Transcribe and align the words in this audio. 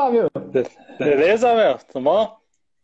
Fábio? 0.00 0.30
Beleza, 0.98 1.54
meu? 1.54 1.76
Tudo 1.92 2.02
bom? 2.02 2.36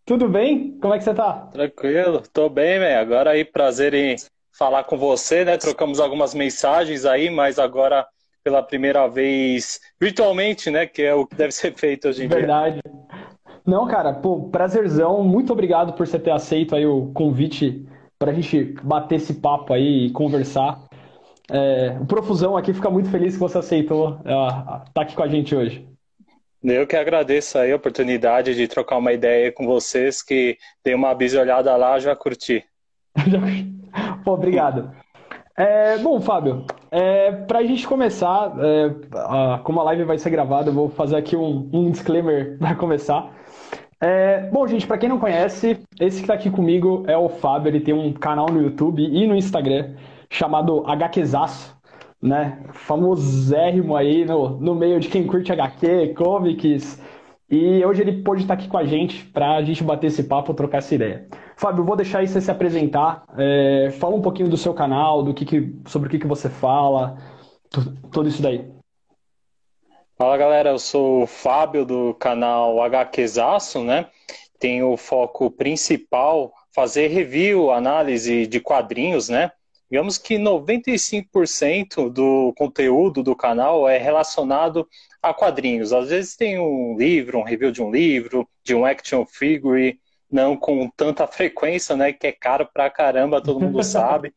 Tudo 0.05 0.29
bem? 0.29 0.79
Como 0.79 0.93
é 0.93 0.99
que 0.99 1.05
você 1.05 1.15
tá? 1.15 1.49
Tranquilo, 1.51 2.23
tô 2.31 2.51
bem, 2.51 2.79
meu. 2.79 2.99
Agora 2.99 3.31
aí, 3.31 3.43
prazer 3.43 3.95
em 3.95 4.17
falar 4.53 4.85
com 4.85 4.99
você, 4.99 5.43
né? 5.43 5.57
Trocamos 5.57 5.99
algumas 5.99 6.35
mensagens 6.35 7.07
aí, 7.07 7.31
mas 7.31 7.59
agora 7.59 8.07
pela 8.45 8.63
primeira 8.63 9.09
vez 9.09 9.81
virtualmente, 9.99 10.71
né? 10.71 10.85
Que 10.85 11.05
é 11.05 11.15
o 11.15 11.27
que 11.27 11.35
deve 11.35 11.53
ser 11.53 11.73
feito 11.73 12.07
hoje 12.07 12.23
em 12.23 12.29
Verdade. 12.29 12.75
dia. 12.75 12.83
Verdade. 12.85 13.63
Não, 13.65 13.87
cara, 13.87 14.13
pô, 14.13 14.51
prazerzão. 14.51 15.25
Muito 15.25 15.55
obrigado 15.55 15.95
por 15.95 16.07
você 16.07 16.19
ter 16.19 16.33
aceito 16.33 16.77
aí 16.77 16.85
o 16.85 17.11
convite 17.15 17.89
para 18.19 18.31
a 18.31 18.35
gente 18.35 18.75
bater 18.83 19.15
esse 19.15 19.33
papo 19.33 19.73
aí 19.73 20.09
e 20.09 20.11
conversar. 20.11 20.79
É, 21.51 21.97
o 21.99 22.05
Profusão 22.05 22.59
aqui 22.59 22.75
fica 22.75 22.91
muito 22.91 23.09
feliz 23.09 23.35
que 23.35 23.41
você 23.41 23.57
aceitou 23.57 24.19
estar 24.19 24.85
tá 24.93 25.01
aqui 25.01 25.17
com 25.17 25.23
a 25.23 25.29
gente 25.29 25.57
hoje. 25.57 25.96
Eu 26.69 26.85
que 26.85 26.97
agradeço 26.97 27.59
aí 27.59 27.71
a 27.71 27.77
oportunidade 27.77 28.53
de 28.53 28.67
trocar 28.67 28.97
uma 28.97 29.13
ideia 29.13 29.53
com 29.53 29.65
vocês, 29.65 30.21
que 30.21 30.59
dei 30.85 30.95
uma 30.95 31.15
bisolhada 31.15 31.77
lá, 31.77 31.97
já 32.01 32.17
curti. 32.17 32.65
Pô, 34.25 34.33
obrigado. 34.33 34.91
É, 35.57 35.97
bom, 35.99 36.21
Fábio, 36.21 36.67
é, 36.91 37.31
para 37.31 37.61
a 37.61 37.65
gente 37.65 37.87
começar, 37.87 38.53
é, 38.59 38.91
a, 39.15 39.61
como 39.63 39.81
a 39.81 39.85
live 39.85 40.03
vai 40.03 40.19
ser 40.19 40.31
gravada, 40.31 40.71
eu 40.71 40.75
vou 40.75 40.91
fazer 40.91 41.17
aqui 41.17 41.37
um, 41.37 41.71
um 41.73 41.91
disclaimer 41.91 42.59
para 42.59 42.75
começar. 42.75 43.33
É, 44.01 44.51
bom, 44.51 44.67
gente, 44.67 44.89
para 44.89 44.99
quem 44.99 45.09
não 45.09 45.21
conhece, 45.21 45.79
esse 46.01 46.17
que 46.17 46.25
está 46.25 46.35
aqui 46.35 46.51
comigo 46.51 47.05
é 47.07 47.17
o 47.17 47.29
Fábio, 47.29 47.71
ele 47.71 47.81
tem 47.81 47.95
um 47.95 48.13
canal 48.13 48.47
no 48.51 48.61
YouTube 48.61 49.03
e 49.03 49.25
no 49.25 49.37
Instagram 49.37 49.95
chamado 50.29 50.85
HQzaço, 50.85 51.76
né? 52.27 52.63
Famosérrimo 52.73 53.97
aí 53.97 54.25
no, 54.25 54.61
no 54.61 54.75
meio 54.75 55.01
de 55.01 55.09
quem 55.09 55.27
curte 55.27 55.53
HQ, 55.53 56.15
comics. 56.15 57.01
E 57.49 57.85
hoje 57.85 58.03
ele 58.03 58.23
pôde 58.23 58.43
estar 58.43 58.55
aqui 58.55 58.67
com 58.67 58.77
a 58.77 58.85
gente 58.85 59.25
para 59.27 59.57
a 59.57 59.63
gente 59.63 59.85
bater 59.85 60.09
esse 60.09 60.25
papo, 60.25 60.53
trocar 60.53 60.79
essa 60.79 60.95
ideia. 60.95 61.29
Fábio, 61.57 61.85
vou 61.85 61.97
deixar 61.97 62.19
aí 62.19 62.29
você 62.29 62.41
se 62.41 62.51
apresentar. 62.51 63.25
É, 63.39 63.91
fala 63.99 64.17
um 64.17 64.23
pouquinho 64.23 64.49
do 64.49 64.57
seu 64.57 64.75
canal, 64.75 65.23
do 65.23 65.33
que, 65.33 65.45
que 65.45 65.75
sobre 65.87 66.09
o 66.09 66.11
que, 66.11 66.19
que 66.19 66.27
você 66.27 66.51
fala, 66.51 67.17
tudo 68.11 68.29
isso 68.29 68.43
daí. 68.43 68.69
Fala 70.19 70.37
galera, 70.37 70.71
eu 70.71 70.79
sou 70.79 71.23
o 71.23 71.27
Fábio 71.27 71.85
do 71.85 72.15
canal 72.15 72.83
HQzaço, 72.83 73.85
né? 73.85 74.07
Tenho 74.59 74.91
o 74.93 74.97
foco 74.97 75.51
principal 75.51 76.53
fazer 76.75 77.09
review, 77.09 77.71
análise 77.71 78.47
de 78.47 78.59
quadrinhos, 78.59 79.29
né? 79.29 79.53
Digamos 79.91 80.19
que 80.19 80.37
95% 80.37 82.11
do 82.11 82.53
conteúdo 82.57 83.23
do 83.23 83.37
canal 83.37 83.89
é 83.89 83.99
relacionado 83.99 84.89
a 85.23 85.33
quadrinhos. 85.33 85.93
Às 85.93 86.09
vezes 86.11 86.37
tem 86.37 86.59
um 86.59 86.97
livro, 86.99 87.39
um 87.39 87.45
review 87.45 87.71
de 87.71 87.83
um 87.83 87.91
livro, 87.91 88.49
de 88.65 88.75
um 88.75 88.85
action 88.85 89.25
figure, 89.25 89.99
não 90.31 90.57
com 90.57 90.91
tanta 90.97 91.27
frequência, 91.27 91.97
né? 91.97 92.13
Que 92.13 92.29
é 92.29 92.33
caro 92.33 92.69
pra 92.73 92.91
caramba, 92.91 93.43
todo 93.43 93.61
mundo 93.61 93.83
sabe. 93.85 94.35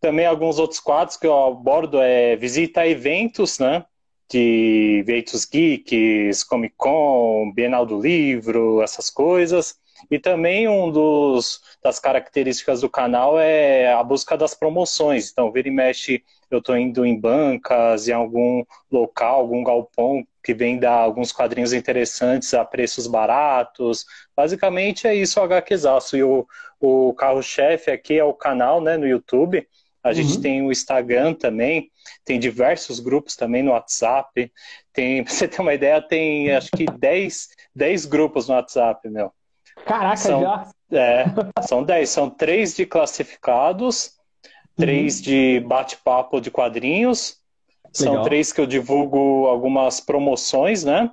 Também 0.00 0.26
alguns 0.26 0.58
outros 0.58 0.80
quadros 0.80 1.16
que 1.16 1.26
eu 1.26 1.46
abordo 1.46 2.00
é 2.00 2.36
visita 2.36 2.86
eventos, 2.86 3.58
né? 3.58 3.84
de 4.32 5.00
eventos 5.00 5.44
geeks, 5.44 6.42
Comic 6.42 6.74
Con, 6.78 7.52
Bienal 7.54 7.84
do 7.84 8.00
Livro, 8.00 8.80
essas 8.82 9.10
coisas. 9.10 9.76
E 10.10 10.18
também 10.18 10.68
um 10.68 10.90
dos 10.90 11.60
das 11.82 11.98
características 11.98 12.80
do 12.80 12.90
canal 12.90 13.38
é 13.38 13.92
a 13.92 14.02
busca 14.02 14.36
das 14.36 14.54
promoções. 14.54 15.30
Então, 15.30 15.50
vira 15.50 15.68
e 15.68 15.70
mexe, 15.70 16.22
eu 16.50 16.58
estou 16.58 16.76
indo 16.76 17.04
em 17.04 17.18
bancas, 17.18 18.08
em 18.08 18.12
algum 18.12 18.64
local, 18.90 19.40
algum 19.40 19.64
galpão 19.64 20.26
que 20.42 20.52
venda 20.52 20.90
alguns 20.90 21.32
quadrinhos 21.32 21.72
interessantes 21.72 22.52
a 22.52 22.64
preços 22.64 23.06
baratos. 23.06 24.04
Basicamente 24.36 25.06
é 25.06 25.14
isso 25.14 25.40
o 25.40 25.42
HQzaço. 25.42 26.16
E 26.16 26.22
o, 26.22 26.46
o 26.80 27.14
carro-chefe 27.14 27.90
aqui 27.90 28.18
é 28.18 28.24
o 28.24 28.34
canal 28.34 28.80
né, 28.80 28.96
no 28.96 29.06
YouTube. 29.06 29.66
A 30.02 30.08
uhum. 30.08 30.14
gente 30.14 30.40
tem 30.40 30.62
o 30.62 30.72
Instagram 30.72 31.32
também, 31.34 31.90
tem 32.24 32.40
diversos 32.40 32.98
grupos 32.98 33.36
também 33.36 33.62
no 33.62 33.70
WhatsApp. 33.70 34.52
Tem, 34.92 35.22
pra 35.24 35.32
você 35.32 35.46
ter 35.46 35.60
uma 35.62 35.74
ideia, 35.74 36.02
tem 36.02 36.50
acho 36.50 36.70
que 36.72 36.86
10, 36.86 37.50
10 37.74 38.06
grupos 38.06 38.48
no 38.48 38.54
WhatsApp, 38.54 39.08
meu. 39.08 39.32
Caraca, 39.86 40.16
são, 40.16 40.40
já? 40.40 40.66
É, 40.92 41.24
são 41.62 41.82
10. 41.82 42.08
São 42.08 42.30
três 42.30 42.74
de 42.74 42.86
classificados, 42.86 44.14
três 44.76 45.18
uhum. 45.18 45.22
de 45.22 45.60
bate-papo 45.60 46.40
de 46.40 46.50
quadrinhos. 46.50 47.38
Legal. 47.98 48.14
São 48.14 48.24
três 48.24 48.52
que 48.52 48.60
eu 48.60 48.66
divulgo 48.66 49.46
algumas 49.46 50.00
promoções, 50.00 50.84
né? 50.84 51.10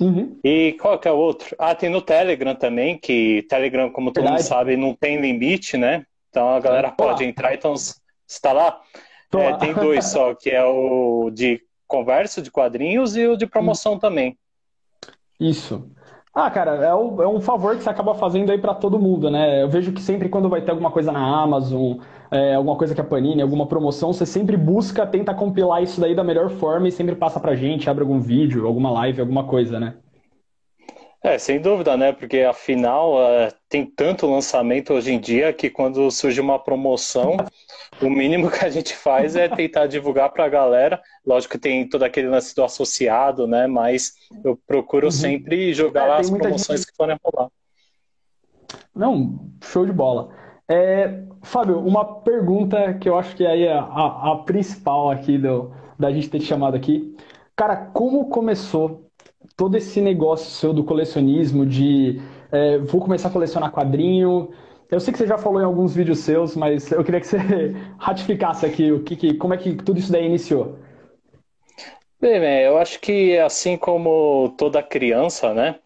Uhum. 0.00 0.38
E 0.44 0.76
qual 0.80 0.98
que 0.98 1.08
é 1.08 1.12
o 1.12 1.16
outro? 1.16 1.54
Ah, 1.58 1.74
tem 1.74 1.88
no 1.88 2.02
Telegram 2.02 2.54
também, 2.54 2.98
que 2.98 3.46
Telegram, 3.48 3.90
como 3.90 4.10
todo 4.10 4.24
Verdade. 4.24 4.42
mundo 4.42 4.48
sabe, 4.48 4.76
não 4.76 4.94
tem 4.94 5.20
limite, 5.20 5.76
né? 5.76 6.04
Então 6.28 6.50
a 6.50 6.60
galera 6.60 6.90
pode 6.90 7.24
entrar. 7.24 7.54
Então, 7.54 7.74
está 8.26 8.52
lá? 8.52 8.80
É, 9.34 9.52
tem 9.54 9.72
dois 9.74 10.06
só, 10.06 10.34
que 10.34 10.50
é 10.50 10.64
o 10.64 11.30
de 11.30 11.62
conversa 11.86 12.42
de 12.42 12.50
quadrinhos 12.50 13.16
e 13.16 13.26
o 13.26 13.36
de 13.36 13.46
promoção 13.46 13.94
hum. 13.94 13.98
também. 13.98 14.38
Isso. 15.38 15.90
Ah, 16.38 16.50
cara, 16.50 16.72
é, 16.84 16.94
o, 16.94 17.22
é, 17.22 17.26
um 17.26 17.40
favor 17.40 17.74
que 17.74 17.82
você 17.82 17.88
acaba 17.88 18.14
fazendo 18.14 18.52
aí 18.52 18.58
para 18.58 18.74
todo 18.74 18.98
mundo, 18.98 19.30
né? 19.30 19.62
Eu 19.62 19.70
vejo 19.70 19.90
que 19.90 20.02
sempre 20.02 20.28
quando 20.28 20.50
vai 20.50 20.60
ter 20.60 20.70
alguma 20.70 20.90
coisa 20.90 21.10
na 21.10 21.42
Amazon, 21.42 21.96
é, 22.30 22.54
alguma 22.54 22.76
coisa 22.76 22.94
que 22.94 23.00
a 23.00 23.04
Panini, 23.04 23.40
alguma 23.40 23.66
promoção, 23.66 24.12
você 24.12 24.26
sempre 24.26 24.54
busca, 24.54 25.06
tenta 25.06 25.32
compilar 25.32 25.82
isso 25.82 25.98
daí 25.98 26.14
da 26.14 26.22
melhor 26.22 26.50
forma 26.50 26.88
e 26.88 26.92
sempre 26.92 27.16
passa 27.16 27.40
pra 27.40 27.54
gente, 27.54 27.88
abre 27.88 28.02
algum 28.02 28.20
vídeo, 28.20 28.66
alguma 28.66 28.90
live, 28.90 29.22
alguma 29.22 29.44
coisa, 29.44 29.80
né? 29.80 29.94
É, 31.24 31.38
sem 31.38 31.58
dúvida, 31.58 31.96
né? 31.96 32.12
Porque 32.12 32.40
afinal 32.40 33.14
uh, 33.14 33.50
tem 33.66 33.86
tanto 33.86 34.30
lançamento 34.30 34.92
hoje 34.92 35.14
em 35.14 35.18
dia 35.18 35.54
que 35.54 35.70
quando 35.70 36.10
surge 36.10 36.38
uma 36.38 36.58
promoção, 36.58 37.38
o 38.00 38.10
mínimo 38.10 38.50
que 38.50 38.64
a 38.64 38.68
gente 38.68 38.94
faz 38.94 39.36
é 39.36 39.48
tentar 39.48 39.86
divulgar 39.86 40.30
para 40.30 40.44
a 40.44 40.48
galera. 40.48 41.00
Lógico 41.24 41.52
que 41.52 41.58
tem 41.58 41.88
todo 41.88 42.02
aquele 42.02 42.28
lance 42.28 42.54
do 42.54 42.62
associado, 42.62 43.46
né? 43.46 43.66
Mas 43.66 44.14
eu 44.44 44.58
procuro 44.66 45.06
uhum. 45.06 45.10
sempre 45.12 45.72
jogar 45.72 46.04
é, 46.04 46.08
lá 46.08 46.16
as 46.18 46.30
promoções 46.30 46.80
gente... 46.80 46.90
que 46.90 46.96
forem 46.96 47.16
rolar. 47.24 47.50
Não, 48.94 49.50
show 49.62 49.86
de 49.86 49.92
bola. 49.92 50.30
É, 50.68 51.22
Fábio, 51.42 51.78
uma 51.78 52.04
pergunta 52.22 52.94
que 52.94 53.08
eu 53.08 53.18
acho 53.18 53.36
que 53.36 53.46
aí 53.46 53.64
é 53.64 53.72
a, 53.72 54.32
a 54.32 54.42
principal 54.44 55.10
aqui 55.10 55.38
do, 55.38 55.72
da 55.98 56.10
gente 56.10 56.28
ter 56.28 56.40
te 56.40 56.46
chamado 56.46 56.76
aqui. 56.76 57.16
Cara, 57.54 57.76
como 57.76 58.28
começou 58.28 59.10
todo 59.56 59.76
esse 59.76 60.00
negócio 60.00 60.50
seu 60.50 60.72
do 60.72 60.84
colecionismo, 60.84 61.64
de 61.64 62.20
é, 62.50 62.78
vou 62.78 63.00
começar 63.00 63.28
a 63.28 63.32
colecionar 63.32 63.72
quadrinho. 63.72 64.50
Eu 64.88 65.00
sei 65.00 65.12
que 65.12 65.18
você 65.18 65.26
já 65.26 65.36
falou 65.36 65.60
em 65.60 65.64
alguns 65.64 65.94
vídeos 65.94 66.20
seus, 66.20 66.54
mas 66.54 66.92
eu 66.92 67.02
queria 67.02 67.20
que 67.20 67.26
você 67.26 67.38
ratificasse 67.98 68.64
aqui 68.64 68.92
o 68.92 69.02
que, 69.02 69.16
que 69.16 69.34
como 69.34 69.52
é 69.52 69.56
que 69.56 69.74
tudo 69.74 69.98
isso 69.98 70.12
daí 70.12 70.24
iniciou. 70.24 70.78
Bem, 72.20 72.62
eu 72.62 72.78
acho 72.78 73.00
que 73.00 73.36
assim 73.38 73.76
como 73.76 74.54
toda 74.56 74.82
criança, 74.82 75.52
né, 75.52 75.78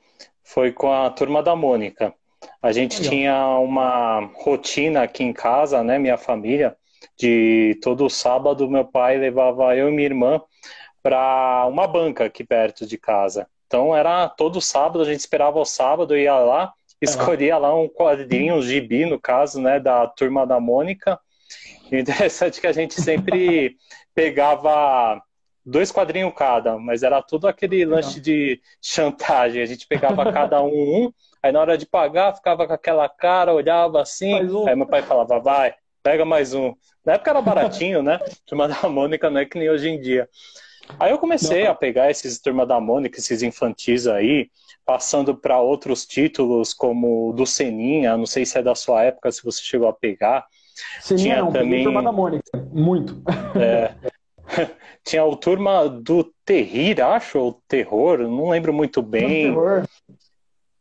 foi 0.44 0.70
com 0.70 0.92
a 0.92 1.10
turma 1.10 1.42
da 1.42 1.56
Mônica. 1.56 2.14
A 2.62 2.72
gente 2.72 2.98
Legal. 2.98 3.10
tinha 3.10 3.46
uma 3.58 4.30
rotina 4.34 5.02
aqui 5.02 5.24
em 5.24 5.32
casa, 5.32 5.82
né, 5.82 5.98
minha 5.98 6.16
família, 6.16 6.76
de 7.18 7.78
todo 7.82 8.08
sábado 8.08 8.68
meu 8.68 8.84
pai 8.84 9.18
levava 9.18 9.76
eu 9.76 9.88
e 9.88 9.92
minha 9.92 10.06
irmã 10.06 10.40
para 11.02 11.66
uma 11.66 11.86
banca 11.86 12.26
aqui 12.26 12.44
perto 12.44 12.86
de 12.86 12.98
casa. 12.98 13.46
Então 13.66 13.96
era 13.96 14.28
todo 14.28 14.60
sábado, 14.60 15.00
a 15.00 15.04
gente 15.04 15.20
esperava 15.20 15.58
o 15.58 15.64
sábado, 15.64 16.16
ia 16.16 16.34
lá, 16.34 16.72
escolhia 17.40 17.56
lá 17.58 17.74
um 17.74 17.88
quadrinho, 17.88 18.56
um 18.56 18.62
gibi, 18.62 19.06
no 19.06 19.20
caso, 19.20 19.60
né, 19.60 19.80
da 19.80 20.06
turma 20.06 20.46
da 20.46 20.60
Mônica. 20.60 21.18
E 21.90 21.98
interessante 21.98 22.58
é 22.58 22.60
que 22.60 22.66
a 22.66 22.72
gente 22.72 23.00
sempre 23.00 23.76
pegava 24.14 25.20
dois 25.64 25.90
quadrinhos 25.90 26.32
cada, 26.36 26.78
mas 26.78 27.02
era 27.02 27.22
tudo 27.22 27.46
aquele 27.46 27.84
lanche 27.84 28.20
de 28.20 28.60
chantagem. 28.80 29.62
A 29.62 29.66
gente 29.66 29.86
pegava 29.86 30.32
cada 30.32 30.62
um 30.62 30.68
um, 31.06 31.12
aí 31.42 31.52
na 31.52 31.60
hora 31.60 31.78
de 31.78 31.86
pagar 31.86 32.34
ficava 32.34 32.66
com 32.66 32.72
aquela 32.72 33.08
cara, 33.08 33.52
olhava 33.52 34.00
assim, 34.00 34.34
um. 34.34 34.68
aí 34.68 34.76
meu 34.76 34.86
pai 34.86 35.02
falava, 35.02 35.38
vai, 35.40 35.74
pega 36.02 36.24
mais 36.24 36.54
um. 36.54 36.74
Na 37.04 37.14
época 37.14 37.30
era 37.30 37.40
baratinho, 37.40 38.02
né? 38.02 38.18
Turma 38.46 38.68
da 38.68 38.88
Mônica 38.88 39.30
não 39.30 39.40
é 39.40 39.46
que 39.46 39.58
nem 39.58 39.70
hoje 39.70 39.88
em 39.88 40.00
dia. 40.00 40.28
Aí 40.98 41.10
eu 41.10 41.18
comecei 41.18 41.64
Não. 41.64 41.72
a 41.72 41.74
pegar 41.74 42.10
esses 42.10 42.38
Turma 42.40 42.66
da 42.66 42.80
Mônica, 42.80 43.18
esses 43.18 43.42
infantis 43.42 44.06
aí, 44.06 44.50
passando 44.84 45.34
para 45.34 45.60
outros 45.60 46.06
títulos 46.06 46.74
como 46.74 47.32
do 47.32 47.46
Seninha, 47.46 48.16
não 48.16 48.26
sei 48.26 48.44
se 48.44 48.58
é 48.58 48.62
da 48.62 48.74
sua 48.74 49.04
época, 49.04 49.30
se 49.30 49.42
você 49.42 49.62
chegou 49.62 49.88
a 49.88 49.92
pegar. 49.92 50.46
Seninha 51.00 51.34
Tinha 51.34 51.44
não, 51.44 51.52
também 51.52 51.84
Turma 51.84 52.02
da 52.02 52.12
Mônica, 52.12 52.50
muito. 52.72 53.22
É, 53.54 53.94
tinha 55.04 55.24
o 55.24 55.36
Turma 55.36 55.88
do 55.88 56.24
Terrir, 56.44 57.00
acho, 57.00 57.38
ou 57.38 57.62
Terror, 57.68 58.18
não 58.18 58.50
lembro 58.50 58.72
muito 58.72 59.02
bem. 59.02 59.48
Terror. 59.48 59.86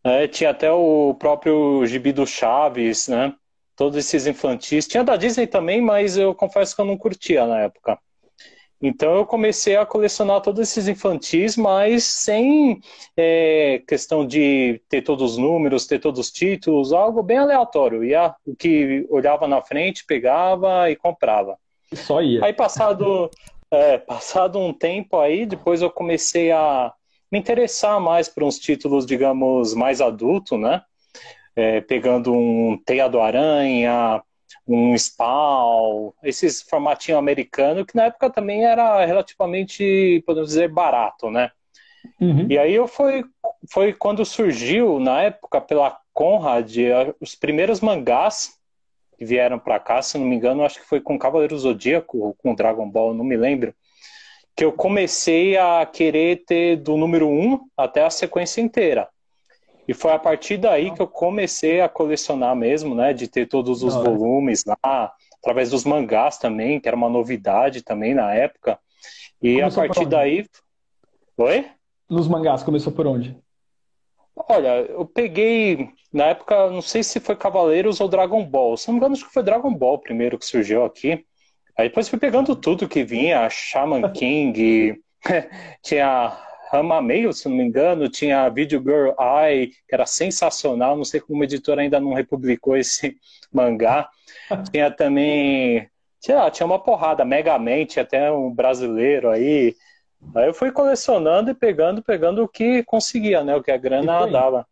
É, 0.04 0.28
tinha 0.28 0.52
até 0.52 0.72
o 0.72 1.14
próprio 1.16 1.86
Gibi 1.86 2.12
do 2.12 2.26
Chaves, 2.26 3.08
né? 3.08 3.34
Todos 3.76 3.98
esses 3.98 4.28
infantis. 4.28 4.88
Tinha 4.88 5.04
da 5.04 5.16
Disney 5.16 5.48
também, 5.48 5.82
mas 5.82 6.18
eu 6.18 6.34
confesso 6.34 6.76
que 6.76 6.82
eu 6.82 6.86
não 6.86 6.98
curtia 6.98 7.46
na 7.46 7.60
época. 7.62 7.98
Então 8.82 9.16
eu 9.16 9.26
comecei 9.26 9.76
a 9.76 9.86
colecionar 9.86 10.42
todos 10.42 10.62
esses 10.62 10.88
infantis, 10.88 11.58
mas 11.58 12.06
sem 12.06 12.80
é, 13.16 13.82
questão 13.86 14.26
de 14.26 14.82
ter 14.88 15.02
todos 15.02 15.34
os 15.34 15.38
números, 15.38 15.86
ter 15.86 16.00
todos 16.00 16.20
os 16.20 16.32
títulos, 16.32 16.94
algo 16.94 17.22
bem 17.22 17.38
aleatório. 17.38 18.04
Ia 18.06 18.34
o 18.46 18.56
que 18.56 19.06
olhava 19.10 19.48
na 19.48 19.62
frente, 19.62 20.06
pegava 20.06 20.90
e 20.90 20.96
comprava. 20.96 21.58
Só 21.94 22.22
ia. 22.22 22.44
Aí 22.46 22.54
passado, 22.54 23.30
é, 23.70 23.98
passado 23.98 24.58
um 24.58 24.72
tempo 24.72 25.20
aí, 25.20 25.46
depois 25.46 25.82
eu 25.82 25.90
comecei 25.90 26.52
a 26.52 26.94
me 27.30 27.38
interessar 27.38 28.00
mais 28.00 28.30
por 28.30 28.44
uns 28.44 28.58
títulos, 28.58 29.06
digamos, 29.06 29.74
mais 29.74 30.00
adulto, 30.00 30.58
né? 30.58 30.82
É, 31.54 31.82
pegando 31.82 32.32
um 32.32 32.82
Teia 32.86 33.10
do 33.10 33.20
Aranha, 33.20 34.22
um 34.68 34.98
Spawn, 34.98 36.12
esses 36.24 36.62
formatinho 36.62 37.18
americano, 37.18 37.86
que 37.86 37.96
na 37.96 38.06
época 38.06 38.30
também 38.30 38.66
era 38.66 39.06
relativamente, 39.06 40.24
podemos 40.26 40.50
dizer, 40.50 40.70
barato, 40.70 41.30
né? 41.30 41.52
Uhum. 42.20 42.48
E 42.50 42.58
aí 42.58 42.74
eu 42.74 42.88
foi, 42.88 43.24
foi 43.72 43.94
quando 43.94 44.26
surgiu, 44.26 45.00
na 45.00 45.22
época, 45.24 45.60
pela 45.60 46.00
Conrad, 46.14 46.76
os 47.20 47.36
primeiros 47.36 47.82
mangás 47.82 48.58
que 49.18 49.26
vieram 49.26 49.60
para 49.60 49.80
cá, 49.80 50.02
se 50.02 50.18
não 50.18 50.26
me 50.26 50.36
engano, 50.36 50.64
acho 50.64 50.80
que 50.80 50.88
foi 50.88 51.02
com 51.02 51.20
Cavaleiro 51.20 51.58
Zodíaco 51.58 52.18
ou 52.20 52.34
com 52.34 52.56
Dragon 52.56 52.90
Ball, 52.90 53.14
não 53.14 53.26
me 53.26 53.36
lembro, 53.36 53.74
que 54.56 54.64
eu 54.64 54.72
comecei 54.72 55.58
a 55.58 55.86
querer 55.86 56.44
ter 56.46 56.78
do 56.78 56.96
número 56.96 57.28
1 57.28 57.60
até 57.78 58.04
a 58.04 58.10
sequência 58.10 58.62
inteira. 58.62 59.10
E 59.90 59.94
foi 59.96 60.12
a 60.12 60.20
partir 60.20 60.58
daí 60.58 60.94
que 60.94 61.02
eu 61.02 61.08
comecei 61.08 61.82
a 61.82 61.90
colecionar 61.90 62.56
mesmo, 62.56 62.94
né? 62.94 63.12
De 63.12 63.28
ter 63.28 63.48
todos 63.48 63.82
os 63.82 63.96
volumes 63.96 64.64
lá, 64.64 65.12
através 65.40 65.72
dos 65.72 65.84
mangás 65.84 66.38
também, 66.38 66.80
que 66.80 66.88
era 66.88 66.96
uma 66.96 67.10
novidade 67.10 67.82
também 67.82 68.14
na 68.14 68.32
época. 68.32 68.78
E 69.42 69.56
começou 69.56 69.82
a 69.82 69.88
partir 69.88 70.06
daí. 70.06 70.46
Oi? 71.36 71.66
Nos 72.08 72.28
mangás, 72.28 72.62
começou 72.62 72.94
por 72.94 73.08
onde? 73.08 73.36
Olha, 74.48 74.82
eu 74.82 75.08
peguei, 75.08 75.90
na 76.14 76.26
época, 76.26 76.70
não 76.70 76.84
sei 76.84 77.02
se 77.02 77.20
foi 77.20 77.36
Cavaleiros 77.36 78.00
ou 78.00 78.08
Dragon 78.08 78.46
Ball. 78.46 78.78
Se 78.78 78.90
não 78.90 78.94
me 78.94 79.00
engano, 79.00 79.16
acho 79.16 79.26
que 79.26 79.34
foi 79.34 79.42
Dragon 79.42 79.74
Ball 79.74 79.98
primeiro 79.98 80.38
que 80.38 80.46
surgiu 80.46 80.86
aqui. 80.86 81.26
Aí 81.76 81.90
depois 81.90 82.08
fui 82.08 82.20
pegando 82.20 82.56
tudo 82.56 82.88
que 82.88 83.04
vinha, 83.04 83.50
Shaman 83.50 84.04
King, 84.14 85.02
tinha 85.82 86.38
Rama 86.72 87.02
Mail, 87.02 87.34
se 87.34 87.50
não 87.50 87.58
me 87.58 87.64
engano, 87.64 88.08
tinha 88.08 88.44
a 88.44 88.50
Video 88.50 88.80
Girl 88.80 89.10
Eye, 89.20 89.72
que 89.88 89.94
era 89.94 90.06
sensacional, 90.06 90.96
não 90.96 91.04
sei 91.04 91.20
como 91.20 91.42
a 91.42 91.46
editora 91.46 91.82
ainda 91.82 92.00
não 92.00 92.14
republicou 92.14 92.78
esse 92.78 93.18
mangá. 93.52 94.08
tinha 94.72 94.92
também, 94.92 95.90
sei 96.20 96.36
lá, 96.36 96.52
tinha 96.52 96.68
uma 96.68 96.78
porrada, 96.78 97.26
Megamente, 97.26 98.00
até 98.00 98.32
um 98.32 98.54
brasileiro 98.54 99.30
aí. 99.30 99.76
Aí 100.36 100.48
eu 100.48 100.54
fui 100.54 100.72
colecionando 100.72 101.50
e 101.50 101.56
pegando, 101.56 102.04
pegando 102.04 102.44
o 102.44 102.48
que 102.48 102.84
conseguia, 102.84 103.44
né? 103.44 103.56
O 103.56 103.64
que 103.64 103.72
a 103.72 103.78
grana 103.78 104.28
dava. 104.28 104.68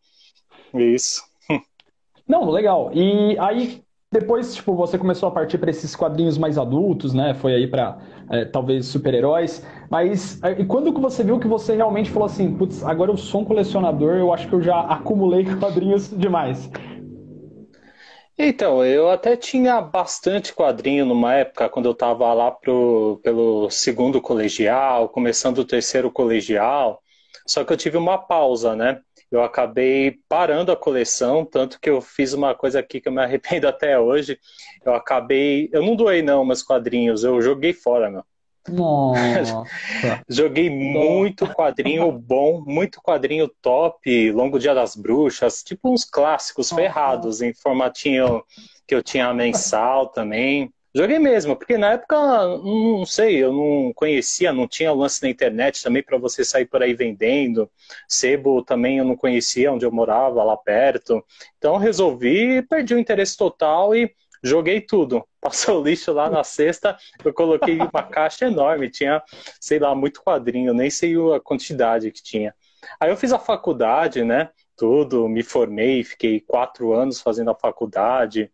Isso. 0.76 1.24
Não, 2.28 2.48
legal. 2.52 2.92
E 2.94 3.36
aí, 3.40 3.82
depois, 4.10 4.56
tipo, 4.56 4.74
você 4.74 4.98
começou 4.98 5.28
a 5.28 5.32
partir 5.32 5.58
para 5.58 5.70
esses 5.70 5.94
quadrinhos 5.94 6.38
mais 6.38 6.58
adultos, 6.58 7.14
né? 7.14 7.34
Foi 7.34 7.54
aí 7.54 7.68
para 7.68 7.98
é, 8.30 8.46
talvez 8.46 8.86
super-heróis. 8.86 9.62
Mas 9.90 10.42
é, 10.44 10.62
e 10.62 10.66
quando 10.66 10.94
que 10.94 11.02
você 11.02 11.24
viu 11.24 11.40
que 11.40 11.48
você 11.48 11.76
realmente 11.76 12.10
falou 12.10 12.26
assim, 12.26 12.56
putz, 12.56 12.84
agora 12.84 13.12
eu 13.12 13.18
sou 13.18 13.42
um 13.42 13.46
colecionador, 13.46 14.16
eu 14.16 14.32
acho 14.32 14.48
que 14.48 14.56
eu 14.56 14.62
já 14.62 14.80
acumulei 14.82 15.44
quadrinhos 15.60 16.10
demais. 16.10 16.70
Então, 18.40 18.86
eu 18.86 19.10
até 19.10 19.36
tinha 19.36 19.82
bastante 19.82 20.54
quadrinho 20.54 21.06
numa 21.06 21.34
época, 21.34 21.68
quando 21.70 21.88
eu 21.88 21.92
estava 21.92 22.32
lá 22.34 22.52
pro, 22.52 23.20
pelo 23.24 23.70
segundo 23.70 24.22
colegial, 24.22 25.10
começando 25.10 25.58
o 25.58 25.66
terceiro 25.66 26.12
colegial, 26.12 27.02
só 27.48 27.64
que 27.64 27.74
eu 27.74 27.78
tive 27.78 27.98
uma 27.98 28.18
pausa, 28.18 28.76
né? 28.76 29.02
Eu 29.32 29.44
acabei 29.44 30.20
parando 30.30 30.72
a 30.72 30.78
coleção, 30.78 31.44
tanto 31.44 31.80
que 31.80 31.90
eu 31.90 32.02
fiz 32.02 32.34
uma 32.34 32.56
coisa 32.56 32.80
aqui 32.80 33.02
que 33.02 33.08
eu 33.08 33.12
me 33.12 33.22
arrependo 33.22 33.68
até 33.68 34.00
hoje. 34.00 34.40
Eu 34.86 34.94
acabei. 34.94 35.70
Eu 35.72 35.84
não 35.84 35.96
doei, 35.96 36.22
não, 36.22 36.46
meus 36.46 36.64
quadrinhos, 36.64 37.24
eu 37.24 37.42
joguei 37.42 37.74
fora, 37.74 38.10
meu. 38.10 38.24
Nossa. 38.70 39.64
Joguei 40.28 40.70
muito 40.70 41.48
quadrinho 41.48 42.12
bom, 42.12 42.62
muito 42.66 43.02
quadrinho 43.02 43.50
top, 43.62 44.32
Longo 44.32 44.60
Dia 44.60 44.74
das 44.74 44.94
Bruxas, 44.94 45.64
tipo 45.64 45.90
uns 45.90 46.04
clássicos 46.04 46.70
ferrados 46.70 47.42
em 47.42 47.54
formatinho 47.54 48.44
que 48.86 48.94
eu 48.94 49.02
tinha 49.02 49.34
mensal 49.34 50.08
também. 50.08 50.70
Joguei 50.98 51.20
mesmo, 51.20 51.56
porque 51.56 51.78
na 51.78 51.92
época, 51.92 52.18
não 52.18 53.06
sei, 53.06 53.36
eu 53.38 53.54
não 53.54 53.94
conhecia, 53.94 54.52
não 54.52 54.68
tinha 54.68 54.92
lance 54.92 55.22
na 55.22 55.30
internet 55.30 55.84
também 55.84 56.02
para 56.02 56.18
você 56.18 56.44
sair 56.44 56.66
por 56.66 56.82
aí 56.82 56.96
vendendo. 56.96 57.70
Sebo 58.08 58.64
também 58.64 58.98
eu 58.98 59.06
não 59.06 59.16
conhecia 59.16 59.72
onde 59.72 59.86
eu 59.86 59.92
morava, 59.92 60.44
lá 60.44 60.58
perto. 60.58 61.24
Então 61.60 61.78
resolvi, 61.78 62.64
perdi 62.64 62.96
o 62.96 63.00
interesse 63.00 63.38
total 63.38 63.96
e 63.96 64.12
joguei 64.42 64.82
tudo. 64.82 65.24
Passou 65.40 65.82
o 65.82 65.84
lixo 65.84 66.12
lá 66.12 66.32
na 66.32 66.44
sexta, 66.44 66.98
eu 67.24 67.32
coloquei 67.32 67.78
uma 67.78 68.02
caixa 68.02 68.48
enorme, 68.48 68.90
tinha, 68.90 69.22
sei 69.62 69.78
lá, 69.78 69.94
muito 69.94 70.24
quadrinho, 70.24 70.74
nem 70.74 70.90
sei 70.90 71.14
a 71.32 71.40
quantidade 71.40 72.12
que 72.12 72.24
tinha. 72.24 72.56
Aí 73.00 73.12
eu 73.12 73.18
fiz 73.18 73.32
a 73.32 73.38
faculdade, 73.38 74.24
né? 74.24 74.50
Tudo, 74.78 75.28
me 75.28 75.42
formei, 75.42 76.04
fiquei 76.04 76.40
quatro 76.40 76.94
anos 76.94 77.20
fazendo 77.20 77.50
a 77.50 77.56
faculdade. 77.56 78.52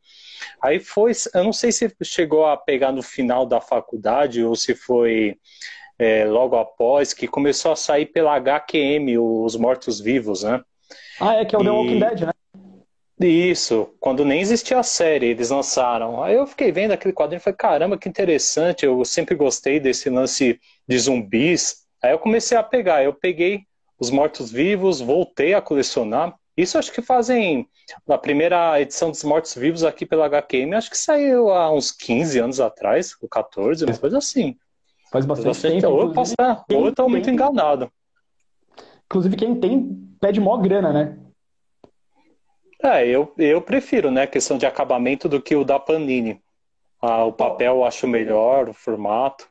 Aí 0.62 0.80
foi, 0.80 1.12
eu 1.34 1.44
não 1.44 1.54
sei 1.54 1.72
se 1.72 1.94
chegou 2.02 2.46
a 2.46 2.56
pegar 2.56 2.92
no 2.92 3.04
final 3.04 3.46
da 3.46 3.60
faculdade 3.60 4.44
ou 4.44 4.56
se 4.56 4.74
foi 4.74 5.38
é, 6.00 6.25
logo 6.25 6.56
após, 6.56 7.14
que 7.14 7.28
começou 7.28 7.72
a 7.72 7.75
sair 7.75 8.06
pela 8.06 8.36
HQM, 8.36 9.18
os 9.18 9.56
Mortos-Vivos, 9.56 10.44
né? 10.44 10.64
Ah, 11.20 11.36
é 11.36 11.46
que 11.46 11.56
é 11.56 11.60
o 11.60 11.62
e... 11.62 11.66
The 11.66 11.72
Walking 11.72 12.00
Dead, 12.00 12.22
né? 12.22 12.34
Isso, 13.20 13.94
quando 14.00 14.25
nem 14.25 14.42
existia 14.42 14.80
a 14.80 14.84
série, 14.84 15.28
eles 15.28 15.50
lançaram. 15.50 16.24
Aí 16.24 16.36
eu 16.36 16.48
fiquei 16.48 16.72
vendo 16.72 16.92
aquele 16.92 17.14
quadrinho 17.14 17.38
e 17.38 17.44
falei, 17.44 17.58
caramba, 17.58 17.98
que 17.98 18.10
interessante, 18.10 18.86
eu 18.86 19.06
sempre 19.06 19.36
gostei 19.36 19.80
desse 19.80 20.10
lance 20.10 20.60
de 20.88 21.00
zumbis. 21.00 21.84
Aí 22.02 22.12
eu 22.12 22.20
comecei 22.20 22.58
a 22.58 22.64
pegar, 22.64 23.04
eu 23.04 23.14
peguei 23.14 23.66
os 24.00 24.10
mortos-vivos, 24.10 25.01
voltei 25.01 25.54
a 25.54 25.62
colecionar. 25.62 26.36
Isso 26.56 26.78
acho 26.78 26.92
que 26.92 27.01
fazem 27.01 27.68
a 28.07 28.18
primeira 28.18 28.79
edição 28.79 29.10
dos 29.10 29.24
Mortos 29.24 29.56
Vivos 29.56 29.84
aqui 29.84 30.06
pela 30.06 30.25
HQM, 30.27 30.75
acho 30.75 30.89
que 30.89 30.98
saiu 30.98 31.50
há 31.50 31.72
uns 31.72 31.91
15 31.91 32.39
anos 32.39 32.60
atrás, 32.60 33.15
ou 33.22 33.27
14, 33.27 33.86
uma 33.86 33.98
coisa 33.98 34.20
assim. 34.20 34.56
Faz 35.12 35.25
bastante, 35.25 35.46
bastante 35.48 35.82
tempo. 35.82 35.94
Ou, 35.94 36.13
posso 36.13 36.32
estar, 36.34 36.63
ou 36.72 36.86
eu 36.86 36.89
estou 36.89 37.10
muito 37.10 37.29
enganado. 37.29 37.91
Inclusive, 39.06 39.36
quem 39.36 39.60
tem 39.60 40.03
pede 40.20 40.39
mó 40.39 40.58
grana, 40.58 40.94
né? 40.94 41.20
É, 42.82 43.08
eu, 43.08 43.34
eu 43.38 43.62
prefiro, 43.62 44.12
né, 44.12 44.27
questão 44.27 44.58
de 44.58 44.65
acabamento 44.65 45.29
do 45.29 45.41
que 45.41 45.56
o 45.56 45.63
da 45.63 45.79
Panini. 45.79 46.41
Ah, 47.01 47.24
o 47.24 47.34
papel 47.34 47.75
eu 47.75 47.86
acho 47.86 48.08
melhor, 48.08 48.70
o 48.70 48.74
formato. 48.74 49.48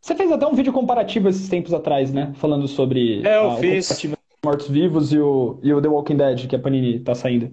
Você 0.00 0.14
fez 0.14 0.30
até 0.30 0.46
um 0.46 0.54
vídeo 0.54 0.72
comparativo 0.72 1.28
esses 1.28 1.48
tempos 1.48 1.74
atrás, 1.74 2.12
né? 2.12 2.32
Falando 2.36 2.66
sobre. 2.68 3.26
É, 3.26 3.38
eu 3.38 3.56
fiz. 3.56 4.06
Mortos-Vivos 4.44 5.12
e 5.12 5.18
o, 5.18 5.58
e 5.62 5.74
o 5.74 5.82
The 5.82 5.88
Walking 5.88 6.16
Dead, 6.16 6.46
que 6.46 6.54
a 6.54 6.58
Panini 6.58 7.00
tá 7.00 7.14
saindo. 7.14 7.52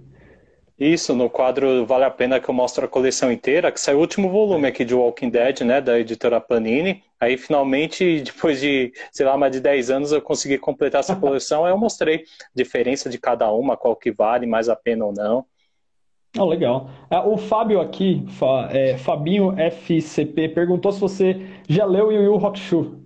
Isso, 0.77 1.15
no 1.15 1.29
quadro 1.29 1.85
Vale 1.85 2.03
a 2.03 2.11
Pena 2.11 2.39
que 2.39 2.49
eu 2.49 2.53
mostro 2.53 2.83
a 2.83 2.87
coleção 2.87 3.31
inteira, 3.31 3.71
que 3.71 3.79
saiu 3.79 3.97
o 3.97 4.01
último 4.01 4.29
volume 4.29 4.67
aqui 4.67 4.83
de 4.83 4.93
Walking 4.93 5.29
Dead, 5.29 5.61
né, 5.61 5.79
da 5.79 5.97
editora 5.97 6.39
Panini. 6.41 7.01
Aí 7.19 7.37
finalmente, 7.37 8.21
depois 8.25 8.59
de, 8.59 8.91
sei 9.11 9.25
lá, 9.25 9.37
mais 9.37 9.53
de 9.53 9.61
10 9.61 9.89
anos, 9.89 10.11
eu 10.11 10.21
consegui 10.21 10.57
completar 10.57 10.99
essa 10.99 11.15
coleção. 11.15 11.65
aí 11.65 11.71
eu 11.71 11.77
mostrei 11.77 12.17
a 12.17 12.21
diferença 12.53 13.09
de 13.09 13.17
cada 13.17 13.49
uma, 13.51 13.77
qual 13.77 13.95
que 13.95 14.11
vale 14.11 14.45
mais 14.45 14.67
a 14.67 14.75
pena 14.75 15.05
ou 15.05 15.13
não. 15.13 15.45
Oh, 16.37 16.45
legal. 16.45 16.89
É, 17.09 17.19
o 17.19 17.37
Fábio 17.37 17.79
aqui, 17.79 18.25
é, 18.69 18.97
Fabinho 18.97 19.53
FCP, 19.57 20.49
perguntou 20.49 20.91
se 20.91 20.99
você 20.99 21.47
já 21.67 21.85
leu 21.85 22.11
Yu 22.11 22.23
Yu 22.23 22.45
Hakusho. 22.45 23.05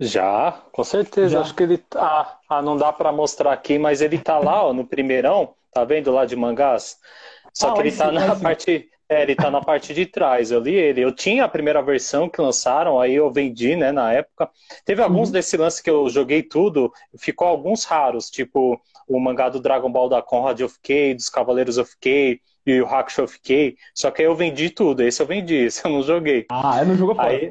Já, 0.00 0.62
com 0.72 0.82
certeza. 0.82 1.28
Já. 1.28 1.40
Acho 1.40 1.54
que 1.54 1.62
ele 1.62 1.78
tá. 1.78 2.38
Ah, 2.48 2.62
não 2.62 2.76
dá 2.76 2.92
para 2.92 3.12
mostrar 3.12 3.52
aqui, 3.52 3.78
mas 3.78 4.00
ele 4.00 4.18
tá 4.18 4.38
lá, 4.38 4.64
ó, 4.64 4.72
no 4.72 4.84
primeirão. 4.84 5.54
Tá 5.72 5.84
vendo 5.84 6.10
lá 6.10 6.24
de 6.24 6.34
mangás? 6.34 6.98
Só 7.54 7.70
ah, 7.70 7.74
que 7.74 7.80
ele 7.80 7.92
tá 7.92 8.08
sim, 8.08 8.14
na 8.14 8.36
parte. 8.36 8.88
É, 9.12 9.22
ele 9.22 9.34
tá 9.34 9.50
na 9.50 9.60
parte 9.60 9.92
de 9.92 10.06
trás. 10.06 10.50
Eu 10.50 10.60
li 10.60 10.74
ele. 10.74 11.02
Eu 11.02 11.12
tinha 11.12 11.44
a 11.44 11.48
primeira 11.48 11.82
versão 11.82 12.28
que 12.28 12.40
lançaram, 12.40 12.98
aí 12.98 13.14
eu 13.14 13.30
vendi, 13.30 13.76
né, 13.76 13.92
na 13.92 14.12
época. 14.12 14.48
Teve 14.84 15.02
alguns 15.02 15.28
uhum. 15.28 15.32
desse 15.32 15.56
lance 15.56 15.82
que 15.82 15.90
eu 15.90 16.08
joguei 16.08 16.42
tudo, 16.42 16.92
ficou 17.18 17.46
alguns 17.46 17.84
raros, 17.84 18.30
tipo 18.30 18.80
o 19.06 19.20
mangá 19.20 19.48
do 19.48 19.60
Dragon 19.60 19.90
Ball 19.90 20.08
da 20.08 20.22
Conrad 20.22 20.58
eu 20.60 20.68
fiquei, 20.68 21.14
dos 21.14 21.28
Cavaleiros 21.28 21.76
eu 21.76 21.84
fiquei, 21.84 22.40
e 22.64 22.80
o 22.80 22.86
Hakusho 22.86 23.22
eu 23.22 23.28
fiquei. 23.28 23.76
Só 23.94 24.10
que 24.10 24.22
aí 24.22 24.28
eu 24.28 24.34
vendi 24.34 24.70
tudo. 24.70 25.02
Esse 25.02 25.20
eu 25.20 25.26
vendi, 25.26 25.56
esse 25.66 25.84
eu 25.84 25.90
não 25.90 26.02
joguei. 26.02 26.46
Ah, 26.50 26.78
eu 26.80 26.86
não 26.86 26.96
jogou 26.96 27.14
fora. 27.14 27.28
Aí, 27.28 27.50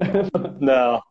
não. 0.60 1.02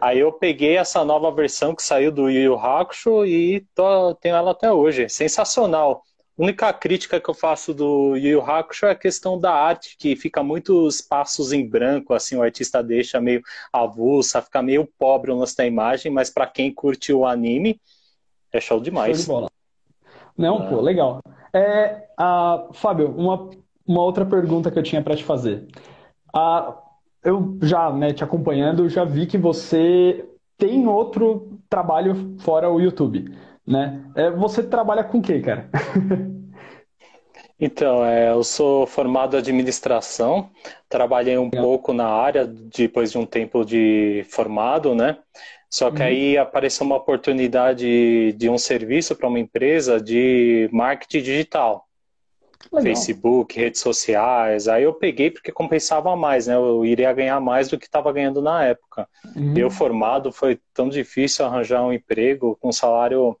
Aí 0.00 0.18
eu 0.18 0.32
peguei 0.32 0.76
essa 0.76 1.04
nova 1.04 1.30
versão 1.30 1.74
que 1.74 1.82
saiu 1.82 2.12
do 2.12 2.28
Yu 2.28 2.42
Yu 2.42 2.58
Hakusho 2.58 3.24
e 3.24 3.64
tô, 3.74 4.14
tenho 4.16 4.36
ela 4.36 4.50
até 4.50 4.70
hoje. 4.70 5.08
Sensacional. 5.08 6.02
Única 6.36 6.72
crítica 6.72 7.20
que 7.20 7.28
eu 7.28 7.34
faço 7.34 7.72
do 7.72 8.16
Yu 8.16 8.30
Yu 8.30 8.42
Hakusho 8.42 8.86
é 8.86 8.90
a 8.90 8.96
questão 8.96 9.38
da 9.38 9.52
arte, 9.52 9.96
que 9.98 10.16
fica 10.16 10.42
muitos 10.42 11.00
passos 11.00 11.52
em 11.52 11.66
branco, 11.66 12.12
assim, 12.12 12.36
o 12.36 12.42
artista 12.42 12.82
deixa 12.82 13.20
meio 13.20 13.42
avulsa, 13.72 14.42
fica 14.42 14.60
meio 14.60 14.88
pobre 14.98 15.30
o 15.30 15.36
lance 15.36 15.56
da 15.56 15.64
imagem, 15.64 16.10
mas 16.10 16.30
para 16.30 16.46
quem 16.46 16.72
curte 16.72 17.12
o 17.12 17.24
anime, 17.24 17.80
é 18.52 18.60
show 18.60 18.80
demais. 18.80 19.16
Show 19.16 19.22
de 19.22 19.26
bola. 19.26 19.50
Não, 20.36 20.58
ah. 20.58 20.66
pô, 20.66 20.80
legal. 20.80 21.20
É, 21.52 22.04
Fábio, 22.72 23.14
uma, 23.16 23.50
uma 23.86 24.02
outra 24.02 24.26
pergunta 24.26 24.70
que 24.70 24.78
eu 24.78 24.82
tinha 24.82 25.02
para 25.02 25.16
te 25.16 25.22
fazer. 25.22 25.66
Eu 27.22 27.56
já, 27.62 27.90
né, 27.92 28.12
te 28.12 28.24
acompanhando, 28.24 28.88
já 28.88 29.04
vi 29.04 29.26
que 29.26 29.38
você 29.38 30.28
tem 30.58 30.86
outro 30.86 31.58
trabalho 31.68 32.36
fora 32.40 32.68
o 32.68 32.80
YouTube 32.80 33.32
né? 33.66 34.04
É, 34.14 34.30
você 34.30 34.62
trabalha 34.62 35.04
com 35.04 35.18
o 35.18 35.22
quê, 35.22 35.40
cara? 35.40 35.68
Então, 37.58 38.04
é, 38.04 38.30
eu 38.30 38.42
sou 38.42 38.84
formado 38.84 39.36
em 39.36 39.38
administração, 39.38 40.50
trabalhei 40.88 41.38
um 41.38 41.44
Legal. 41.44 41.62
pouco 41.62 41.92
na 41.92 42.08
área 42.08 42.46
depois 42.46 43.12
de 43.12 43.18
um 43.18 43.24
tempo 43.24 43.64
de 43.64 44.26
formado, 44.28 44.94
né? 44.94 45.18
Só 45.70 45.90
que 45.90 46.02
uhum. 46.02 46.08
aí 46.08 46.38
apareceu 46.38 46.84
uma 46.84 46.96
oportunidade 46.96 48.32
de 48.32 48.48
um 48.48 48.58
serviço 48.58 49.16
para 49.16 49.28
uma 49.28 49.38
empresa 49.38 50.00
de 50.00 50.68
marketing 50.72 51.22
digital. 51.22 51.86
Legal. 52.72 52.82
Facebook, 52.82 53.58
redes 53.58 53.80
sociais. 53.80 54.68
Aí 54.68 54.84
eu 54.84 54.94
peguei 54.94 55.30
porque 55.30 55.52
compensava 55.52 56.14
mais, 56.16 56.46
né? 56.46 56.54
Eu 56.54 56.84
iria 56.84 57.12
ganhar 57.12 57.40
mais 57.40 57.68
do 57.68 57.78
que 57.78 57.86
estava 57.86 58.12
ganhando 58.12 58.40
na 58.40 58.64
época. 58.64 59.08
Uhum. 59.36 59.56
Eu 59.56 59.70
formado 59.70 60.32
foi 60.32 60.60
tão 60.72 60.88
difícil 60.88 61.44
arranjar 61.44 61.84
um 61.84 61.92
emprego 61.92 62.56
com 62.60 62.72
salário 62.72 63.36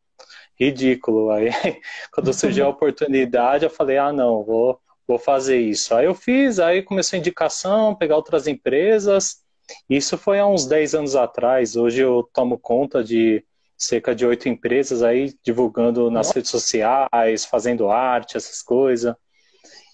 ridículo. 0.64 1.30
Aí, 1.30 1.50
quando 2.12 2.32
surgiu 2.32 2.66
a 2.66 2.70
oportunidade, 2.70 3.64
eu 3.64 3.70
falei, 3.70 3.98
ah, 3.98 4.12
não, 4.12 4.42
vou, 4.42 4.78
vou 5.06 5.18
fazer 5.18 5.58
isso. 5.58 5.94
Aí 5.94 6.06
eu 6.06 6.14
fiz, 6.14 6.58
aí 6.58 6.82
começou 6.82 7.16
a 7.16 7.20
indicação, 7.20 7.94
pegar 7.94 8.16
outras 8.16 8.46
empresas. 8.46 9.42
Isso 9.88 10.18
foi 10.18 10.38
há 10.38 10.46
uns 10.46 10.66
10 10.66 10.94
anos 10.94 11.16
atrás. 11.16 11.76
Hoje 11.76 12.02
eu 12.02 12.28
tomo 12.32 12.58
conta 12.58 13.02
de 13.02 13.44
cerca 13.76 14.14
de 14.14 14.24
oito 14.24 14.48
empresas 14.48 15.02
aí, 15.02 15.34
divulgando 15.42 16.10
nas 16.10 16.30
redes 16.30 16.50
sociais, 16.50 17.44
fazendo 17.44 17.90
arte, 17.90 18.36
essas 18.36 18.62
coisas. 18.62 19.14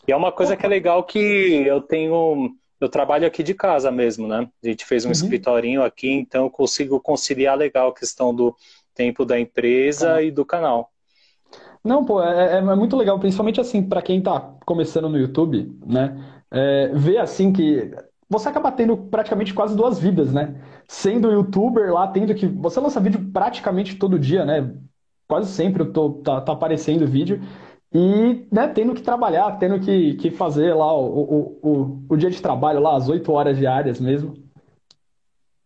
E 0.06 0.12
é 0.12 0.16
uma 0.16 0.32
coisa 0.32 0.56
que 0.56 0.64
é 0.64 0.68
legal 0.68 1.04
que 1.04 1.18
eu 1.66 1.80
tenho 1.80 2.54
eu 2.80 2.88
trabalho 2.88 3.26
aqui 3.26 3.42
de 3.42 3.52
casa 3.52 3.90
mesmo, 3.90 4.26
né? 4.26 4.48
A 4.64 4.66
gente 4.66 4.86
fez 4.86 5.04
um 5.04 5.08
uhum. 5.08 5.12
escritorinho 5.12 5.82
aqui, 5.82 6.10
então 6.10 6.44
eu 6.44 6.50
consigo 6.50 6.98
conciliar 6.98 7.56
legal 7.56 7.90
a 7.90 7.94
questão 7.94 8.34
do 8.34 8.56
tempo 8.94 9.24
da 9.24 9.38
empresa 9.38 10.22
e 10.22 10.30
do 10.30 10.44
canal. 10.44 10.90
Não, 11.82 12.04
pô, 12.04 12.22
é, 12.22 12.54
é, 12.54 12.58
é 12.58 12.74
muito 12.76 12.96
legal, 12.96 13.18
principalmente 13.18 13.60
assim, 13.60 13.82
para 13.82 14.02
quem 14.02 14.22
tá 14.22 14.54
começando 14.66 15.08
no 15.08 15.18
YouTube, 15.18 15.78
né? 15.86 16.42
É, 16.50 16.88
ver 16.88 17.18
assim 17.18 17.52
que 17.52 17.90
você 18.28 18.48
acaba 18.48 18.70
tendo 18.70 18.96
praticamente 18.96 19.52
quase 19.54 19.74
duas 19.76 19.98
vidas, 19.98 20.32
né? 20.32 20.54
Sendo 20.86 21.32
youtuber 21.32 21.92
lá, 21.92 22.06
tendo 22.06 22.34
que. 22.34 22.46
Você 22.46 22.78
lança 22.80 23.00
vídeo 23.00 23.30
praticamente 23.32 23.96
todo 23.96 24.18
dia, 24.18 24.44
né? 24.44 24.72
Quase 25.26 25.50
sempre 25.52 25.82
eu 25.82 25.92
tô, 25.92 26.10
tá, 26.22 26.40
tá 26.40 26.52
aparecendo 26.52 27.06
vídeo. 27.06 27.40
E 27.92 28.46
né, 28.52 28.68
tendo 28.68 28.94
que 28.94 29.02
trabalhar, 29.02 29.58
tendo 29.58 29.80
que, 29.80 30.14
que 30.14 30.30
fazer 30.30 30.74
lá 30.74 30.92
o, 30.96 31.06
o, 31.06 31.58
o, 31.62 32.06
o 32.10 32.16
dia 32.16 32.30
de 32.30 32.40
trabalho, 32.40 32.80
lá, 32.80 32.96
as 32.96 33.08
oito 33.08 33.32
horas 33.32 33.56
diárias 33.58 34.00
mesmo. 34.00 34.34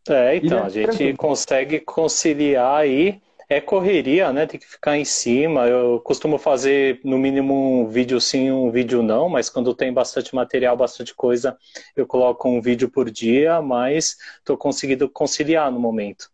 É, 0.08 0.36
então, 0.36 0.64
a 0.64 0.68
gente 0.68 1.14
consegue 1.14 1.80
conciliar 1.80 2.80
aí. 2.80 3.20
É 3.46 3.60
correria, 3.60 4.32
né? 4.32 4.46
Tem 4.46 4.58
que 4.58 4.66
ficar 4.66 4.96
em 4.96 5.04
cima. 5.04 5.66
Eu 5.66 6.00
costumo 6.00 6.38
fazer 6.38 7.00
no 7.04 7.18
mínimo 7.18 7.54
um 7.54 7.86
vídeo 7.86 8.18
sim, 8.18 8.50
um 8.50 8.70
vídeo 8.70 9.02
não, 9.02 9.28
mas 9.28 9.50
quando 9.50 9.74
tem 9.74 9.92
bastante 9.92 10.34
material, 10.34 10.76
bastante 10.76 11.14
coisa, 11.14 11.56
eu 11.94 12.06
coloco 12.06 12.48
um 12.48 12.60
vídeo 12.60 12.88
por 12.88 13.10
dia, 13.10 13.60
mas 13.60 14.16
estou 14.38 14.56
conseguindo 14.56 15.08
conciliar 15.10 15.70
no 15.70 15.78
momento. 15.78 16.30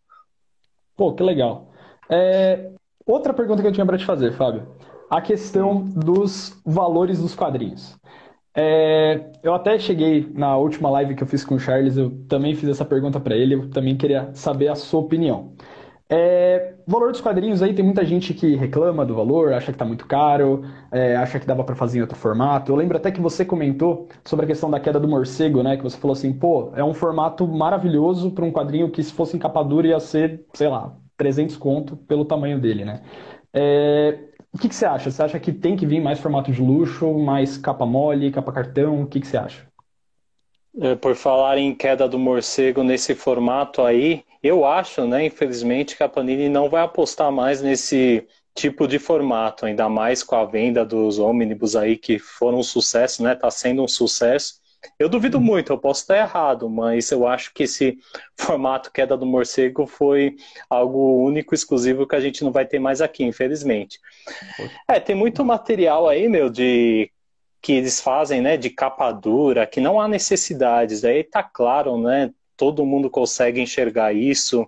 Pô, 0.95 1.13
que 1.13 1.21
legal. 1.21 1.71
É... 2.09 2.71
Outra 3.05 3.33
pergunta 3.33 3.61
que 3.61 3.67
eu 3.67 3.73
tinha 3.73 3.85
para 3.85 3.97
te 3.97 4.05
fazer, 4.05 4.31
Fábio. 4.33 4.67
A 5.09 5.21
questão 5.21 5.83
dos 5.83 6.61
valores 6.65 7.19
dos 7.19 7.35
quadrinhos. 7.35 7.97
É, 8.53 9.31
eu 9.43 9.53
até 9.53 9.79
cheguei 9.79 10.29
na 10.33 10.57
última 10.57 10.89
live 10.89 11.15
que 11.15 11.23
eu 11.23 11.27
fiz 11.27 11.45
com 11.45 11.55
o 11.55 11.59
Charles, 11.59 11.95
eu 11.97 12.11
também 12.27 12.53
fiz 12.55 12.67
essa 12.69 12.83
pergunta 12.83 13.19
para 13.19 13.35
ele, 13.35 13.55
eu 13.55 13.69
também 13.69 13.95
queria 13.97 14.33
saber 14.35 14.67
a 14.67 14.75
sua 14.75 14.99
opinião. 14.99 15.55
É, 16.09 16.75
valor 16.87 17.11
dos 17.11 17.21
quadrinhos 17.21 17.61
aí, 17.63 17.73
tem 17.75 17.85
muita 17.85 18.05
gente 18.05 18.33
que 18.33 18.55
reclama 18.55 19.05
do 19.05 19.15
valor, 19.15 19.53
acha 19.53 19.71
que 19.71 19.77
tá 19.77 19.85
muito 19.85 20.07
caro, 20.07 20.63
é, 20.91 21.15
acha 21.17 21.39
que 21.39 21.47
dava 21.47 21.63
para 21.63 21.75
fazer 21.75 21.99
em 21.99 22.01
outro 22.01 22.17
formato. 22.17 22.71
Eu 22.71 22.75
lembro 22.77 22.97
até 22.97 23.11
que 23.11 23.21
você 23.21 23.45
comentou 23.45 24.09
sobre 24.25 24.45
a 24.45 24.47
questão 24.47 24.69
da 24.71 24.79
queda 24.79 24.99
do 24.99 25.07
morcego, 25.07 25.63
né? 25.63 25.77
Que 25.77 25.83
você 25.83 25.97
falou 25.97 26.13
assim, 26.13 26.33
pô, 26.33 26.71
é 26.75 26.83
um 26.83 26.93
formato 26.93 27.47
maravilhoso 27.47 28.31
para 28.31 28.45
um 28.45 28.51
quadrinho 28.51 28.91
que 28.91 29.03
se 29.03 29.13
fosse 29.13 29.37
em 29.37 29.39
capa 29.39 29.63
dura 29.63 29.87
ia 29.87 29.99
ser, 29.99 30.45
sei 30.53 30.67
lá, 30.69 30.95
300 31.17 31.57
conto 31.57 31.97
pelo 31.97 32.25
tamanho 32.25 32.59
dele, 32.61 32.85
né? 32.85 33.01
É, 33.53 34.30
o 34.53 34.57
que, 34.57 34.67
que 34.69 34.75
você 34.75 34.85
acha? 34.85 35.09
Você 35.09 35.23
acha 35.23 35.39
que 35.39 35.51
tem 35.51 35.75
que 35.75 35.85
vir 35.85 36.01
mais 36.01 36.19
formato 36.19 36.51
de 36.51 36.61
luxo, 36.61 37.13
mais 37.17 37.57
capa 37.57 37.85
mole, 37.85 38.31
capa 38.31 38.51
cartão? 38.51 39.03
O 39.03 39.07
que, 39.07 39.19
que 39.19 39.27
você 39.27 39.37
acha? 39.37 39.67
É, 40.79 40.95
por 40.95 41.15
falar 41.15 41.57
em 41.57 41.75
queda 41.75 42.07
do 42.07 42.17
morcego 42.17 42.83
nesse 42.83 43.13
formato 43.13 43.81
aí, 43.81 44.23
eu 44.41 44.65
acho, 44.65 45.05
né, 45.05 45.25
infelizmente, 45.25 45.97
que 45.97 46.03
a 46.03 46.09
Panini 46.09 46.47
não 46.47 46.69
vai 46.69 46.81
apostar 46.81 47.31
mais 47.31 47.61
nesse 47.61 48.25
tipo 48.55 48.87
de 48.87 48.99
formato, 48.99 49.65
ainda 49.65 49.87
mais 49.89 50.23
com 50.23 50.35
a 50.35 50.45
venda 50.45 50.85
dos 50.85 51.19
ônibus 51.19 51.75
aí 51.75 51.97
que 51.97 52.19
foram 52.19 52.59
um 52.59 52.63
sucesso, 52.63 53.23
né? 53.23 53.35
Tá 53.35 53.49
sendo 53.49 53.83
um 53.83 53.87
sucesso. 53.87 54.60
Eu 54.97 55.07
duvido 55.09 55.39
muito, 55.39 55.71
eu 55.71 55.77
posso 55.77 56.01
estar 56.01 56.17
errado, 56.17 56.69
mas 56.69 57.11
eu 57.11 57.27
acho 57.27 57.53
que 57.53 57.63
esse 57.63 57.97
formato 58.37 58.91
queda 58.91 59.15
do 59.15 59.25
morcego 59.25 59.85
foi 59.85 60.35
algo 60.69 61.23
único, 61.23 61.53
exclusivo, 61.53 62.07
que 62.07 62.15
a 62.15 62.19
gente 62.19 62.43
não 62.43 62.51
vai 62.51 62.65
ter 62.65 62.79
mais 62.79 63.01
aqui, 63.01 63.23
infelizmente. 63.23 63.99
É, 64.87 64.99
tem 64.99 65.15
muito 65.15 65.45
material 65.45 66.07
aí, 66.07 66.27
meu, 66.27 66.49
de 66.49 67.11
que 67.61 67.73
eles 67.73 68.01
fazem, 68.01 68.41
né, 68.41 68.57
de 68.57 68.69
capa 68.69 69.11
dura, 69.11 69.67
que 69.67 69.79
não 69.79 70.01
há 70.01 70.07
necessidades. 70.07 71.01
Daí 71.01 71.23
tá 71.23 71.43
claro, 71.43 72.01
né? 72.01 72.31
Todo 72.57 72.85
mundo 72.85 73.09
consegue 73.09 73.61
enxergar 73.61 74.13
isso. 74.13 74.67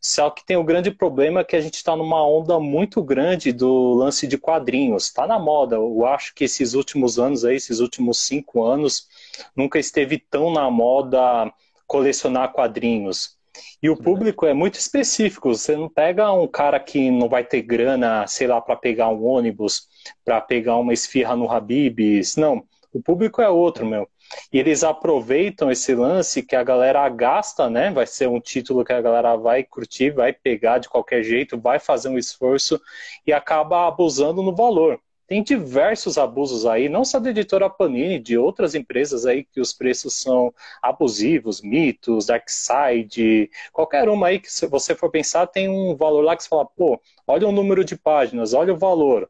Só 0.00 0.30
que 0.30 0.44
tem 0.44 0.56
o 0.56 0.60
um 0.60 0.64
grande 0.64 0.90
problema 0.90 1.44
que 1.44 1.56
a 1.56 1.60
gente 1.60 1.74
está 1.74 1.96
numa 1.96 2.24
onda 2.26 2.60
muito 2.60 3.02
grande 3.02 3.52
do 3.52 3.94
lance 3.94 4.26
de 4.26 4.38
quadrinhos. 4.38 5.06
Está 5.06 5.26
na 5.26 5.38
moda. 5.38 5.76
Eu 5.76 6.04
acho 6.06 6.34
que 6.34 6.44
esses 6.44 6.74
últimos 6.74 7.18
anos 7.18 7.44
aí, 7.44 7.56
esses 7.56 7.80
últimos 7.80 8.18
cinco 8.18 8.64
anos, 8.64 9.08
nunca 9.54 9.78
esteve 9.78 10.18
tão 10.18 10.52
na 10.52 10.70
moda 10.70 11.52
colecionar 11.86 12.52
quadrinhos. 12.52 13.36
E 13.82 13.88
o 13.88 13.92
uhum. 13.92 14.02
público 14.02 14.46
é 14.46 14.52
muito 14.52 14.78
específico. 14.78 15.54
Você 15.54 15.76
não 15.76 15.88
pega 15.88 16.32
um 16.32 16.46
cara 16.46 16.78
que 16.78 17.10
não 17.10 17.28
vai 17.28 17.44
ter 17.44 17.62
grana, 17.62 18.26
sei 18.26 18.46
lá, 18.46 18.60
para 18.60 18.76
pegar 18.76 19.08
um 19.08 19.24
ônibus, 19.24 19.88
para 20.24 20.40
pegar 20.40 20.76
uma 20.76 20.92
esfirra 20.92 21.36
no 21.36 21.50
Habib's. 21.50 22.36
Não. 22.36 22.64
O 22.92 23.02
público 23.02 23.42
é 23.42 23.48
outro, 23.48 23.84
meu. 23.86 24.08
E 24.52 24.58
eles 24.58 24.82
aproveitam 24.82 25.70
esse 25.70 25.94
lance 25.94 26.42
que 26.42 26.56
a 26.56 26.64
galera 26.64 27.08
gasta, 27.08 27.70
né? 27.70 27.90
Vai 27.90 28.06
ser 28.06 28.28
um 28.28 28.40
título 28.40 28.84
que 28.84 28.92
a 28.92 29.00
galera 29.00 29.36
vai 29.36 29.62
curtir, 29.62 30.10
vai 30.10 30.32
pegar 30.32 30.78
de 30.78 30.88
qualquer 30.88 31.22
jeito, 31.22 31.60
vai 31.60 31.78
fazer 31.78 32.08
um 32.08 32.18
esforço 32.18 32.80
e 33.26 33.32
acaba 33.32 33.86
abusando 33.86 34.42
no 34.42 34.54
valor. 34.54 35.00
Tem 35.26 35.42
diversos 35.42 36.18
abusos 36.18 36.64
aí, 36.66 36.88
não 36.88 37.04
só 37.04 37.18
da 37.18 37.30
editora 37.30 37.68
Panini, 37.68 38.18
de 38.20 38.38
outras 38.38 38.76
empresas 38.76 39.26
aí 39.26 39.42
que 39.42 39.60
os 39.60 39.72
preços 39.72 40.14
são 40.14 40.54
abusivos, 40.80 41.60
mitos, 41.60 42.26
Darkside, 42.26 43.50
qualquer 43.72 44.08
uma 44.08 44.28
aí 44.28 44.38
que 44.38 44.52
se 44.52 44.66
você 44.68 44.94
for 44.94 45.10
pensar 45.10 45.48
tem 45.48 45.68
um 45.68 45.96
valor 45.96 46.22
lá 46.22 46.36
que 46.36 46.44
você 46.44 46.48
fala, 46.48 46.64
pô, 46.64 47.00
olha 47.26 47.48
o 47.48 47.52
número 47.52 47.84
de 47.84 47.96
páginas, 47.96 48.54
olha 48.54 48.72
o 48.72 48.78
valor. 48.78 49.28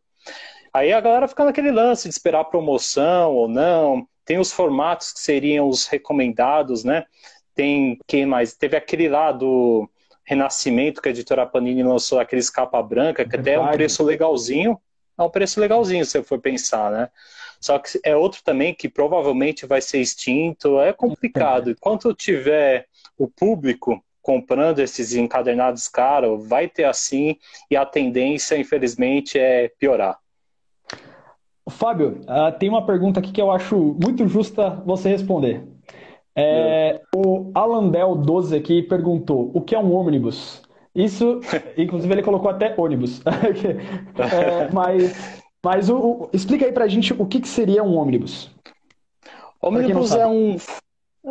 Aí 0.73 0.93
a 0.93 1.01
galera 1.01 1.27
fica 1.27 1.47
naquele 1.47 1.71
lance 1.71 2.09
de 2.09 2.15
esperar 2.15 2.45
promoção 2.45 3.35
ou 3.35 3.49
não. 3.49 4.07
Tem 4.27 4.39
os 4.39 4.53
formatos 4.53 5.13
que 5.13 5.21
seriam 5.21 5.67
os 5.67 5.87
recomendados, 5.87 6.85
né? 6.85 7.07
Tem 7.55 7.99
quem 8.07 8.27
mais? 8.27 8.55
Teve 8.55 8.77
aquele 8.77 9.09
lá 9.09 9.33
do 9.33 9.89
Renascimento 10.25 11.01
que 11.01 11.09
a 11.09 11.13
editora 11.13 11.47
Panini 11.47 11.83
lançou, 11.83 12.19
aqueles 12.19 12.51
capa 12.51 12.83
branca, 12.83 13.25
que 13.27 13.37
até 13.37 13.55
é 13.55 13.61
um 13.61 13.71
preço 13.71 14.03
legalzinho 14.03 14.79
é 15.19 15.23
um 15.23 15.31
preço 15.31 15.61
legalzinho 15.61 16.05
se 16.05 16.13
você 16.13 16.23
for 16.23 16.41
pensar, 16.41 16.91
né? 16.91 17.09
Só 17.61 17.79
que 17.79 17.99
é 18.05 18.15
outro 18.15 18.43
também 18.45 18.75
que 18.75 18.89
provavelmente 18.89 19.67
vai 19.67 19.81
ser 19.81 20.01
extinto, 20.01 20.79
é 20.81 20.93
complicado. 20.93 21.71
Enquanto 21.71 22.15
tiver 22.15 22.87
o 23.17 23.27
público 23.27 24.03
comprando 24.21 24.81
esses 24.81 25.15
encadernados 25.15 25.89
caros, 25.89 26.47
vai 26.49 26.69
ter 26.69 26.85
assim, 26.85 27.37
e 27.71 27.77
a 27.77 27.87
tendência, 27.87 28.59
infelizmente, 28.59 29.39
é 29.39 29.69
piorar. 29.79 30.19
Fábio, 31.69 32.21
uh, 32.23 32.57
tem 32.59 32.69
uma 32.69 32.85
pergunta 32.85 33.21
aqui 33.21 33.33
que 33.33 33.41
eu 33.41 33.51
acho 33.51 33.97
muito 34.03 34.27
justa 34.29 34.83
você 34.85 35.09
responder. 35.09 35.65
É, 36.39 37.01
o 37.15 37.51
Alandel12 37.53 38.59
aqui 38.59 38.83
perguntou: 38.83 39.51
o 39.55 39.61
que 39.63 39.75
é 39.75 39.79
um 39.79 39.93
ônibus? 39.93 40.63
Isso, 40.97 41.41
inclusive, 41.77 42.13
ele 42.13 42.23
colocou 42.23 42.51
até 42.51 42.75
ônibus. 42.77 43.21
é, 44.17 44.73
mas 44.73 45.15
Mas 45.67 45.91
o, 45.91 45.97
o, 45.97 46.31
explica 46.33 46.65
aí 46.65 46.71
pra 46.71 46.87
gente 46.87 47.13
o 47.13 47.27
que, 47.27 47.41
que 47.41 47.49
seria 47.49 47.83
um 47.83 47.97
ônibus. 47.97 48.49
Ônibus 49.61 50.13
é 50.15 50.25
um 50.25 50.57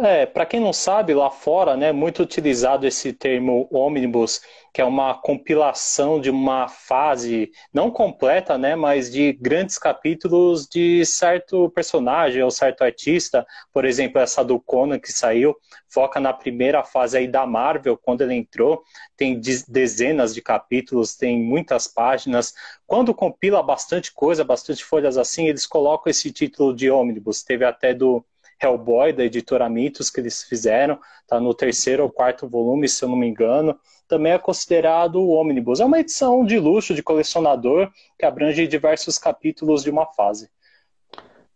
é, 0.03 0.25
para 0.25 0.45
quem 0.45 0.59
não 0.59 0.73
sabe, 0.73 1.13
lá 1.13 1.31
fora, 1.31 1.77
né, 1.77 1.91
muito 1.93 2.21
utilizado 2.21 2.85
esse 2.85 3.13
termo 3.13 3.67
ônibus, 3.71 4.41
que 4.73 4.81
é 4.81 4.83
uma 4.85 5.13
compilação 5.13 6.19
de 6.19 6.29
uma 6.29 6.67
fase 6.67 7.49
não 7.73 7.89
completa, 7.89 8.57
né, 8.57 8.75
mas 8.75 9.09
de 9.09 9.31
grandes 9.31 9.77
capítulos 9.77 10.67
de 10.67 11.05
certo 11.05 11.69
personagem 11.69 12.43
ou 12.43 12.51
certo 12.51 12.83
artista. 12.83 13.47
Por 13.71 13.85
exemplo, 13.85 14.19
essa 14.19 14.43
do 14.43 14.59
Conan 14.59 14.99
que 14.99 15.13
saiu, 15.13 15.55
foca 15.87 16.19
na 16.19 16.33
primeira 16.33 16.83
fase 16.83 17.17
aí 17.17 17.27
da 17.27 17.45
Marvel, 17.47 17.97
quando 17.97 18.21
ele 18.21 18.33
entrou, 18.33 18.83
tem 19.15 19.39
dezenas 19.39 20.35
de 20.35 20.41
capítulos, 20.41 21.15
tem 21.15 21.41
muitas 21.41 21.87
páginas. 21.87 22.53
Quando 22.85 23.13
compila 23.13 23.63
bastante 23.63 24.13
coisa, 24.13 24.43
bastante 24.43 24.83
folhas 24.83 25.17
assim, 25.17 25.47
eles 25.47 25.65
colocam 25.65 26.11
esse 26.11 26.31
título 26.33 26.75
de 26.75 26.91
ônibus. 26.91 27.43
Teve 27.43 27.63
até 27.63 27.93
do 27.93 28.25
Hellboy, 28.65 29.13
da 29.13 29.23
editora 29.23 29.69
Mitos, 29.69 30.09
que 30.09 30.19
eles 30.19 30.43
fizeram, 30.43 30.99
está 31.21 31.39
no 31.39 31.53
terceiro 31.53 32.03
ou 32.03 32.09
quarto 32.09 32.47
volume, 32.47 32.87
se 32.87 33.03
eu 33.03 33.09
não 33.09 33.15
me 33.15 33.27
engano. 33.27 33.77
Também 34.07 34.33
é 34.33 34.37
considerado 34.37 35.15
o 35.15 35.31
Omnibus. 35.31 35.79
É 35.79 35.85
uma 35.85 35.99
edição 35.99 36.45
de 36.45 36.59
luxo, 36.59 36.93
de 36.93 37.01
colecionador, 37.01 37.89
que 38.19 38.25
abrange 38.25 38.67
diversos 38.67 39.17
capítulos 39.17 39.83
de 39.83 39.89
uma 39.89 40.05
fase. 40.05 40.49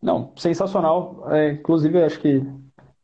Não, 0.02 0.34
sensacional. 0.36 1.26
É, 1.32 1.52
inclusive, 1.52 2.02
acho 2.04 2.20
que. 2.20 2.42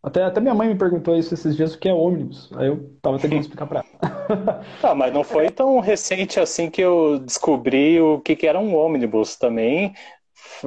Até, 0.01 0.23
até 0.23 0.39
minha 0.39 0.53
mãe 0.53 0.67
me 0.67 0.75
perguntou 0.75 1.15
isso 1.15 1.33
esses 1.33 1.55
dias, 1.55 1.73
o 1.73 1.79
que 1.79 1.89
é 1.89 1.93
ônibus. 1.93 2.51
Aí 2.55 2.67
eu 2.67 2.95
tava 3.01 3.17
tentando 3.17 3.41
explicar 3.41 3.65
pra 3.65 3.83
ela. 3.83 4.61
ah, 4.81 4.95
mas 4.95 5.13
não 5.13 5.23
foi 5.23 5.49
tão 5.49 5.79
recente 5.79 6.39
assim 6.39 6.69
que 6.69 6.81
eu 6.81 7.19
descobri 7.19 7.99
o 7.99 8.19
que, 8.19 8.35
que 8.35 8.47
era 8.47 8.59
um 8.59 8.75
ônibus 8.75 9.35
também 9.35 9.93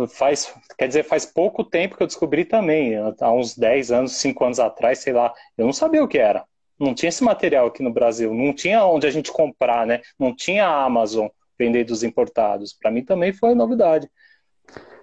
faz, 0.08 0.54
quer 0.76 0.88
dizer, 0.88 1.04
faz 1.04 1.26
pouco 1.26 1.64
tempo 1.64 1.96
que 1.96 2.02
eu 2.02 2.06
descobri 2.06 2.44
também, 2.44 2.94
há 2.96 3.32
uns 3.32 3.56
10 3.56 3.92
anos, 3.92 4.12
5 4.16 4.44
anos 4.44 4.60
atrás, 4.60 4.98
sei 4.98 5.12
lá, 5.12 5.32
eu 5.56 5.66
não 5.66 5.72
sabia 5.72 6.02
o 6.02 6.08
que 6.08 6.18
era. 6.18 6.44
Não 6.78 6.94
tinha 6.94 7.08
esse 7.08 7.24
material 7.24 7.66
aqui 7.66 7.82
no 7.82 7.92
Brasil, 7.92 8.32
não 8.32 8.52
tinha 8.52 8.84
onde 8.84 9.06
a 9.06 9.10
gente 9.10 9.32
comprar, 9.32 9.86
né? 9.86 10.00
Não 10.18 10.34
tinha 10.34 10.66
a 10.66 10.84
Amazon 10.84 11.28
vender 11.58 11.84
dos 11.84 12.04
importados. 12.04 12.72
Para 12.72 12.90
mim 12.90 13.04
também 13.04 13.32
foi 13.32 13.54
novidade. 13.54 14.08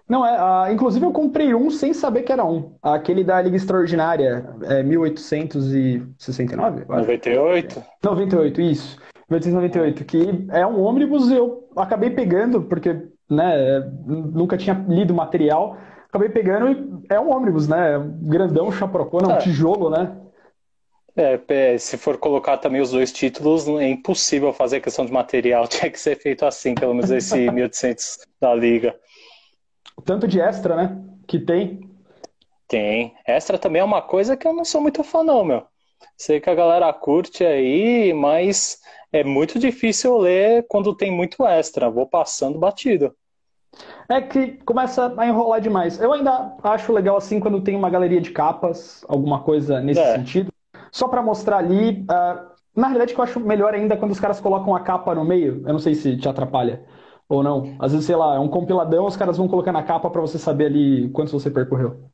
Não, 0.07 0.25
é, 0.25 0.69
uh, 0.69 0.71
inclusive 0.71 1.05
eu 1.05 1.11
comprei 1.11 1.53
um 1.55 1.71
sem 1.71 1.93
saber 1.93 2.23
que 2.23 2.31
era 2.31 2.45
um. 2.45 2.75
Aquele 2.81 3.23
da 3.23 3.41
Liga 3.41 3.57
Extraordinária, 3.57 4.47
é, 4.63 4.83
1869? 4.83 6.85
98? 6.87 7.83
98, 8.03 8.61
isso. 8.61 8.97
1898, 9.29 10.05
que 10.05 10.47
é 10.51 10.65
um 10.65 10.81
ônibus 10.81 11.29
e 11.29 11.35
eu 11.35 11.67
acabei 11.75 12.11
pegando, 12.11 12.61
porque 12.61 13.09
né? 13.29 13.79
Nunca 14.05 14.57
tinha 14.57 14.85
lido 14.87 15.13
material. 15.13 15.77
Acabei 16.07 16.29
pegando 16.29 16.71
e 16.71 17.13
é 17.13 17.19
um 17.19 17.35
ônibus, 17.35 17.67
né? 17.67 17.99
Grandão, 18.21 18.71
chaprocona, 18.71 19.33
é 19.33 19.35
um 19.35 19.39
tijolo, 19.39 19.89
né? 19.89 20.15
É, 21.17 21.77
se 21.77 21.97
for 21.97 22.17
colocar 22.17 22.57
também 22.57 22.81
os 22.81 22.91
dois 22.91 23.11
títulos, 23.11 23.67
é 23.67 23.87
impossível 23.87 24.51
fazer 24.51 24.81
questão 24.81 25.05
de 25.05 25.11
material. 25.11 25.67
Tinha 25.69 25.89
que 25.89 25.99
ser 25.99 26.17
feito 26.17 26.45
assim, 26.45 26.75
pelo 26.75 26.93
menos 26.93 27.09
esse 27.09 27.37
1800 27.51 28.19
da 28.39 28.53
Liga. 28.53 28.95
Tanto 30.03 30.27
de 30.27 30.41
extra, 30.41 30.75
né? 30.75 31.01
Que 31.25 31.39
tem. 31.39 31.89
Tem. 32.67 33.13
Extra 33.25 33.57
também 33.57 33.81
é 33.81 33.85
uma 33.85 34.01
coisa 34.01 34.35
que 34.35 34.47
eu 34.47 34.53
não 34.53 34.65
sou 34.65 34.81
muito 34.81 35.03
fã, 35.03 35.23
não, 35.23 35.45
meu. 35.45 35.63
Sei 36.17 36.39
que 36.39 36.49
a 36.49 36.55
galera 36.55 36.91
curte 36.91 37.45
aí, 37.45 38.13
mas 38.13 38.79
é 39.15 39.23
muito 39.23 39.57
difícil 39.57 40.17
ler 40.17 40.65
quando 40.67 40.93
tem 40.93 41.09
muito 41.09 41.45
extra. 41.45 41.89
Vou 41.89 42.05
passando 42.05 42.59
batido. 42.59 43.15
É 44.09 44.21
que 44.21 44.59
começa 44.65 45.13
a 45.17 45.25
enrolar 45.25 45.61
demais. 45.61 45.99
Eu 46.01 46.11
ainda 46.11 46.53
acho 46.61 46.91
legal 46.91 47.15
assim 47.15 47.39
quando 47.39 47.61
tem 47.61 47.77
uma 47.77 47.89
galeria 47.89 48.19
de 48.19 48.31
capas, 48.31 49.05
alguma 49.07 49.41
coisa 49.41 49.79
nesse 49.79 50.01
é. 50.01 50.17
sentido. 50.17 50.51
Só 50.91 51.07
para 51.07 51.21
mostrar 51.21 51.57
ali. 51.57 52.01
Uh, 52.01 52.55
na 52.75 52.87
realidade, 52.87 53.13
que 53.13 53.19
eu 53.19 53.23
acho 53.23 53.39
melhor 53.39 53.73
ainda 53.73 53.95
quando 53.95 54.11
os 54.11 54.19
caras 54.19 54.41
colocam 54.41 54.75
a 54.75 54.81
capa 54.81 55.15
no 55.15 55.23
meio. 55.23 55.63
Eu 55.65 55.71
não 55.71 55.79
sei 55.79 55.95
se 55.95 56.17
te 56.17 56.27
atrapalha 56.27 56.83
ou 57.29 57.41
não. 57.41 57.73
Às 57.79 57.93
vezes, 57.93 58.05
sei 58.05 58.17
lá, 58.17 58.35
é 58.35 58.39
um 58.39 58.49
compiladão, 58.49 59.05
os 59.05 59.15
caras 59.15 59.37
vão 59.37 59.47
colocar 59.47 59.71
na 59.71 59.81
capa 59.81 60.09
para 60.09 60.19
você 60.19 60.37
saber 60.37 60.65
ali 60.65 61.09
quanto 61.11 61.31
você 61.31 61.49
percorreu. 61.49 62.09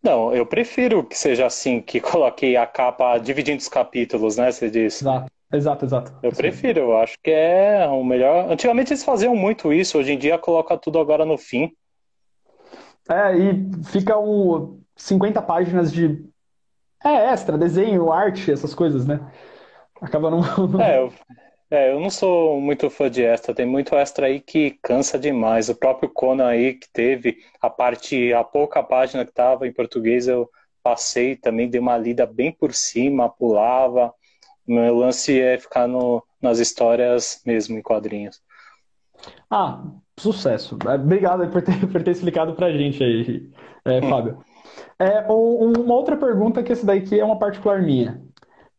Não, 0.00 0.32
eu 0.32 0.46
prefiro 0.46 1.02
que 1.02 1.18
seja 1.18 1.46
assim, 1.46 1.80
que 1.80 1.98
coloque 2.00 2.56
a 2.56 2.66
capa 2.66 3.18
dividindo 3.18 3.58
os 3.58 3.68
capítulos, 3.68 4.36
né? 4.36 4.52
Você 4.52 4.70
disse. 4.70 5.02
Exato. 5.02 5.33
Exato, 5.54 5.84
exato. 5.84 6.12
Eu 6.22 6.32
prefiro, 6.32 6.80
eu 6.80 6.96
acho 6.96 7.16
que 7.22 7.30
é 7.30 7.86
o 7.86 8.02
melhor. 8.02 8.50
Antigamente 8.50 8.92
eles 8.92 9.04
faziam 9.04 9.36
muito 9.36 9.72
isso, 9.72 9.98
hoje 9.98 10.12
em 10.12 10.18
dia 10.18 10.36
coloca 10.36 10.76
tudo 10.76 10.98
agora 10.98 11.24
no 11.24 11.38
fim. 11.38 11.72
É, 13.08 13.36
e 13.36 13.84
fica 13.84 14.18
um 14.18 14.80
50 14.96 15.40
páginas 15.42 15.92
de 15.92 16.24
é, 17.04 17.32
extra, 17.32 17.58
desenho, 17.58 18.10
arte, 18.10 18.50
essas 18.50 18.74
coisas, 18.74 19.06
né? 19.06 19.20
Acaba 20.00 20.30
não. 20.30 20.40
é, 20.80 20.98
eu, 20.98 21.12
é, 21.70 21.92
eu 21.92 22.00
não 22.00 22.10
sou 22.10 22.60
muito 22.60 22.88
fã 22.90 23.10
de 23.10 23.22
extra, 23.22 23.54
tem 23.54 23.66
muito 23.66 23.94
extra 23.94 24.26
aí 24.26 24.40
que 24.40 24.78
cansa 24.82 25.18
demais. 25.18 25.68
O 25.68 25.74
próprio 25.74 26.08
Conan 26.08 26.48
aí 26.48 26.74
que 26.74 26.88
teve 26.90 27.38
a 27.60 27.70
parte, 27.70 28.32
a 28.32 28.42
pouca 28.42 28.82
página 28.82 29.24
que 29.24 29.32
tava 29.32 29.68
em 29.68 29.72
português, 29.72 30.26
eu 30.26 30.50
passei 30.82 31.36
também, 31.36 31.68
dei 31.68 31.80
uma 31.80 31.96
lida 31.96 32.26
bem 32.26 32.50
por 32.50 32.72
cima, 32.74 33.28
pulava. 33.28 34.12
Meu 34.66 34.96
lance 34.96 35.40
é 35.40 35.58
ficar 35.58 35.86
no, 35.86 36.22
nas 36.40 36.58
histórias 36.58 37.42
mesmo, 37.44 37.78
em 37.78 37.82
quadrinhos. 37.82 38.40
Ah, 39.50 39.82
sucesso. 40.18 40.76
Obrigado 40.94 41.48
por 41.50 41.62
ter, 41.62 41.86
por 41.86 42.02
ter 42.02 42.10
explicado 42.10 42.54
pra 42.54 42.72
gente 42.72 43.02
aí, 43.02 43.50
é, 43.84 43.98
hum. 43.98 44.08
Fábio. 44.08 44.38
É, 44.98 45.26
uma 45.28 45.94
outra 45.94 46.16
pergunta 46.16 46.62
que 46.62 46.72
esse 46.72 46.84
daqui 46.86 47.18
é 47.18 47.24
uma 47.24 47.38
particular 47.38 47.82
minha. 47.82 48.22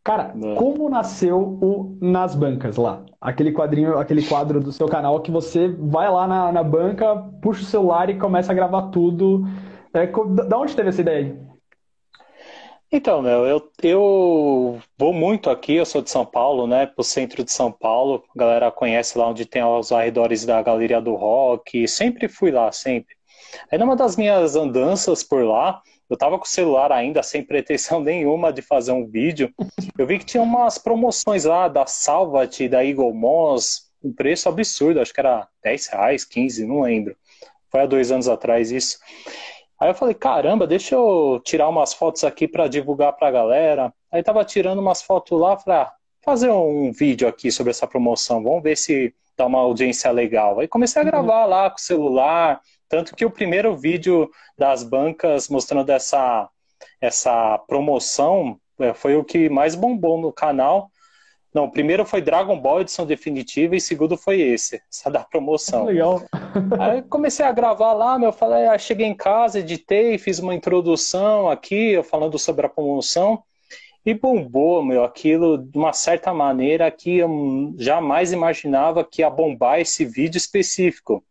Cara, 0.03 0.33
Não. 0.35 0.53
como 0.55 0.87
nasceu 0.87 1.39
o 1.39 1.97
Nas 1.99 2.35
Bancas 2.35 2.77
lá? 2.77 3.03
Aquele 3.19 3.51
quadrinho, 3.51 3.97
aquele 3.97 4.23
quadro 4.23 4.59
do 4.59 4.71
seu 4.71 4.87
canal 4.87 5.19
que 5.19 5.31
você 5.31 5.67
vai 5.67 6.09
lá 6.11 6.27
na, 6.27 6.51
na 6.51 6.63
banca, 6.63 7.15
puxa 7.41 7.63
o 7.63 7.65
celular 7.65 8.09
e 8.09 8.19
começa 8.19 8.51
a 8.51 8.55
gravar 8.55 8.83
tudo. 8.89 9.43
É, 9.91 10.05
da 10.47 10.59
onde 10.59 10.75
teve 10.75 10.89
essa 10.89 11.01
ideia? 11.01 11.35
Então, 12.95 13.21
meu, 13.21 13.45
eu, 13.45 13.71
eu 13.83 14.79
vou 14.97 15.11
muito 15.11 15.49
aqui, 15.49 15.73
eu 15.75 15.85
sou 15.85 16.01
de 16.01 16.09
São 16.09 16.25
Paulo, 16.25 16.65
né, 16.65 16.85
pro 16.85 17.03
centro 17.03 17.43
de 17.43 17.51
São 17.51 17.69
Paulo, 17.69 18.23
a 18.33 18.39
galera 18.39 18.71
conhece 18.71 19.17
lá 19.17 19.27
onde 19.27 19.45
tem 19.45 19.61
os 19.61 19.91
arredores 19.91 20.45
da 20.45 20.61
Galeria 20.61 21.01
do 21.01 21.13
Rock, 21.13 21.85
sempre 21.89 22.29
fui 22.29 22.51
lá, 22.51 22.71
sempre. 22.71 23.13
Aí 23.69 23.77
numa 23.77 23.97
das 23.97 24.15
minhas 24.15 24.55
andanças 24.55 25.23
por 25.23 25.43
lá, 25.43 25.81
eu 26.09 26.15
tava 26.17 26.37
com 26.37 26.45
o 26.45 26.47
celular 26.47 26.89
ainda, 26.89 27.21
sem 27.21 27.43
pretensão 27.43 27.99
nenhuma 27.99 28.53
de 28.53 28.61
fazer 28.61 28.93
um 28.93 29.05
vídeo, 29.05 29.53
eu 29.97 30.07
vi 30.07 30.17
que 30.17 30.25
tinha 30.25 30.41
umas 30.41 30.77
promoções 30.77 31.43
lá 31.43 31.67
da 31.67 31.85
Salvat, 31.85 32.65
da 32.69 32.85
Eagle 32.85 33.13
Moss, 33.13 33.91
um 34.01 34.13
preço 34.13 34.47
absurdo, 34.47 35.01
acho 35.01 35.13
que 35.13 35.19
era 35.19 35.49
10 35.61 35.87
reais, 35.87 36.23
15, 36.23 36.65
não 36.65 36.83
lembro. 36.83 37.13
Foi 37.69 37.81
há 37.81 37.85
dois 37.85 38.09
anos 38.09 38.29
atrás 38.29 38.71
isso. 38.71 38.97
Aí 39.79 39.89
eu 39.89 39.93
falei, 39.95 40.15
caramba, 40.15 40.65
deixa 40.65 40.95
eu 40.95 41.41
tirar 41.43 41.67
umas 41.67 41.93
fotos 41.93 42.23
aqui 42.23 42.47
para 42.47 42.67
divulgar 42.67 43.13
para 43.13 43.27
a 43.27 43.31
galera. 43.31 43.93
Aí 44.11 44.23
tava 44.23 44.45
tirando 44.45 44.79
umas 44.79 45.01
fotos 45.01 45.39
lá, 45.39 45.57
falei, 45.57 45.79
ah, 45.79 45.93
fazer 46.23 46.49
um 46.49 46.91
vídeo 46.91 47.27
aqui 47.27 47.51
sobre 47.51 47.71
essa 47.71 47.85
promoção, 47.85 48.41
vamos 48.41 48.63
ver 48.63 48.75
se 48.77 49.13
dá 49.37 49.45
uma 49.45 49.59
audiência 49.59 50.09
legal. 50.11 50.59
Aí 50.59 50.67
comecei 50.67 51.01
a 51.01 51.05
uhum. 51.05 51.11
gravar 51.11 51.45
lá 51.45 51.69
com 51.69 51.77
o 51.77 51.81
celular, 51.81 52.61
tanto 52.87 53.15
que 53.15 53.25
o 53.25 53.31
primeiro 53.31 53.75
vídeo 53.75 54.29
das 54.57 54.81
bancas 54.81 55.49
mostrando 55.49 55.89
essa, 55.89 56.49
essa 57.01 57.57
promoção 57.67 58.59
é, 58.79 58.93
foi 58.93 59.15
o 59.15 59.23
que 59.23 59.49
mais 59.49 59.75
bombou 59.75 60.19
no 60.19 60.31
canal. 60.31 60.89
Não, 61.55 61.63
o 61.63 61.71
primeiro 61.71 62.03
foi 62.03 62.21
Dragon 62.21 62.59
Ball 62.59 62.81
edição 62.81 63.05
definitiva 63.05 63.75
e 63.75 63.77
o 63.77 63.81
segundo 63.81 64.17
foi 64.17 64.41
esse, 64.41 64.81
essa 64.91 65.09
da 65.09 65.23
promoção. 65.23 65.85
Legal. 65.85 66.21
Aí 66.77 67.01
comecei 67.03 67.45
a 67.45 67.51
gravar 67.53 67.93
lá, 67.93 68.19
meu, 68.19 68.33
falei, 68.33 68.65
ah, 68.67 68.77
cheguei 68.77 69.07
em 69.07 69.15
casa, 69.15 69.59
editei, 69.59 70.17
fiz 70.17 70.37
uma 70.39 70.53
introdução 70.53 71.49
aqui, 71.49 71.93
eu 71.93 72.03
falando 72.03 72.37
sobre 72.37 72.65
a 72.65 72.69
promoção 72.69 73.41
e 74.05 74.13
bombou, 74.13 74.83
meu, 74.83 75.05
aquilo 75.05 75.57
de 75.57 75.77
uma 75.77 75.93
certa 75.93 76.33
maneira 76.33 76.91
que 76.91 77.19
eu 77.19 77.73
jamais 77.77 78.33
imaginava 78.33 79.05
que 79.05 79.21
ia 79.21 79.29
bombar 79.29 79.79
esse 79.79 80.03
vídeo 80.03 80.37
específico. 80.37 81.23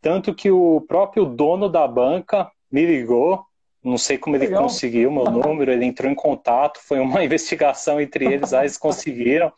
Tanto 0.00 0.32
que 0.32 0.52
o 0.52 0.80
próprio 0.82 1.24
dono 1.24 1.68
da 1.68 1.86
banca 1.88 2.48
me 2.70 2.86
ligou 2.86 3.44
não 3.82 3.96
sei 3.96 4.18
como 4.18 4.36
ele 4.36 4.46
Legal. 4.46 4.62
conseguiu 4.62 5.10
meu 5.10 5.24
número, 5.24 5.70
ele 5.70 5.84
entrou 5.84 6.10
em 6.10 6.14
contato, 6.14 6.80
foi 6.82 6.98
uma 6.98 7.22
investigação 7.24 8.00
entre 8.00 8.24
eles, 8.24 8.52
aí 8.52 8.62
eles 8.62 8.78
conseguiram. 8.78 9.52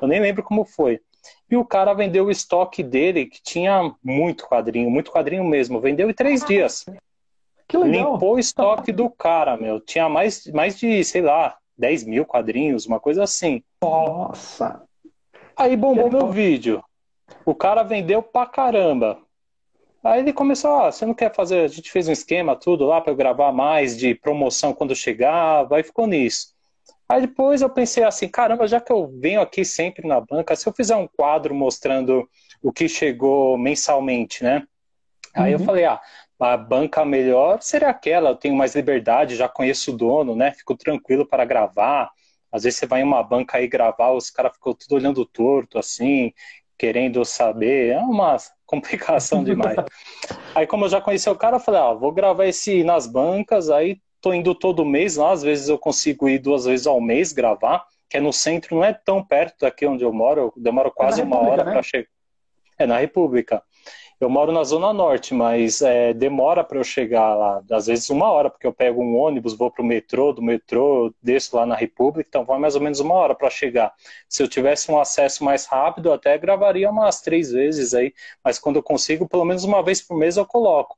Eu 0.00 0.08
nem 0.08 0.20
lembro 0.20 0.42
como 0.42 0.64
foi. 0.64 1.00
E 1.50 1.56
o 1.56 1.64
cara 1.64 1.92
vendeu 1.92 2.26
o 2.26 2.30
estoque 2.30 2.82
dele, 2.82 3.26
que 3.26 3.42
tinha 3.42 3.94
muito 4.02 4.46
quadrinho, 4.46 4.90
muito 4.90 5.10
quadrinho 5.10 5.44
mesmo. 5.44 5.80
Vendeu 5.80 6.08
em 6.08 6.14
três 6.14 6.44
dias. 6.44 6.86
Que 7.68 7.76
legal. 7.76 8.12
Limpou 8.12 8.34
o 8.34 8.38
estoque 8.38 8.92
do 8.92 9.08
cara, 9.08 9.56
meu. 9.56 9.80
Tinha 9.80 10.08
mais, 10.08 10.46
mais 10.48 10.78
de, 10.78 11.04
sei 11.04 11.22
lá, 11.22 11.56
10 11.76 12.04
mil 12.04 12.24
quadrinhos, 12.24 12.86
uma 12.86 13.00
coisa 13.00 13.22
assim. 13.22 13.62
Nossa! 13.82 14.82
Aí 15.56 15.76
bombou 15.76 16.10
meu 16.10 16.30
vídeo. 16.30 16.82
O 17.44 17.54
cara 17.54 17.82
vendeu 17.82 18.22
pra 18.22 18.46
caramba. 18.46 19.18
Aí 20.02 20.20
ele 20.20 20.32
começou, 20.32 20.72
ah, 20.72 20.90
você 20.90 21.06
não 21.06 21.14
quer 21.14 21.32
fazer, 21.32 21.60
a 21.60 21.68
gente 21.68 21.90
fez 21.90 22.08
um 22.08 22.12
esquema, 22.12 22.56
tudo 22.56 22.84
lá 22.84 23.00
para 23.00 23.12
eu 23.12 23.16
gravar 23.16 23.52
mais 23.52 23.96
de 23.96 24.14
promoção 24.14 24.74
quando 24.74 24.96
chegava, 24.96 25.76
aí 25.76 25.82
ficou 25.84 26.08
nisso. 26.08 26.52
Aí 27.08 27.20
depois 27.20 27.62
eu 27.62 27.70
pensei 27.70 28.02
assim, 28.02 28.26
caramba, 28.26 28.66
já 28.66 28.80
que 28.80 28.90
eu 28.90 29.06
venho 29.20 29.40
aqui 29.40 29.64
sempre 29.64 30.08
na 30.08 30.20
banca, 30.20 30.56
se 30.56 30.66
eu 30.66 30.72
fizer 30.72 30.96
um 30.96 31.06
quadro 31.06 31.54
mostrando 31.54 32.28
o 32.62 32.72
que 32.72 32.88
chegou 32.88 33.56
mensalmente, 33.56 34.42
né? 34.42 34.66
Aí 35.34 35.54
uhum. 35.54 35.60
eu 35.60 35.64
falei, 35.64 35.84
ah, 35.84 36.00
a 36.40 36.56
banca 36.56 37.04
melhor 37.04 37.62
seria 37.62 37.88
aquela, 37.88 38.30
eu 38.30 38.36
tenho 38.36 38.56
mais 38.56 38.74
liberdade, 38.74 39.36
já 39.36 39.48
conheço 39.48 39.92
o 39.92 39.96
dono, 39.96 40.34
né? 40.34 40.52
Fico 40.52 40.76
tranquilo 40.76 41.24
para 41.26 41.44
gravar. 41.44 42.10
Às 42.50 42.64
vezes 42.64 42.78
você 42.78 42.86
vai 42.86 43.00
em 43.00 43.04
uma 43.04 43.22
banca 43.22 43.58
aí 43.58 43.68
gravar, 43.68 44.10
os 44.12 44.30
caras 44.30 44.52
ficam 44.54 44.74
tudo 44.74 44.96
olhando 44.96 45.24
torto, 45.24 45.78
assim, 45.78 46.32
querendo 46.76 47.24
saber. 47.24 47.90
É 47.92 47.98
uma 47.98 48.36
complicação 48.72 49.44
demais. 49.44 49.76
aí, 50.54 50.66
como 50.66 50.86
eu 50.86 50.88
já 50.88 50.98
conheci 50.98 51.28
o 51.28 51.34
cara, 51.34 51.56
eu 51.56 51.60
falei, 51.60 51.80
ah, 51.82 51.92
vou 51.92 52.10
gravar 52.10 52.46
esse 52.46 52.82
nas 52.82 53.06
bancas, 53.06 53.68
aí 53.68 54.00
tô 54.18 54.32
indo 54.32 54.54
todo 54.54 54.82
mês 54.82 55.16
lá, 55.16 55.32
às 55.32 55.42
vezes 55.42 55.68
eu 55.68 55.78
consigo 55.78 56.26
ir 56.26 56.38
duas 56.38 56.64
vezes 56.64 56.86
ao 56.86 56.98
mês 56.98 57.32
gravar, 57.32 57.84
que 58.08 58.16
é 58.16 58.20
no 58.20 58.32
centro, 58.32 58.76
não 58.76 58.84
é 58.84 58.94
tão 58.94 59.22
perto 59.22 59.56
daqui 59.60 59.84
onde 59.84 60.02
eu 60.02 60.12
moro, 60.12 60.40
eu 60.40 60.62
demoro 60.62 60.90
quase 60.90 61.20
é 61.20 61.24
uma 61.24 61.38
hora 61.38 61.64
né? 61.64 61.72
para 61.72 61.82
chegar. 61.82 62.08
É 62.78 62.86
na 62.86 62.98
República. 62.98 63.62
Eu 64.22 64.30
moro 64.30 64.52
na 64.52 64.62
Zona 64.62 64.92
Norte, 64.92 65.34
mas 65.34 65.82
é, 65.82 66.14
demora 66.14 66.62
para 66.62 66.78
eu 66.78 66.84
chegar 66.84 67.34
lá, 67.34 67.60
às 67.72 67.86
vezes 67.88 68.08
uma 68.08 68.30
hora, 68.30 68.48
porque 68.48 68.64
eu 68.64 68.72
pego 68.72 69.02
um 69.02 69.16
ônibus, 69.16 69.52
vou 69.52 69.68
para 69.68 69.82
o 69.82 69.84
metrô, 69.84 70.32
do 70.32 70.40
metrô 70.40 71.12
desço 71.20 71.56
lá 71.56 71.66
na 71.66 71.74
República, 71.74 72.28
então 72.28 72.44
vai 72.44 72.56
mais 72.56 72.76
ou 72.76 72.80
menos 72.80 73.00
uma 73.00 73.14
hora 73.14 73.34
para 73.34 73.50
chegar. 73.50 73.92
Se 74.28 74.40
eu 74.40 74.46
tivesse 74.46 74.92
um 74.92 75.00
acesso 75.00 75.42
mais 75.42 75.66
rápido, 75.66 76.08
eu 76.08 76.12
até 76.12 76.38
gravaria 76.38 76.88
umas 76.88 77.20
três 77.20 77.50
vezes 77.50 77.94
aí, 77.94 78.14
mas 78.44 78.60
quando 78.60 78.76
eu 78.76 78.82
consigo, 78.84 79.28
pelo 79.28 79.44
menos 79.44 79.64
uma 79.64 79.82
vez 79.82 80.00
por 80.00 80.16
mês 80.16 80.36
eu 80.36 80.46
coloco. 80.46 80.96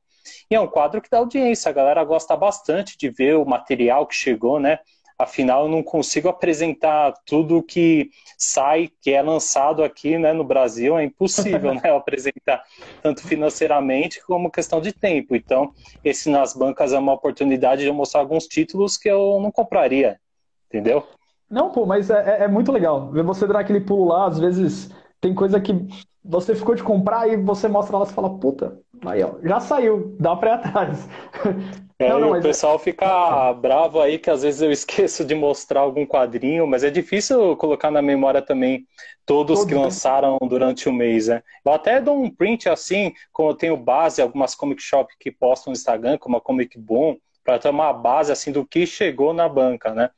E 0.51 0.53
é 0.53 0.59
um 0.59 0.67
quadro 0.67 1.01
que 1.01 1.09
dá 1.09 1.17
audiência, 1.17 1.69
a 1.69 1.73
galera 1.73 2.03
gosta 2.03 2.37
bastante 2.37 2.95
de 2.95 3.09
ver 3.09 3.37
o 3.37 3.43
material 3.45 4.05
que 4.05 4.13
chegou, 4.13 4.59
né? 4.59 4.77
Afinal 5.17 5.63
eu 5.63 5.69
não 5.69 5.81
consigo 5.81 6.27
apresentar 6.27 7.13
tudo 7.25 7.63
que 7.63 8.09
sai, 8.37 8.89
que 9.01 9.11
é 9.11 9.21
lançado 9.21 9.83
aqui 9.83 10.17
né, 10.17 10.33
no 10.33 10.43
Brasil, 10.43 10.97
é 10.97 11.03
impossível 11.03 11.73
né, 11.75 11.95
apresentar, 11.95 12.63
tanto 13.01 13.21
financeiramente 13.21 14.21
como 14.25 14.51
questão 14.51 14.81
de 14.81 14.91
tempo. 14.91 15.35
Então, 15.35 15.71
esse 16.03 16.29
nas 16.29 16.53
bancas 16.53 16.93
é 16.93 16.99
uma 16.99 17.13
oportunidade 17.13 17.81
de 17.81 17.87
eu 17.87 17.93
mostrar 17.93 18.21
alguns 18.21 18.45
títulos 18.45 18.97
que 18.97 19.09
eu 19.09 19.39
não 19.41 19.51
compraria, 19.51 20.19
entendeu? 20.67 21.07
Não, 21.49 21.71
pô, 21.71 21.85
mas 21.85 22.09
é, 22.09 22.39
é, 22.39 22.43
é 22.43 22.47
muito 22.47 22.71
legal. 22.71 23.11
Ver 23.11 23.23
você 23.23 23.47
dar 23.47 23.59
aquele 23.59 23.81
pulo 23.81 24.05
lá, 24.05 24.27
às 24.27 24.39
vezes 24.39 24.89
tem 25.21 25.33
coisa 25.33 25.59
que 25.59 25.73
você 26.23 26.55
ficou 26.55 26.75
de 26.75 26.83
comprar 26.83 27.27
e 27.27 27.37
você 27.37 27.67
mostra 27.67 27.97
lá 27.97 28.05
e 28.05 28.13
fala, 28.13 28.37
puta, 28.37 28.79
aí 29.05 29.23
ó, 29.23 29.35
já 29.43 29.59
saiu, 29.59 30.15
dá 30.19 30.35
pra 30.35 30.51
ir 30.51 30.53
atrás. 30.53 31.09
É, 31.97 32.09
não, 32.09 32.19
não, 32.19 32.31
o 32.31 32.35
é 32.35 32.41
pessoal 32.41 32.77
fica 32.77 33.53
bravo 33.53 34.01
aí 34.01 34.19
que 34.19 34.29
às 34.29 34.43
vezes 34.43 34.61
eu 34.61 34.69
esqueço 34.71 35.23
de 35.23 35.33
mostrar 35.33 35.79
algum 35.79 36.05
quadrinho, 36.05 36.67
mas 36.67 36.83
é 36.83 36.89
difícil 36.89 37.55
colocar 37.55 37.89
na 37.89 38.01
memória 38.01 38.41
também 38.41 38.85
todos, 39.25 39.63
que 39.63 39.73
né? 39.73 39.81
lançaram 39.81 40.37
durante 40.41 40.89
o 40.89 40.93
mês, 40.93 41.27
né? 41.27 41.41
Eu 41.63 41.71
até 41.71 42.01
dou 42.01 42.21
um 42.21 42.29
print 42.29 42.67
assim, 42.67 43.13
como 43.31 43.49
eu 43.49 43.55
tenho 43.55 43.77
base, 43.77 44.21
algumas 44.21 44.53
comic 44.53 44.81
shop 44.81 45.13
que 45.17 45.31
postam 45.31 45.71
no 45.71 45.77
Instagram, 45.77 46.17
como 46.17 46.35
a 46.35 46.41
Comic 46.41 46.77
Boom, 46.77 47.17
para 47.45 47.59
ter 47.59 47.69
uma 47.69 47.93
base 47.93 48.31
assim 48.31 48.51
do 48.51 48.65
que 48.65 48.85
chegou 48.85 49.33
na 49.33 49.47
banca, 49.47 49.93
né? 49.93 50.09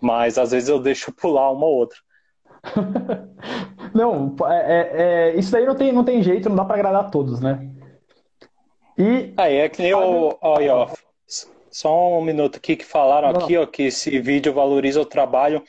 Mas 0.00 0.38
às 0.38 0.52
vezes 0.52 0.70
eu 0.70 0.80
deixo 0.80 1.12
pular 1.12 1.52
uma 1.52 1.66
ou 1.66 1.74
outra. 1.74 1.98
não, 3.94 4.34
é, 4.46 4.56
é, 4.56 4.90
é, 4.92 5.36
isso 5.36 5.52
daí 5.52 5.66
não 5.66 5.74
tem, 5.74 5.92
não 5.92 6.04
tem 6.04 6.22
jeito, 6.22 6.48
não 6.48 6.56
dá 6.56 6.64
para 6.64 6.76
agradar 6.76 7.04
a 7.04 7.10
todos, 7.10 7.38
né? 7.38 7.70
E. 8.98 9.32
Aí 9.36 9.56
é 9.56 9.68
que 9.68 9.80
nem 9.80 9.94
o. 9.94 10.36
Olha, 10.40 10.74
ó, 10.74 10.88
só 11.70 12.18
um 12.18 12.22
minuto 12.22 12.56
aqui 12.56 12.74
que 12.74 12.84
falaram 12.84 13.32
Não. 13.32 13.40
aqui, 13.40 13.56
ó, 13.56 13.64
que 13.64 13.84
esse 13.84 14.18
vídeo 14.18 14.52
valoriza 14.52 15.00
o 15.00 15.06
trabalho 15.06 15.62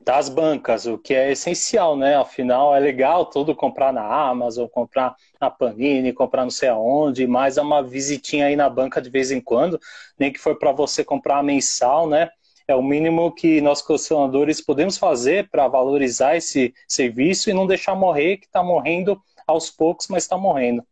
das 0.00 0.28
bancas, 0.28 0.86
o 0.86 0.96
que 0.96 1.14
é 1.14 1.32
essencial, 1.32 1.96
né? 1.96 2.16
Afinal, 2.16 2.74
é 2.74 2.78
legal 2.78 3.26
tudo 3.26 3.56
comprar 3.56 3.92
na 3.92 4.04
Amazon, 4.04 4.66
comprar 4.68 5.16
na 5.40 5.50
Panini, 5.50 6.12
comprar 6.12 6.44
não 6.44 6.50
sei 6.50 6.68
aonde, 6.68 7.26
mas 7.26 7.58
é 7.58 7.62
uma 7.62 7.82
visitinha 7.82 8.46
aí 8.46 8.54
na 8.54 8.70
banca 8.70 9.02
de 9.02 9.10
vez 9.10 9.32
em 9.32 9.40
quando, 9.40 9.80
nem 10.18 10.32
que 10.32 10.38
for 10.38 10.58
para 10.58 10.70
você 10.70 11.04
comprar 11.04 11.42
mensal, 11.42 12.08
né? 12.08 12.30
É 12.68 12.74
o 12.74 12.82
mínimo 12.82 13.32
que 13.32 13.60
nós 13.60 13.82
colecionadores 13.82 14.60
podemos 14.60 14.96
fazer 14.96 15.48
para 15.50 15.68
valorizar 15.68 16.36
esse 16.36 16.74
serviço 16.88 17.50
e 17.50 17.52
não 17.52 17.66
deixar 17.66 17.94
morrer, 17.94 18.38
que 18.38 18.46
está 18.46 18.62
morrendo 18.62 19.20
aos 19.46 19.70
poucos, 19.70 20.06
mas 20.08 20.24
está 20.24 20.36
morrendo. 20.36 20.84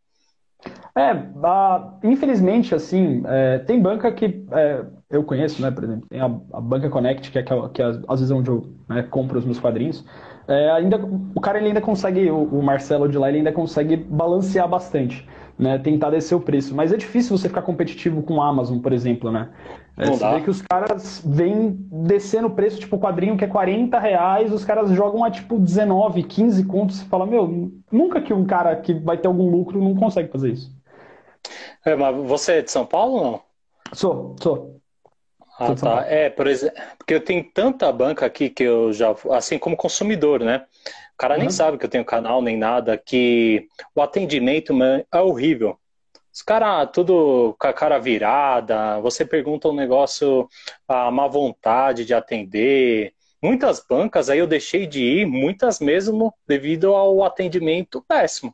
É, 0.97 1.11
a, 1.43 1.93
infelizmente, 2.03 2.73
assim, 2.73 3.21
é, 3.25 3.59
tem 3.59 3.81
banca 3.81 4.09
que 4.13 4.45
é, 4.51 4.85
eu 5.09 5.23
conheço, 5.25 5.61
né, 5.61 5.69
por 5.69 5.83
exemplo, 5.83 6.07
tem 6.07 6.21
a, 6.21 6.25
a 6.25 6.61
Banca 6.61 6.89
Connect, 6.89 7.31
que 7.31 7.37
é, 7.37 7.43
que, 7.43 7.69
que 7.73 7.81
às 7.81 8.19
vezes 8.19 8.31
é 8.31 8.33
onde 8.33 8.49
eu 8.49 8.65
né, 8.87 9.03
compro 9.03 9.37
os 9.37 9.43
meus 9.43 9.59
quadrinhos, 9.59 10.05
é, 10.47 10.71
ainda, 10.71 10.97
o 11.35 11.41
cara 11.41 11.57
ele 11.57 11.67
ainda 11.67 11.81
consegue, 11.81 12.31
o, 12.31 12.43
o, 12.43 12.63
Marcelo 12.63 13.09
de 13.09 13.17
lá, 13.17 13.27
ele 13.27 13.39
ainda 13.39 13.51
consegue 13.51 13.97
balancear 13.97 14.69
bastante, 14.69 15.27
né, 15.59 15.77
tentar 15.77 16.11
descer 16.11 16.35
o 16.35 16.39
preço, 16.39 16.73
mas 16.73 16.93
é 16.93 16.97
difícil 16.97 17.37
você 17.37 17.49
ficar 17.49 17.63
competitivo 17.63 18.23
com 18.23 18.41
a 18.41 18.47
Amazon, 18.47 18.79
por 18.79 18.93
exemplo, 18.93 19.29
né, 19.29 19.49
é, 19.97 20.05
você 20.07 20.29
vê 20.29 20.41
que 20.41 20.49
os 20.49 20.61
caras 20.61 21.21
vêm 21.25 21.77
descendo 21.89 22.47
o 22.47 22.51
preço, 22.51 22.79
tipo, 22.79 22.97
o 22.97 22.99
quadrinho 22.99 23.37
que 23.37 23.45
é 23.45 23.47
40 23.47 23.97
reais, 23.97 24.51
os 24.51 24.65
caras 24.65 24.91
jogam 24.91 25.23
a 25.23 25.31
tipo 25.31 25.57
19, 25.57 26.23
15 26.23 26.65
contos. 26.65 26.97
Você 26.97 27.05
fala, 27.05 27.25
meu, 27.25 27.71
nunca 27.91 28.21
que 28.21 28.33
um 28.33 28.45
cara 28.45 28.75
que 28.75 28.93
vai 28.93 29.17
ter 29.17 29.27
algum 29.27 29.49
lucro 29.49 29.81
não 29.81 29.95
consegue 29.95 30.31
fazer 30.31 30.51
isso. 30.51 30.75
É, 31.85 31.95
mas 31.95 32.15
você 32.27 32.53
é 32.53 32.61
de 32.61 32.71
São 32.71 32.85
Paulo 32.85 33.13
ou 33.13 33.23
não? 33.23 33.41
Sou, 33.93 34.35
sou. 34.41 34.81
Ah, 35.57 35.73
tá. 35.73 36.05
É, 36.07 36.29
por 36.29 36.47
exemplo, 36.47 36.77
porque 36.97 37.13
eu 37.13 37.23
tenho 37.23 37.43
tanta 37.53 37.89
banca 37.91 38.25
aqui 38.25 38.49
que 38.49 38.63
eu 38.63 38.91
já, 38.91 39.15
assim 39.31 39.57
como 39.57 39.77
consumidor, 39.77 40.41
né? 40.41 40.65
O 41.13 41.17
cara 41.17 41.35
uhum. 41.35 41.41
nem 41.41 41.49
sabe 41.49 41.77
que 41.77 41.85
eu 41.85 41.89
tenho 41.89 42.03
canal 42.03 42.41
nem 42.41 42.57
nada, 42.57 42.97
que 42.97 43.67
o 43.95 44.01
atendimento 44.01 44.73
é 44.83 45.21
horrível. 45.21 45.79
Os 46.35 46.41
caras 46.41 46.89
tudo 46.91 47.55
com 47.57 47.65
a 47.65 47.71
cara 47.71 47.97
virada, 47.97 48.99
você 48.99 49.25
pergunta 49.25 49.69
um 49.69 49.73
negócio, 49.73 50.49
a 50.85 51.09
má 51.09 51.29
vontade 51.29 52.03
de 52.03 52.13
atender. 52.13 53.13
Muitas 53.41 53.79
bancas 53.79 54.29
aí 54.29 54.39
eu 54.39 54.45
deixei 54.45 54.85
de 54.85 55.01
ir, 55.01 55.25
muitas 55.25 55.79
mesmo 55.79 56.33
devido 56.45 56.93
ao 56.93 57.23
atendimento 57.23 58.03
péssimo. 58.05 58.53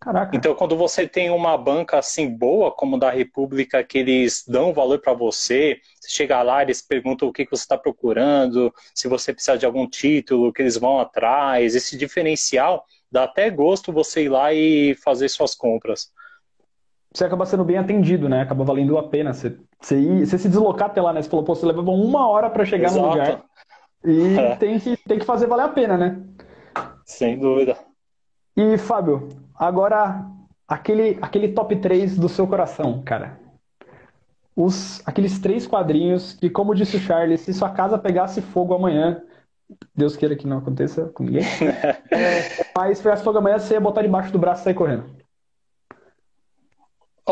Caraca. 0.00 0.34
Então, 0.34 0.54
quando 0.54 0.78
você 0.78 1.06
tem 1.06 1.28
uma 1.28 1.58
banca 1.58 1.98
assim 1.98 2.26
boa, 2.34 2.72
como 2.72 2.98
da 2.98 3.10
República, 3.10 3.84
que 3.84 3.98
eles 3.98 4.42
dão 4.48 4.72
valor 4.72 4.98
para 4.98 5.12
você, 5.12 5.78
você 6.00 6.08
chega 6.08 6.42
lá, 6.42 6.62
eles 6.62 6.80
perguntam 6.80 7.28
o 7.28 7.32
que, 7.34 7.44
que 7.44 7.50
você 7.50 7.64
está 7.64 7.76
procurando, 7.76 8.72
se 8.94 9.08
você 9.08 9.34
precisa 9.34 9.58
de 9.58 9.66
algum 9.66 9.86
título, 9.86 10.54
que 10.54 10.62
eles 10.62 10.78
vão 10.78 10.98
atrás, 10.98 11.74
esse 11.74 11.98
diferencial 11.98 12.86
dá 13.12 13.24
até 13.24 13.50
gosto 13.50 13.92
você 13.92 14.22
ir 14.22 14.30
lá 14.30 14.54
e 14.54 14.94
fazer 14.94 15.28
suas 15.28 15.54
compras 15.54 16.10
você 17.12 17.24
acaba 17.24 17.44
sendo 17.44 17.64
bem 17.64 17.76
atendido, 17.76 18.28
né? 18.28 18.42
Acaba 18.42 18.64
valendo 18.64 18.96
a 18.96 19.08
pena 19.08 19.32
você, 19.32 19.58
você, 19.80 19.98
ir, 19.98 20.26
você 20.26 20.38
se 20.38 20.48
deslocar 20.48 20.88
até 20.88 21.02
lá, 21.02 21.12
né? 21.12 21.20
Você 21.22 21.28
falou, 21.28 21.44
pô, 21.44 21.54
você 21.54 21.66
leva 21.66 21.80
uma 21.82 22.28
hora 22.28 22.48
para 22.48 22.64
chegar 22.64 22.88
Exato. 22.88 23.00
no 23.00 23.10
lugar. 23.10 23.44
E 24.04 24.38
é. 24.38 24.56
tem, 24.56 24.78
que, 24.78 24.96
tem 24.96 25.18
que 25.18 25.24
fazer 25.24 25.46
valer 25.46 25.64
a 25.64 25.68
pena, 25.68 25.96
né? 25.96 26.20
Sem 27.04 27.38
dúvida. 27.38 27.76
E, 28.56 28.78
Fábio, 28.78 29.28
agora 29.54 30.24
aquele, 30.68 31.18
aquele 31.20 31.48
top 31.48 31.74
3 31.76 32.16
do 32.16 32.28
seu 32.28 32.46
coração, 32.46 33.02
cara. 33.02 33.40
Os, 34.54 35.02
aqueles 35.06 35.38
três 35.38 35.66
quadrinhos 35.66 36.34
que, 36.34 36.48
como 36.48 36.74
disse 36.74 36.96
o 36.96 37.00
Charles, 37.00 37.40
se 37.40 37.52
sua 37.52 37.70
casa 37.70 37.98
pegasse 37.98 38.40
fogo 38.40 38.74
amanhã, 38.74 39.22
Deus 39.94 40.16
queira 40.16 40.36
que 40.36 40.46
não 40.46 40.58
aconteça 40.58 41.06
com 41.06 41.24
ninguém, 41.24 41.44
é, 42.10 42.66
mas 42.76 42.98
se 42.98 43.02
pegasse 43.02 43.24
fogo 43.24 43.38
amanhã, 43.38 43.58
você 43.58 43.74
ia 43.74 43.80
botar 43.80 44.02
debaixo 44.02 44.32
do 44.32 44.38
braço 44.38 44.62
e 44.62 44.64
sair 44.64 44.74
correndo. 44.74 45.19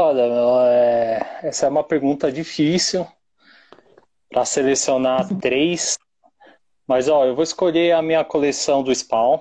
Olha, 0.00 0.22
é... 0.70 1.48
essa 1.48 1.66
é 1.66 1.68
uma 1.68 1.82
pergunta 1.82 2.30
difícil 2.30 3.04
para 4.30 4.44
selecionar 4.44 5.26
três. 5.42 5.98
Mas 6.86 7.08
ó, 7.08 7.26
eu 7.26 7.34
vou 7.34 7.42
escolher 7.42 7.90
a 7.90 8.00
minha 8.00 8.24
coleção 8.24 8.80
do 8.80 8.94
Spawn, 8.94 9.40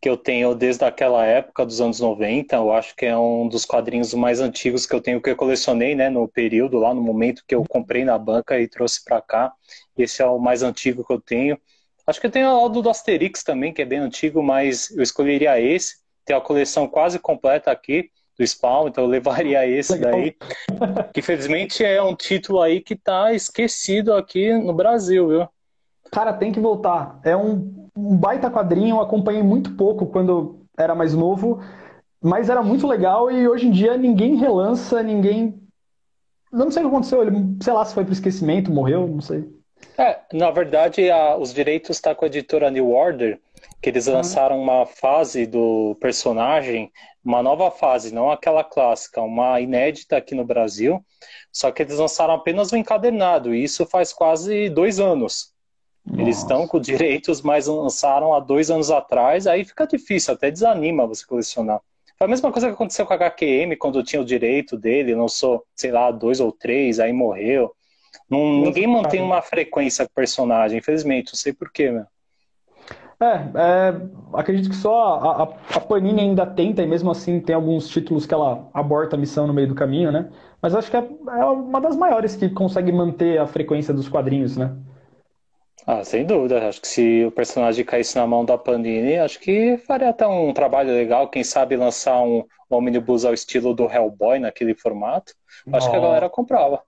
que 0.00 0.08
eu 0.08 0.16
tenho 0.16 0.54
desde 0.54 0.84
aquela 0.84 1.26
época 1.26 1.66
dos 1.66 1.80
anos 1.80 1.98
90. 1.98 2.54
Eu 2.54 2.72
acho 2.72 2.94
que 2.94 3.04
é 3.04 3.18
um 3.18 3.48
dos 3.48 3.64
quadrinhos 3.64 4.14
mais 4.14 4.38
antigos 4.38 4.86
que 4.86 4.94
eu 4.94 5.00
tenho 5.00 5.20
que 5.20 5.28
eu 5.28 5.34
colecionei, 5.34 5.96
né, 5.96 6.08
no 6.08 6.28
período 6.28 6.78
lá 6.78 6.94
no 6.94 7.02
momento 7.02 7.42
que 7.44 7.56
eu 7.56 7.64
comprei 7.68 8.04
na 8.04 8.16
banca 8.16 8.60
e 8.60 8.68
trouxe 8.68 9.02
para 9.02 9.20
cá. 9.20 9.52
Esse 9.98 10.22
é 10.22 10.26
o 10.26 10.38
mais 10.38 10.62
antigo 10.62 11.04
que 11.04 11.12
eu 11.12 11.20
tenho. 11.20 11.58
Acho 12.06 12.20
que 12.20 12.28
eu 12.28 12.30
tenho 12.30 12.48
o 12.48 12.68
do 12.68 12.88
Asterix 12.88 13.42
também, 13.42 13.72
que 13.72 13.82
é 13.82 13.84
bem 13.84 13.98
antigo, 13.98 14.40
mas 14.40 14.88
eu 14.92 15.02
escolheria 15.02 15.60
esse. 15.60 15.96
Tem 16.24 16.36
a 16.36 16.40
coleção 16.40 16.86
quase 16.86 17.18
completa 17.18 17.72
aqui 17.72 18.08
do 18.40 18.46
Spawn, 18.46 18.88
então 18.88 19.04
eu 19.04 19.10
levaria 19.10 19.66
esse 19.68 19.98
daí. 19.98 20.34
Que 21.12 21.20
infelizmente 21.20 21.84
é 21.84 22.02
um 22.02 22.16
título 22.16 22.60
aí 22.62 22.80
que 22.80 22.96
tá 22.96 23.32
esquecido 23.32 24.14
aqui 24.14 24.52
no 24.54 24.72
Brasil, 24.72 25.28
viu? 25.28 25.48
Cara, 26.10 26.32
tem 26.32 26.50
que 26.50 26.58
voltar. 26.58 27.20
É 27.22 27.36
um, 27.36 27.88
um 27.94 28.16
baita 28.16 28.50
quadrinho, 28.50 28.96
eu 28.96 29.00
acompanhei 29.00 29.42
muito 29.42 29.76
pouco 29.76 30.06
quando 30.06 30.60
era 30.76 30.94
mais 30.94 31.14
novo. 31.14 31.62
mas 32.22 32.48
era 32.48 32.62
muito 32.62 32.86
legal 32.86 33.30
e 33.30 33.46
hoje 33.46 33.66
em 33.66 33.70
dia 33.70 33.96
ninguém 33.96 34.36
relança, 34.36 35.02
ninguém. 35.02 35.60
Eu 36.50 36.58
não 36.58 36.70
sei 36.70 36.82
o 36.82 36.86
que 36.86 36.94
aconteceu, 36.94 37.22
ele, 37.22 37.56
sei 37.62 37.72
lá 37.72 37.84
se 37.84 37.94
foi 37.94 38.04
pro 38.04 38.12
esquecimento, 38.12 38.72
morreu, 38.72 39.06
não 39.06 39.20
sei. 39.20 39.48
É, 39.96 40.18
na 40.32 40.50
verdade, 40.50 41.08
a, 41.10 41.36
os 41.36 41.54
direitos 41.54 41.96
estão 41.96 42.12
tá 42.12 42.18
com 42.18 42.24
a 42.24 42.28
editora 42.28 42.70
New 42.70 42.90
Order, 42.90 43.38
que 43.80 43.88
eles 43.88 44.06
uhum. 44.06 44.14
lançaram 44.14 44.60
uma 44.60 44.86
fase 44.86 45.46
do 45.46 45.96
personagem, 46.00 46.90
uma 47.24 47.42
nova 47.42 47.70
fase, 47.70 48.12
não 48.12 48.30
aquela 48.30 48.64
clássica, 48.64 49.20
uma 49.22 49.60
inédita 49.60 50.16
aqui 50.16 50.34
no 50.34 50.44
Brasil, 50.44 51.04
só 51.52 51.70
que 51.70 51.82
eles 51.82 51.98
lançaram 51.98 52.34
apenas 52.34 52.72
o 52.72 52.76
encadernado, 52.76 53.54
e 53.54 53.62
isso 53.62 53.86
faz 53.86 54.12
quase 54.12 54.68
dois 54.68 54.98
anos. 55.00 55.52
Nossa. 56.04 56.22
Eles 56.22 56.38
estão 56.38 56.66
com 56.66 56.80
direitos, 56.80 57.42
mas 57.42 57.66
lançaram 57.66 58.34
há 58.34 58.40
dois 58.40 58.70
anos 58.70 58.90
atrás, 58.90 59.46
aí 59.46 59.64
fica 59.64 59.86
difícil, 59.86 60.34
até 60.34 60.50
desanima 60.50 61.06
você 61.06 61.24
colecionar. 61.26 61.80
Foi 62.16 62.26
a 62.26 62.30
mesma 62.30 62.52
coisa 62.52 62.68
que 62.68 62.74
aconteceu 62.74 63.06
com 63.06 63.12
a 63.14 63.16
HQM, 63.16 63.76
quando 63.76 64.02
tinha 64.02 64.20
o 64.20 64.24
direito 64.24 64.76
dele, 64.76 65.14
lançou, 65.14 65.64
sei 65.74 65.90
lá, 65.90 66.10
dois 66.10 66.38
ou 66.38 66.52
três, 66.52 67.00
aí 67.00 67.12
morreu. 67.12 67.74
Não, 68.28 68.60
ninguém 68.62 68.86
mantém 68.86 69.22
uma 69.22 69.40
frequência 69.40 70.04
com 70.04 70.12
o 70.12 70.14
personagem, 70.14 70.78
infelizmente, 70.78 71.32
não 71.32 71.38
sei 71.38 71.52
porquê, 71.52 71.90
meu. 71.90 72.04
É, 73.22 73.26
é, 73.54 74.00
acredito 74.32 74.70
que 74.70 74.76
só 74.76 75.18
a, 75.18 75.42
a, 75.76 75.80
Panini 75.80 76.22
ainda 76.22 76.46
tenta, 76.46 76.82
e 76.82 76.86
mesmo 76.86 77.10
assim 77.10 77.38
tem 77.38 77.54
alguns 77.54 77.86
títulos 77.86 78.24
que 78.24 78.32
ela 78.32 78.66
aborta 78.72 79.14
a 79.14 79.18
missão 79.18 79.46
no 79.46 79.52
meio 79.52 79.68
do 79.68 79.74
caminho, 79.74 80.10
né? 80.10 80.30
Mas 80.62 80.74
acho 80.74 80.90
que 80.90 80.96
é, 80.96 81.00
é 81.00 81.44
uma 81.44 81.82
das 81.82 81.96
maiores 81.96 82.34
que 82.34 82.48
consegue 82.48 82.90
manter 82.90 83.38
a 83.38 83.46
frequência 83.46 83.92
dos 83.92 84.08
quadrinhos, 84.08 84.56
né? 84.56 84.74
Ah, 85.86 86.02
sem 86.02 86.24
dúvida. 86.24 86.66
Acho 86.66 86.80
que 86.80 86.88
se 86.88 87.24
o 87.26 87.30
personagem 87.30 87.84
caísse 87.84 88.16
na 88.16 88.26
mão 88.26 88.42
da 88.42 88.56
Panini, 88.56 89.18
acho 89.18 89.38
que 89.38 89.76
faria 89.86 90.08
até 90.08 90.26
um 90.26 90.54
trabalho 90.54 90.90
legal. 90.90 91.28
Quem 91.28 91.44
sabe 91.44 91.76
lançar 91.76 92.22
um 92.22 92.44
omnibus 92.70 93.26
ao 93.26 93.34
estilo 93.34 93.74
do 93.74 93.84
Hellboy 93.84 94.38
naquele 94.38 94.74
formato. 94.74 95.34
Acho 95.70 95.88
oh. 95.88 95.90
que 95.90 95.96
a 95.96 96.00
galera 96.00 96.30
comprava. 96.30 96.82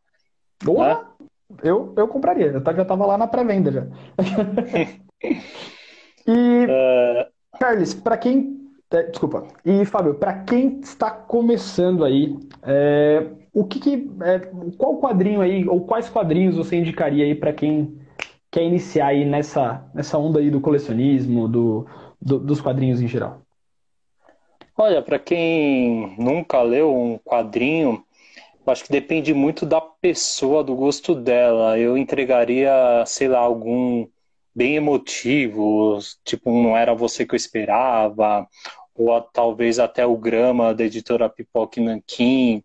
Boa! 0.62 0.94
Né? 0.94 1.26
Eu, 1.62 1.92
eu 1.94 2.08
compraria. 2.08 2.46
Eu 2.46 2.62
já 2.64 2.82
estava 2.82 3.04
lá 3.04 3.18
na 3.18 3.26
pré-venda 3.26 3.70
já. 3.70 3.86
E, 6.26 6.66
uh... 6.66 7.58
Carlos, 7.58 7.94
para 7.94 8.16
quem. 8.16 8.60
É, 8.90 9.04
desculpa. 9.04 9.46
E, 9.64 9.84
Fábio, 9.84 10.14
para 10.14 10.34
quem 10.44 10.80
está 10.80 11.10
começando 11.10 12.04
aí, 12.04 12.36
é, 12.62 13.26
o 13.52 13.64
que, 13.64 13.80
que 13.80 14.10
é, 14.22 14.38
qual 14.76 14.98
quadrinho 14.98 15.40
aí, 15.40 15.66
ou 15.66 15.80
quais 15.86 16.10
quadrinhos 16.10 16.56
você 16.56 16.76
indicaria 16.76 17.24
aí 17.24 17.34
para 17.34 17.52
quem 17.52 17.98
quer 18.50 18.64
iniciar 18.64 19.08
aí 19.08 19.24
nessa, 19.24 19.84
nessa 19.94 20.18
onda 20.18 20.40
aí 20.40 20.50
do 20.50 20.60
colecionismo, 20.60 21.48
do, 21.48 21.86
do 22.20 22.38
dos 22.38 22.60
quadrinhos 22.60 23.00
em 23.00 23.08
geral? 23.08 23.40
Olha, 24.76 25.00
para 25.00 25.18
quem 25.18 26.14
nunca 26.18 26.60
leu 26.62 26.94
um 26.94 27.18
quadrinho, 27.18 28.04
acho 28.66 28.84
que 28.84 28.92
depende 28.92 29.32
muito 29.32 29.64
da 29.64 29.80
pessoa, 29.80 30.64
do 30.64 30.74
gosto 30.74 31.14
dela. 31.14 31.78
Eu 31.78 31.96
entregaria, 31.96 32.72
sei 33.06 33.28
lá, 33.28 33.38
algum 33.38 34.06
bem 34.54 34.76
emotivos, 34.76 36.18
tipo, 36.24 36.50
não 36.50 36.76
era 36.76 36.94
você 36.94 37.24
que 37.24 37.34
eu 37.34 37.36
esperava, 37.36 38.46
ou 38.94 39.20
talvez 39.20 39.78
até 39.78 40.04
o 40.06 40.16
Grama 40.16 40.74
da 40.74 40.84
editora 40.84 41.28
Pipoque 41.28 41.80
Nanquim, 41.80 42.62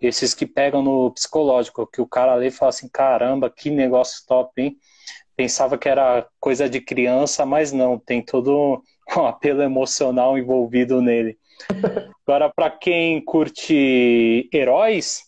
esses 0.00 0.34
que 0.34 0.46
pegam 0.46 0.82
no 0.82 1.10
psicológico, 1.10 1.86
que 1.86 2.00
o 2.00 2.06
cara 2.06 2.34
lê 2.34 2.48
e 2.48 2.50
fala 2.50 2.70
assim, 2.70 2.88
caramba, 2.88 3.50
que 3.50 3.70
negócio 3.70 4.24
top, 4.26 4.60
hein? 4.60 4.76
Pensava 5.36 5.76
que 5.76 5.88
era 5.88 6.26
coisa 6.40 6.68
de 6.68 6.80
criança, 6.80 7.44
mas 7.44 7.72
não, 7.72 7.98
tem 7.98 8.22
todo 8.22 8.82
um 9.16 9.26
apelo 9.26 9.62
emocional 9.62 10.38
envolvido 10.38 11.02
nele. 11.02 11.38
Agora, 12.26 12.50
para 12.54 12.70
quem 12.70 13.24
curte 13.24 14.48
heróis, 14.52 15.22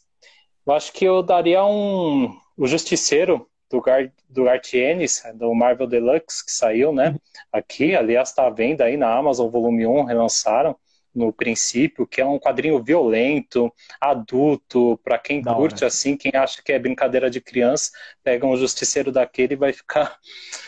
eu 0.66 0.72
acho 0.72 0.92
que 0.92 1.04
eu 1.04 1.22
daria 1.22 1.64
um 1.64 2.34
o 2.56 2.66
Justiceiro, 2.66 3.47
do, 3.70 3.80
Gar, 3.80 4.10
do 4.28 4.44
Gartienes, 4.44 5.22
do 5.34 5.54
Marvel 5.54 5.86
Deluxe, 5.86 6.44
que 6.44 6.52
saiu, 6.52 6.92
né? 6.92 7.14
Aqui, 7.52 7.94
aliás, 7.94 8.30
está 8.30 8.46
à 8.46 8.50
venda 8.50 8.84
aí 8.84 8.96
na 8.96 9.12
Amazon, 9.14 9.48
volume 9.48 9.86
1, 9.86 10.04
relançaram 10.04 10.76
no 11.14 11.32
princípio, 11.32 12.06
que 12.06 12.20
é 12.20 12.26
um 12.26 12.38
quadrinho 12.38 12.82
violento, 12.82 13.72
adulto, 14.00 14.98
para 15.02 15.18
quem 15.18 15.42
Não, 15.42 15.54
curte 15.54 15.82
né? 15.82 15.86
assim, 15.88 16.16
quem 16.16 16.32
acha 16.34 16.62
que 16.62 16.72
é 16.72 16.78
brincadeira 16.78 17.28
de 17.28 17.40
criança, 17.40 17.90
pega 18.22 18.46
um 18.46 18.56
justiceiro 18.56 19.10
daquele 19.10 19.54
e 19.54 19.56
vai 19.56 19.72
ficar 19.72 20.16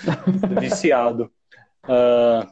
viciado. 0.61 1.31
Uh, 1.85 2.51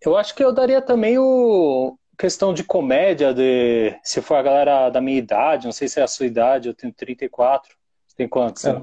eu 0.00 0.16
acho 0.16 0.34
que 0.34 0.42
eu 0.42 0.52
daria 0.52 0.82
também 0.82 1.18
o 1.18 1.96
questão 2.18 2.54
de 2.54 2.62
comédia, 2.62 3.34
de 3.34 3.98
se 4.02 4.22
for 4.22 4.36
a 4.36 4.42
galera 4.42 4.88
da 4.88 5.00
minha 5.00 5.18
idade, 5.18 5.66
não 5.66 5.72
sei 5.72 5.88
se 5.88 6.00
é 6.00 6.02
a 6.02 6.08
sua 6.08 6.26
idade, 6.26 6.68
eu 6.68 6.74
tenho 6.74 6.92
34, 6.92 7.76
tem 8.16 8.28
quantos? 8.28 8.64
É, 8.64 8.82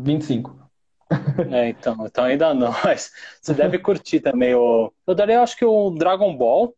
25. 0.00 0.70
É, 1.50 1.68
então, 1.68 2.06
então 2.06 2.24
ainda 2.24 2.54
não, 2.54 2.72
mas 2.84 3.10
você 3.40 3.52
deve 3.52 3.78
curtir 3.78 4.20
também 4.20 4.54
o. 4.54 4.92
Eu 5.06 5.14
daria, 5.14 5.42
acho 5.42 5.56
que 5.56 5.64
o 5.64 5.90
Dragon 5.90 6.36
Ball, 6.36 6.74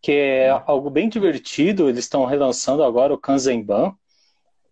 que 0.00 0.12
é 0.12 0.50
algo 0.66 0.88
bem 0.88 1.08
divertido, 1.08 1.88
eles 1.88 2.04
estão 2.04 2.24
relançando 2.24 2.84
agora 2.84 3.12
o 3.12 3.18
Kanzenban. 3.18 3.94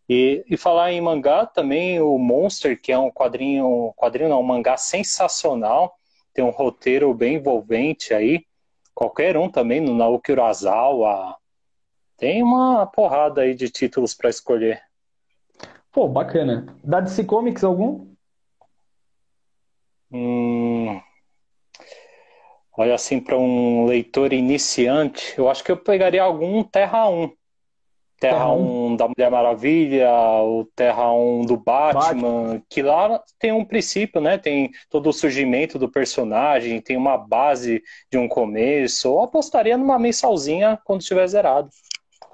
E, 0.09 0.45
e 0.49 0.57
falar 0.57 0.93
em 0.93 1.01
mangá 1.01 1.47
também, 1.47 1.99
o 1.99 2.19
Monster, 2.19 2.79
que 2.81 2.93
é 2.93 2.99
um 2.99 3.11
quadrinho, 3.11 3.93
quadrinho 3.97 4.29
não, 4.29 4.41
um 4.41 4.45
mangá 4.45 4.77
sensacional, 4.77 5.97
tem 6.35 6.45
um 6.45 6.51
roteiro 6.51 7.13
bem 7.15 7.37
envolvente 7.37 8.13
aí. 8.13 8.45
Qualquer 8.95 9.37
um 9.37 9.49
também, 9.49 9.81
no 9.81 9.95
Naoki 9.95 10.33
Urasawa. 10.33 11.37
Tem 12.19 12.43
uma 12.43 12.87
porrada 12.87 13.41
aí 13.43 13.55
de 13.55 13.71
títulos 13.71 14.15
para 14.15 14.31
escolher. 14.31 14.83
Pô, 15.95 16.09
bacana. 16.09 16.67
Da 16.83 17.01
DC 17.01 17.23
Comics 17.23 17.63
algum? 17.63 18.09
Hum, 20.11 21.01
olha 22.77 22.97
assim, 22.97 23.21
para 23.21 23.39
um 23.39 23.87
leitor 23.87 24.33
iniciante, 24.33 25.35
eu 25.39 25.49
acho 25.49 25.63
que 25.63 25.71
eu 25.71 25.77
pegaria 25.77 26.21
algum 26.21 26.65
Terra 26.65 27.09
1. 27.09 27.29
Terra, 28.19 28.39
Terra 28.39 28.53
1, 28.53 28.93
1 28.93 28.97
da 28.97 29.09
Mulher 29.09 29.31
Maravilha, 29.31 30.11
o 30.43 30.65
Terra 30.75 31.13
1 31.13 31.47
do 31.47 31.57
Batman, 31.57 32.01
Batman, 32.01 32.63
que 32.69 32.83
lá 32.83 33.23
tem 33.39 33.53
um 33.53 33.65
princípio, 33.65 34.21
né? 34.21 34.37
Tem 34.37 34.73
todo 34.91 35.09
o 35.09 35.13
surgimento 35.13 35.79
do 35.79 35.89
personagem, 35.89 36.81
tem 36.81 36.97
uma 36.97 37.17
base 37.17 37.81
de 38.11 38.19
um 38.19 38.27
começo. 38.27 39.07
Eu 39.07 39.21
apostaria 39.21 39.79
numa 39.79 39.99
mensalzinha 39.99 40.77
quando 40.85 41.03
estiver 41.03 41.27
zerado. 41.29 41.69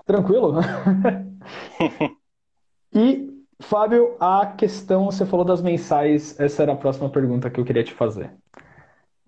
Tranquilo. 0.07 0.55
e 2.95 3.40
Fábio, 3.61 4.17
a 4.19 4.47
questão, 4.47 5.07
você 5.07 5.27
falou 5.27 5.45
das 5.45 5.61
mensais, 5.63 6.39
essa 6.41 6.63
era 6.63 6.73
a 6.73 6.77
próxima 6.77 7.11
pergunta 7.11 7.51
que 7.51 7.61
eu 7.61 7.65
queria 7.65 7.85
te 7.85 7.93
fazer. 7.93 8.33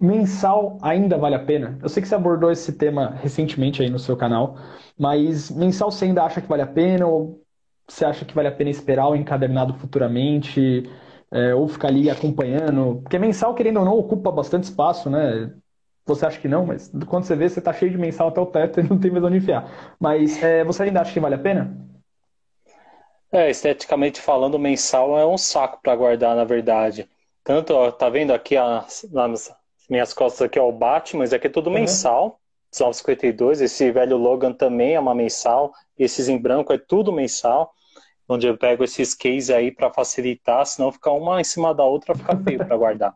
Mensal 0.01 0.79
ainda 0.83 1.17
vale 1.17 1.37
a 1.37 1.45
pena? 1.45 1.79
Eu 1.83 1.89
sei 1.89 2.03
que 2.03 2.09
você 2.09 2.15
abordou 2.17 2.51
esse 2.51 2.73
tema 2.73 3.11
recentemente 3.11 3.83
aí 3.83 3.89
no 3.89 3.99
seu 4.01 4.17
canal, 4.17 4.57
mas 4.99 5.51
mensal 5.51 5.91
você 5.93 6.07
ainda 6.07 6.25
acha 6.25 6.41
que 6.41 6.49
vale 6.49 6.63
a 6.63 6.67
pena 6.67 7.07
ou 7.07 7.45
você 7.89 8.05
acha 8.05 8.25
que 8.25 8.35
vale 8.35 8.49
a 8.49 8.53
pena 8.53 8.71
esperar 8.71 9.09
o 9.09 9.15
encadernado 9.17 9.75
futuramente 9.75 10.83
é, 11.31 11.55
ou 11.55 11.69
ficar 11.69 11.89
ali 11.89 12.11
acompanhando? 12.11 13.01
Porque 13.03 13.19
mensal, 13.19 13.55
querendo 13.55 13.79
ou 13.79 13.85
não, 13.85 13.97
ocupa 13.99 14.33
bastante 14.33 14.65
espaço, 14.65 15.09
né? 15.11 15.55
Você 16.07 16.27
acha 16.27 16.41
que 16.41 16.49
não, 16.49 16.67
mas 16.67 16.91
quando 17.07 17.25
você 17.25 17.37
vê, 17.37 17.49
você 17.49 17.61
tá 17.61 17.73
cheio 17.73 17.93
de 17.93 17.99
mensal 17.99 18.29
até 18.29 18.41
o 18.41 18.47
teto 18.47 18.81
e 18.81 18.83
não 18.83 18.99
tem 18.99 19.11
mais 19.11 19.23
onde 19.25 19.37
enfiar. 19.39 19.97
Mas 20.01 20.43
é, 20.43 20.65
você 20.65 20.85
ainda 20.85 21.01
acha 21.03 21.13
que 21.13 21.21
vale 21.21 21.37
a 21.37 21.39
pena? 21.39 21.92
É, 23.33 23.49
esteticamente 23.49 24.21
falando, 24.21 24.59
mensal 24.59 25.19
é 25.19 25.27
um 25.27 25.39
saco 25.39 25.81
para 25.83 25.97
guardar, 25.97 26.37
na 26.37 26.45
verdade. 26.45 27.09
Tanto, 27.43 27.73
ó, 27.73 27.91
tá 27.91 28.11
vendo 28.11 28.33
aqui 28.33 28.57
as, 28.59 29.07
nas 29.11 29.51
minhas 29.89 30.13
costas 30.13 30.43
aqui, 30.43 30.59
ó, 30.59 30.69
o 30.69 30.73
Batman, 30.73 31.25
isso 31.25 31.35
aqui 31.35 31.47
é 31.47 31.51
tudo 31.51 31.69
uhum. 31.69 31.75
mensal. 31.75 32.39
952, 32.73 33.61
esse 33.61 33.91
velho 33.91 34.17
Logan 34.17 34.53
também 34.53 34.95
é 34.95 35.01
uma 35.01 35.15
mensal, 35.15 35.73
esses 35.99 36.29
em 36.29 36.39
branco 36.39 36.73
é 36.73 36.79
tudo 36.79 37.13
mensal, 37.13 37.71
onde 38.27 38.47
eu 38.47 38.57
pego 38.57 38.83
esses 38.83 39.15
cases 39.15 39.51
aí 39.51 39.71
para 39.71 39.93
facilitar, 39.93 40.65
senão 40.65 40.91
ficar 40.91 41.13
uma 41.13 41.39
em 41.39 41.45
cima 41.45 41.75
da 41.75 41.85
outra, 41.85 42.15
fica 42.15 42.35
feio 42.37 42.59
para 42.59 42.77
guardar. 42.77 43.15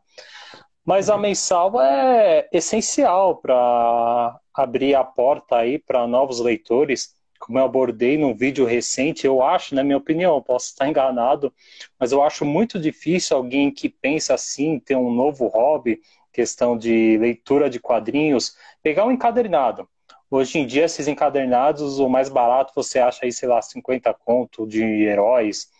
Mas 0.85 1.09
a 1.09 1.17
mensal 1.17 1.81
é 1.81 2.49
essencial 2.53 3.37
para 3.37 4.39
abrir 4.55 4.95
a 4.95 5.03
porta 5.03 5.57
aí 5.57 5.79
para 5.79 6.07
novos 6.07 6.39
leitores 6.39 7.16
como 7.39 7.59
eu 7.59 7.65
abordei 7.65 8.17
num 8.17 8.35
vídeo 8.35 8.65
recente, 8.65 9.27
eu 9.27 9.43
acho, 9.43 9.75
na 9.75 9.85
minha 9.85 9.97
opinião, 9.97 10.41
posso 10.43 10.67
estar 10.67 10.89
enganado, 10.89 11.53
mas 11.99 12.13
eu 12.13 12.23
acho 12.23 12.45
muito 12.45 12.79
difícil 12.79 13.37
alguém 13.37 13.71
que 13.71 13.89
pensa 13.89 14.35
assim, 14.35 14.79
ter 14.79 14.97
um 14.97 15.13
novo 15.13 15.47
hobby, 15.47 16.01
questão 16.33 16.77
de 16.77 17.17
leitura 17.19 17.71
de 17.71 17.81
quadrinhos, 17.81 18.57
pegar 18.83 19.05
um 19.07 19.13
encadernado. 19.13 19.89
Hoje 20.31 20.59
em 20.59 20.67
dia, 20.67 20.85
esses 20.85 21.07
encadernados, 21.07 21.99
o 21.99 22.09
mais 22.09 22.29
barato 22.29 22.73
você 22.75 22.99
acha 22.99 23.25
aí, 23.25 23.33
sei 23.33 23.49
lá, 23.49 23.63
50 23.63 24.13
conto 24.15 24.67
de 24.67 24.83
heróis, 24.83 25.71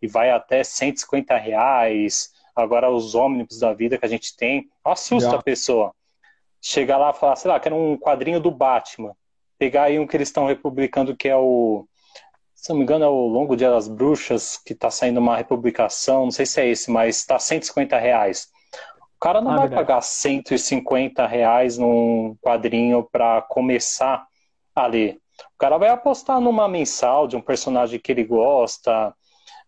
e 0.00 0.06
vai 0.06 0.30
até 0.30 0.62
150 0.62 1.36
reais. 1.36 2.32
Agora, 2.54 2.90
os 2.90 3.14
ônibus 3.14 3.58
da 3.58 3.72
vida 3.72 3.98
que 3.98 4.04
a 4.04 4.08
gente 4.08 4.36
tem, 4.36 4.68
assusta 4.84 5.30
Já. 5.30 5.36
a 5.36 5.42
pessoa. 5.42 5.92
Chegar 6.60 6.98
lá 6.98 7.10
e 7.10 7.14
falar, 7.14 7.36
sei 7.36 7.50
lá, 7.50 7.58
quero 7.60 7.76
um 7.76 7.96
quadrinho 7.96 8.40
do 8.40 8.50
Batman 8.50 9.14
pegar 9.58 9.84
aí 9.84 9.98
um 9.98 10.06
que 10.06 10.16
eles 10.16 10.28
estão 10.28 10.46
republicando, 10.46 11.16
que 11.16 11.28
é 11.28 11.36
o. 11.36 11.86
Se 12.54 12.70
não 12.70 12.76
me 12.76 12.82
engano, 12.82 13.04
é 13.04 13.08
o 13.08 13.26
Longo 13.26 13.56
Dia 13.56 13.70
das 13.70 13.86
Bruxas, 13.86 14.56
que 14.56 14.72
está 14.72 14.90
saindo 14.90 15.20
uma 15.20 15.36
republicação, 15.36 16.24
não 16.24 16.30
sei 16.30 16.46
se 16.46 16.60
é 16.60 16.68
esse, 16.68 16.90
mas 16.90 17.18
está 17.18 17.38
150 17.38 17.98
reais. 17.98 18.48
O 19.16 19.20
cara 19.20 19.40
não 19.40 19.52
ah, 19.52 19.56
vai 19.56 19.68
verdade. 19.68 19.86
pagar 19.86 20.00
150 20.00 21.26
reais 21.26 21.78
num 21.78 22.36
quadrinho 22.40 23.06
para 23.10 23.42
começar 23.42 24.26
a 24.74 24.86
ler. 24.86 25.18
O 25.54 25.58
cara 25.58 25.78
vai 25.78 25.88
apostar 25.88 26.40
numa 26.40 26.68
mensal 26.68 27.26
de 27.26 27.36
um 27.36 27.40
personagem 27.40 28.00
que 28.00 28.12
ele 28.12 28.24
gosta. 28.24 29.14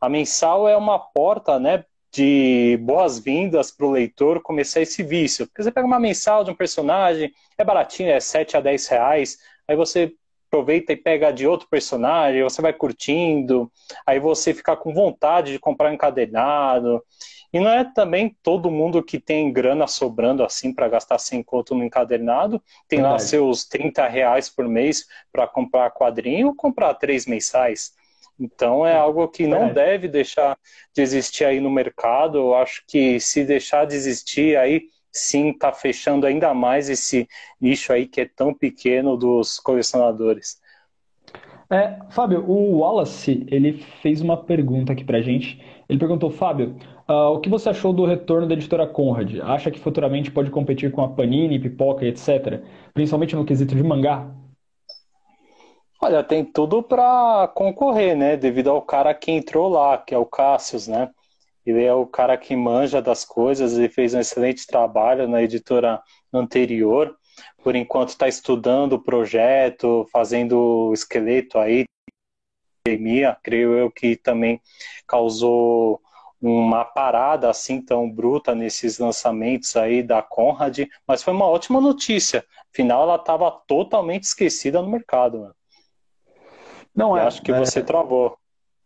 A 0.00 0.08
mensal 0.08 0.68
é 0.68 0.76
uma 0.76 0.98
porta, 0.98 1.58
né, 1.58 1.84
de 2.12 2.78
boas-vindas 2.82 3.70
para 3.70 3.86
o 3.86 3.90
leitor 3.90 4.40
começar 4.42 4.80
esse 4.80 5.02
vício. 5.02 5.46
Porque 5.46 5.62
você 5.62 5.70
pega 5.70 5.86
uma 5.86 6.00
mensal 6.00 6.44
de 6.44 6.50
um 6.50 6.54
personagem, 6.54 7.32
é 7.56 7.64
baratinho, 7.64 8.10
é 8.10 8.20
7 8.20 8.56
a 8.56 8.60
10 8.60 8.86
reais, 8.88 9.38
aí 9.68 9.76
você 9.76 10.12
aproveita 10.48 10.92
e 10.92 10.96
pega 10.96 11.30
de 11.30 11.46
outro 11.46 11.68
personagem, 11.68 12.42
você 12.42 12.62
vai 12.62 12.72
curtindo, 12.72 13.70
aí 14.06 14.18
você 14.18 14.54
fica 14.54 14.74
com 14.74 14.94
vontade 14.94 15.52
de 15.52 15.58
comprar 15.58 15.92
encadernado. 15.92 17.02
E 17.52 17.60
não 17.60 17.70
é 17.70 17.84
também 17.84 18.36
todo 18.42 18.70
mundo 18.70 19.02
que 19.02 19.18
tem 19.18 19.52
grana 19.52 19.86
sobrando 19.86 20.42
assim 20.44 20.72
para 20.72 20.88
gastar 20.88 21.18
sem 21.18 21.42
conto 21.42 21.74
no 21.74 21.84
encadernado. 21.84 22.62
Tem 22.86 22.98
Verdade. 22.98 23.22
lá 23.22 23.26
seus 23.26 23.64
30 23.64 24.06
reais 24.06 24.50
por 24.50 24.68
mês 24.68 25.06
para 25.32 25.46
comprar 25.46 25.90
quadrinho 25.90 26.48
ou 26.48 26.54
comprar 26.54 26.92
três 26.94 27.26
mensais. 27.26 27.92
Então 28.38 28.86
é 28.86 28.94
algo 28.94 29.26
que 29.28 29.46
não 29.46 29.66
é. 29.66 29.72
deve 29.72 30.08
deixar 30.08 30.58
de 30.94 31.02
existir 31.02 31.44
aí 31.44 31.58
no 31.58 31.70
mercado. 31.70 32.38
Eu 32.38 32.54
acho 32.54 32.84
que 32.86 33.18
se 33.18 33.44
deixar 33.44 33.86
de 33.86 33.96
existir 33.96 34.56
aí, 34.56 34.82
sim, 35.18 35.50
está 35.50 35.72
fechando 35.72 36.26
ainda 36.26 36.54
mais 36.54 36.88
esse 36.88 37.28
nicho 37.60 37.92
aí 37.92 38.06
que 38.06 38.20
é 38.20 38.24
tão 38.26 38.54
pequeno 38.54 39.16
dos 39.16 39.58
colecionadores. 39.58 40.60
É, 41.70 41.98
Fábio, 42.10 42.48
o 42.48 42.78
Wallace 42.78 43.46
ele 43.50 43.74
fez 44.00 44.22
uma 44.22 44.36
pergunta 44.36 44.92
aqui 44.92 45.04
pra 45.04 45.20
gente. 45.20 45.62
Ele 45.86 45.98
perguntou, 45.98 46.30
Fábio, 46.30 46.76
uh, 47.08 47.34
o 47.34 47.40
que 47.40 47.48
você 47.48 47.68
achou 47.68 47.92
do 47.92 48.06
retorno 48.06 48.46
da 48.46 48.54
editora 48.54 48.86
Conrad? 48.86 49.38
Acha 49.40 49.70
que 49.70 49.78
futuramente 49.78 50.30
pode 50.30 50.50
competir 50.50 50.90
com 50.90 51.02
a 51.02 51.08
Panini, 51.08 51.58
Pipoca 51.58 52.04
e 52.04 52.08
etc., 52.08 52.62
principalmente 52.94 53.36
no 53.36 53.44
quesito 53.44 53.74
de 53.74 53.82
mangá? 53.82 54.30
Olha, 56.00 56.22
tem 56.22 56.44
tudo 56.44 56.82
para 56.82 57.48
concorrer, 57.54 58.16
né? 58.16 58.36
Devido 58.36 58.70
ao 58.70 58.80
cara 58.80 59.12
que 59.12 59.30
entrou 59.30 59.68
lá, 59.68 59.98
que 59.98 60.14
é 60.14 60.18
o 60.18 60.24
Cassius, 60.24 60.88
né? 60.88 61.10
Ele 61.68 61.84
é 61.84 61.92
o 61.92 62.06
cara 62.06 62.36
que 62.38 62.56
manja 62.56 63.02
das 63.02 63.26
coisas 63.26 63.76
e 63.76 63.90
fez 63.90 64.14
um 64.14 64.20
excelente 64.20 64.66
trabalho 64.66 65.28
na 65.28 65.42
editora 65.42 66.02
anterior. 66.32 67.14
Por 67.62 67.76
enquanto 67.76 68.08
está 68.08 68.26
estudando 68.26 68.94
o 68.94 69.02
projeto, 69.02 70.08
fazendo 70.10 70.58
o 70.58 70.94
esqueleto 70.94 71.58
aí, 71.58 71.84
pandemia, 72.82 73.36
creio 73.42 73.74
eu 73.74 73.90
que 73.90 74.16
também 74.16 74.62
causou 75.06 76.00
uma 76.40 76.86
parada 76.86 77.50
assim 77.50 77.82
tão 77.82 78.10
bruta 78.10 78.54
nesses 78.54 78.98
lançamentos 78.98 79.76
aí 79.76 80.02
da 80.02 80.22
Conrad, 80.22 80.78
mas 81.06 81.22
foi 81.22 81.34
uma 81.34 81.46
ótima 81.46 81.82
notícia. 81.82 82.46
Afinal, 82.72 83.02
ela 83.02 83.16
estava 83.16 83.50
totalmente 83.50 84.22
esquecida 84.22 84.80
no 84.80 84.88
mercado. 84.88 85.40
Mano. 85.40 85.54
Não 86.94 87.14
é. 87.14 87.26
acho 87.26 87.42
que 87.42 87.52
é... 87.52 87.58
você 87.58 87.82
travou. 87.82 88.38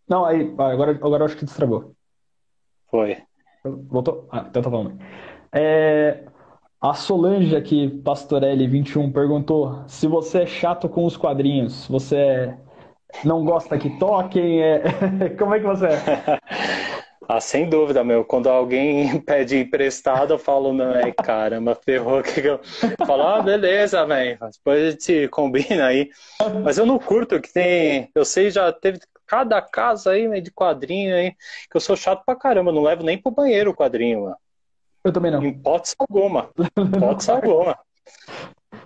Não, 0.08 0.24
aí, 0.24 0.52
agora, 0.58 0.90
agora 0.90 1.24
acho 1.24 1.36
que 1.36 1.44
destravou. 1.44 1.94
Foi. 2.92 3.16
Voltou? 3.64 4.28
Ah, 4.30 4.44
então 4.46 4.62
tá 4.62 4.70
falando. 4.70 4.98
É, 5.50 6.24
a 6.78 6.92
Solange 6.92 7.56
aqui, 7.56 7.88
Pastorelli21, 8.04 9.10
perguntou 9.12 9.82
se 9.88 10.06
você 10.06 10.42
é 10.42 10.46
chato 10.46 10.90
com 10.90 11.06
os 11.06 11.16
quadrinhos. 11.16 11.88
Você 11.88 12.54
não 13.24 13.44
gosta 13.46 13.78
que 13.78 13.98
toquem? 13.98 14.62
É... 14.62 14.82
Como 15.38 15.54
é 15.54 15.60
que 15.60 15.66
você 15.66 15.86
é? 15.86 16.38
Ah, 17.28 17.40
sem 17.40 17.68
dúvida, 17.70 18.02
meu. 18.04 18.24
Quando 18.24 18.48
alguém 18.48 19.18
pede 19.22 19.56
emprestado, 19.56 20.34
eu 20.34 20.38
falo, 20.38 20.72
não, 20.72 20.94
é 20.94 21.12
caramba, 21.12 21.74
ferrou. 21.74 22.20
Que 22.20 22.40
eu 22.40 22.60
falo, 23.06 23.22
ah, 23.22 23.40
beleza, 23.40 24.04
velho. 24.04 24.38
Depois 24.52 24.88
a 24.88 24.90
gente 24.90 25.28
combina 25.28 25.86
aí. 25.86 26.10
Mas 26.62 26.76
eu 26.76 26.84
não 26.84 26.98
curto 26.98 27.40
que 27.40 27.50
tem. 27.50 28.10
Eu 28.14 28.24
sei, 28.24 28.50
já 28.50 28.70
teve 28.72 28.98
cada 29.32 29.62
casa 29.62 30.10
aí 30.10 30.28
né, 30.28 30.42
de 30.42 30.50
quadrinho 30.50 31.16
aí, 31.16 31.30
que 31.70 31.74
eu 31.74 31.80
sou 31.80 31.96
chato 31.96 32.22
pra 32.22 32.36
caramba. 32.36 32.70
não 32.70 32.82
levo 32.82 33.02
nem 33.02 33.16
pro 33.16 33.32
banheiro 33.32 33.70
o 33.70 33.74
quadrinho, 33.74 34.24
mano. 34.24 34.36
Eu 35.02 35.10
também 35.10 35.30
não. 35.30 35.42
Em 35.42 35.48
hipótese 35.48 35.94
alguma. 35.98 36.50
Hipótese 36.76 37.30
alguma. 37.30 37.78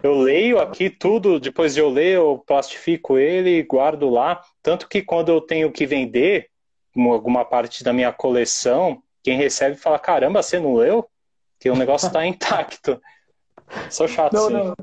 Eu 0.04 0.14
leio 0.14 0.60
aqui 0.60 0.88
tudo, 0.88 1.40
depois 1.40 1.74
de 1.74 1.80
eu 1.80 1.90
ler, 1.90 2.14
eu 2.14 2.44
plastifico 2.46 3.18
ele, 3.18 3.60
guardo 3.64 4.08
lá. 4.08 4.40
Tanto 4.62 4.88
que 4.88 5.02
quando 5.02 5.30
eu 5.30 5.40
tenho 5.40 5.72
que 5.72 5.84
vender, 5.84 6.48
alguma 6.96 7.44
parte 7.44 7.82
da 7.82 7.92
minha 7.92 8.12
coleção, 8.12 9.02
quem 9.24 9.36
recebe 9.36 9.74
fala: 9.74 9.98
caramba, 9.98 10.44
você 10.44 10.60
não 10.60 10.76
leu? 10.76 11.08
Que 11.58 11.68
o 11.70 11.76
negócio 11.76 12.06
está 12.06 12.22
intacto. 12.24 13.02
Sou 13.90 14.06
chato, 14.06 14.34
não, 14.34 14.46
sim. 14.46 14.52
Não. 14.54 14.74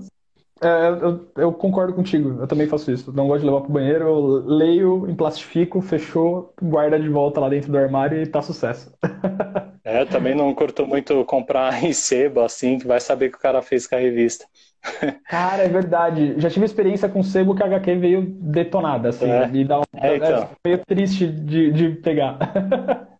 É, 0.63 0.89
eu, 0.89 1.27
eu, 1.35 1.53
concordo 1.53 1.93
contigo, 1.93 2.41
eu 2.41 2.47
também 2.47 2.67
faço 2.67 2.91
isso. 2.91 3.11
Não 3.11 3.27
gosto 3.27 3.41
de 3.41 3.47
levar 3.47 3.61
pro 3.61 3.71
banheiro, 3.71 4.05
eu 4.05 4.43
leio, 4.45 5.09
emplastifico, 5.09 5.81
fechou, 5.81 6.53
guarda 6.61 6.99
de 6.99 7.09
volta 7.09 7.39
lá 7.39 7.49
dentro 7.49 7.71
do 7.71 7.77
armário 7.77 8.21
e 8.21 8.25
tá 8.25 8.41
sucesso. 8.41 8.93
É, 9.85 9.99
eu 9.99 10.05
também 10.05 10.33
não 10.33 10.53
curto 10.55 10.87
muito 10.87 11.25
comprar 11.25 11.73
em 11.83 11.91
sebo, 11.91 12.39
assim, 12.39 12.79
que 12.79 12.87
vai 12.87 13.01
saber 13.01 13.29
que 13.29 13.35
o 13.35 13.39
cara 13.39 13.61
fez 13.61 13.85
com 13.85 13.95
a 13.95 13.99
revista. 13.99 14.45
Cara, 15.27 15.63
é 15.63 15.67
verdade. 15.67 16.35
Já 16.37 16.49
tive 16.49 16.65
experiência 16.65 17.09
com 17.09 17.21
sebo 17.21 17.53
que 17.53 17.61
a 17.61 17.65
HQ 17.65 17.95
veio 17.95 18.21
detonada, 18.21 19.09
assim. 19.09 19.29
É. 19.29 19.49
E 19.53 19.65
dá 19.65 19.79
um... 19.79 19.83
é, 19.93 20.15
então. 20.15 20.43
é 20.43 20.47
meio 20.65 20.85
triste 20.85 21.27
de, 21.27 21.71
de 21.71 21.89
pegar. 22.01 22.39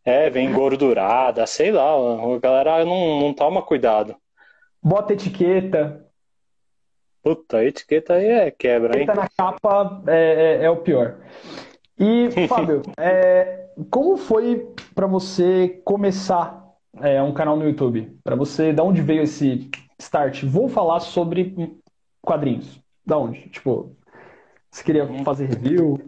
É, 0.05 0.29
vem 0.29 0.51
gordurada, 0.51 1.45
sei 1.45 1.71
lá. 1.71 1.91
A 1.93 2.39
galera 2.39 2.85
não, 2.85 3.19
não 3.19 3.33
toma 3.33 3.61
cuidado. 3.61 4.15
Bota 4.81 5.13
etiqueta. 5.13 6.05
Puta, 7.23 7.57
a 7.57 7.65
etiqueta 7.65 8.15
aí 8.15 8.25
é 8.25 8.51
quebra, 8.51 8.97
hein? 8.97 9.03
Etiqueta 9.03 9.21
na 9.21 9.29
capa 9.29 10.03
é, 10.07 10.59
é, 10.61 10.65
é 10.65 10.69
o 10.69 10.77
pior. 10.77 11.19
E, 11.97 12.29
Fábio, 12.49 12.81
é, 12.97 13.67
como 13.89 14.17
foi 14.17 14.67
para 14.93 15.07
você 15.07 15.81
começar 15.85 16.61
é, 17.01 17.21
um 17.21 17.33
canal 17.33 17.55
no 17.55 17.65
YouTube? 17.65 18.13
Para 18.23 18.35
você, 18.35 18.73
da 18.73 18.83
onde 18.83 19.01
veio 19.01 19.23
esse 19.23 19.71
start, 19.97 20.43
vou 20.43 20.67
falar 20.67 20.99
sobre 20.99 21.79
quadrinhos. 22.21 22.81
Da 23.05 23.17
onde? 23.17 23.49
Tipo, 23.49 23.95
você 24.69 24.83
queria 24.83 25.07
fazer 25.23 25.45
review? 25.45 25.99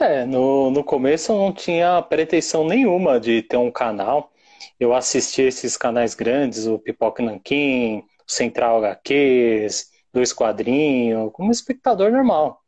É, 0.00 0.26
no, 0.26 0.70
no 0.70 0.82
começo 0.82 1.32
eu 1.32 1.38
não 1.38 1.52
tinha 1.52 2.02
pretensão 2.02 2.66
nenhuma 2.66 3.20
de 3.20 3.40
ter 3.42 3.56
um 3.56 3.70
canal. 3.70 4.32
Eu 4.80 4.94
assisti 4.94 5.42
esses 5.42 5.76
canais 5.76 6.14
grandes, 6.14 6.66
o 6.66 6.78
Pipoca 6.78 7.22
Nanquim, 7.22 8.04
Central 8.26 8.84
HQs, 8.84 9.90
Dois 10.12 10.32
Quadrinhos, 10.32 11.30
como 11.32 11.50
espectador 11.50 12.10
normal. 12.10 12.60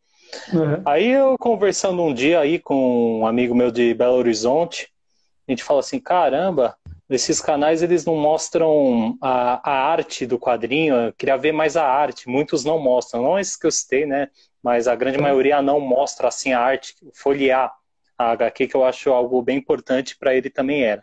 Uhum. 0.52 0.82
Aí 0.84 1.10
eu 1.10 1.36
conversando 1.38 2.02
um 2.02 2.12
dia 2.12 2.40
aí 2.40 2.58
com 2.58 3.20
um 3.20 3.26
amigo 3.26 3.54
meu 3.54 3.70
de 3.70 3.94
Belo 3.94 4.16
Horizonte, 4.16 4.88
a 5.46 5.52
gente 5.52 5.64
fala 5.64 5.80
assim, 5.80 5.98
caramba, 5.98 6.76
esses 7.08 7.40
canais 7.40 7.82
eles 7.82 8.04
não 8.04 8.16
mostram 8.16 9.16
a, 9.22 9.70
a 9.70 9.90
arte 9.90 10.26
do 10.26 10.38
quadrinho, 10.38 10.94
eu 10.94 11.12
queria 11.14 11.38
ver 11.38 11.52
mais 11.52 11.76
a 11.76 11.86
arte, 11.86 12.28
muitos 12.28 12.64
não 12.64 12.78
mostram, 12.78 13.22
não 13.22 13.38
esses 13.38 13.56
que 13.56 13.66
eu 13.66 13.70
citei, 13.70 14.04
né? 14.04 14.28
Mas 14.62 14.86
a 14.86 14.94
grande 14.94 15.16
maioria 15.16 15.62
não 15.62 15.80
mostra 15.80 16.28
assim 16.28 16.52
a 16.52 16.60
arte, 16.60 16.94
folhear 17.14 17.72
a 18.18 18.32
HQ, 18.32 18.66
que 18.66 18.74
eu 18.74 18.84
acho 18.84 19.10
algo 19.10 19.40
bem 19.40 19.56
importante 19.56 20.18
para 20.18 20.34
ele 20.34 20.50
também 20.50 20.84
era. 20.84 21.02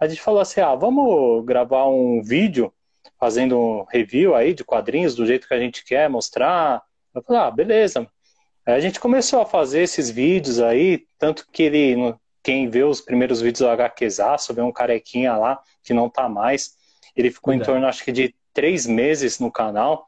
A 0.00 0.08
gente 0.08 0.20
falou 0.20 0.40
assim, 0.40 0.60
ah, 0.60 0.74
vamos 0.74 1.44
gravar 1.44 1.86
um 1.86 2.22
vídeo 2.22 2.72
fazendo 3.18 3.58
um 3.58 3.84
review 3.84 4.34
aí 4.34 4.52
de 4.54 4.64
quadrinhos 4.64 5.14
do 5.14 5.26
jeito 5.26 5.48
que 5.48 5.54
a 5.54 5.58
gente 5.58 5.84
quer 5.84 6.08
mostrar. 6.08 6.82
Eu 7.14 7.22
falei, 7.22 7.42
ah, 7.42 7.50
beleza. 7.50 8.06
Aí 8.66 8.74
a 8.74 8.80
gente 8.80 9.00
começou 9.00 9.40
a 9.40 9.46
fazer 9.46 9.82
esses 9.82 10.10
vídeos 10.10 10.60
aí, 10.60 11.06
tanto 11.18 11.46
que 11.50 11.62
ele 11.62 12.14
quem 12.42 12.68
vê 12.70 12.84
os 12.84 13.00
primeiros 13.00 13.40
vídeos 13.40 13.58
do 13.58 13.68
HQzaço, 13.68 14.54
vê 14.54 14.62
um 14.62 14.70
carequinha 14.70 15.36
lá, 15.36 15.60
que 15.82 15.92
não 15.92 16.08
tá 16.08 16.28
mais. 16.28 16.76
Ele 17.16 17.28
ficou 17.28 17.52
em 17.52 17.58
torno, 17.58 17.84
acho 17.88 18.04
que, 18.04 18.12
de 18.12 18.36
três 18.54 18.86
meses 18.86 19.40
no 19.40 19.50
canal. 19.50 20.06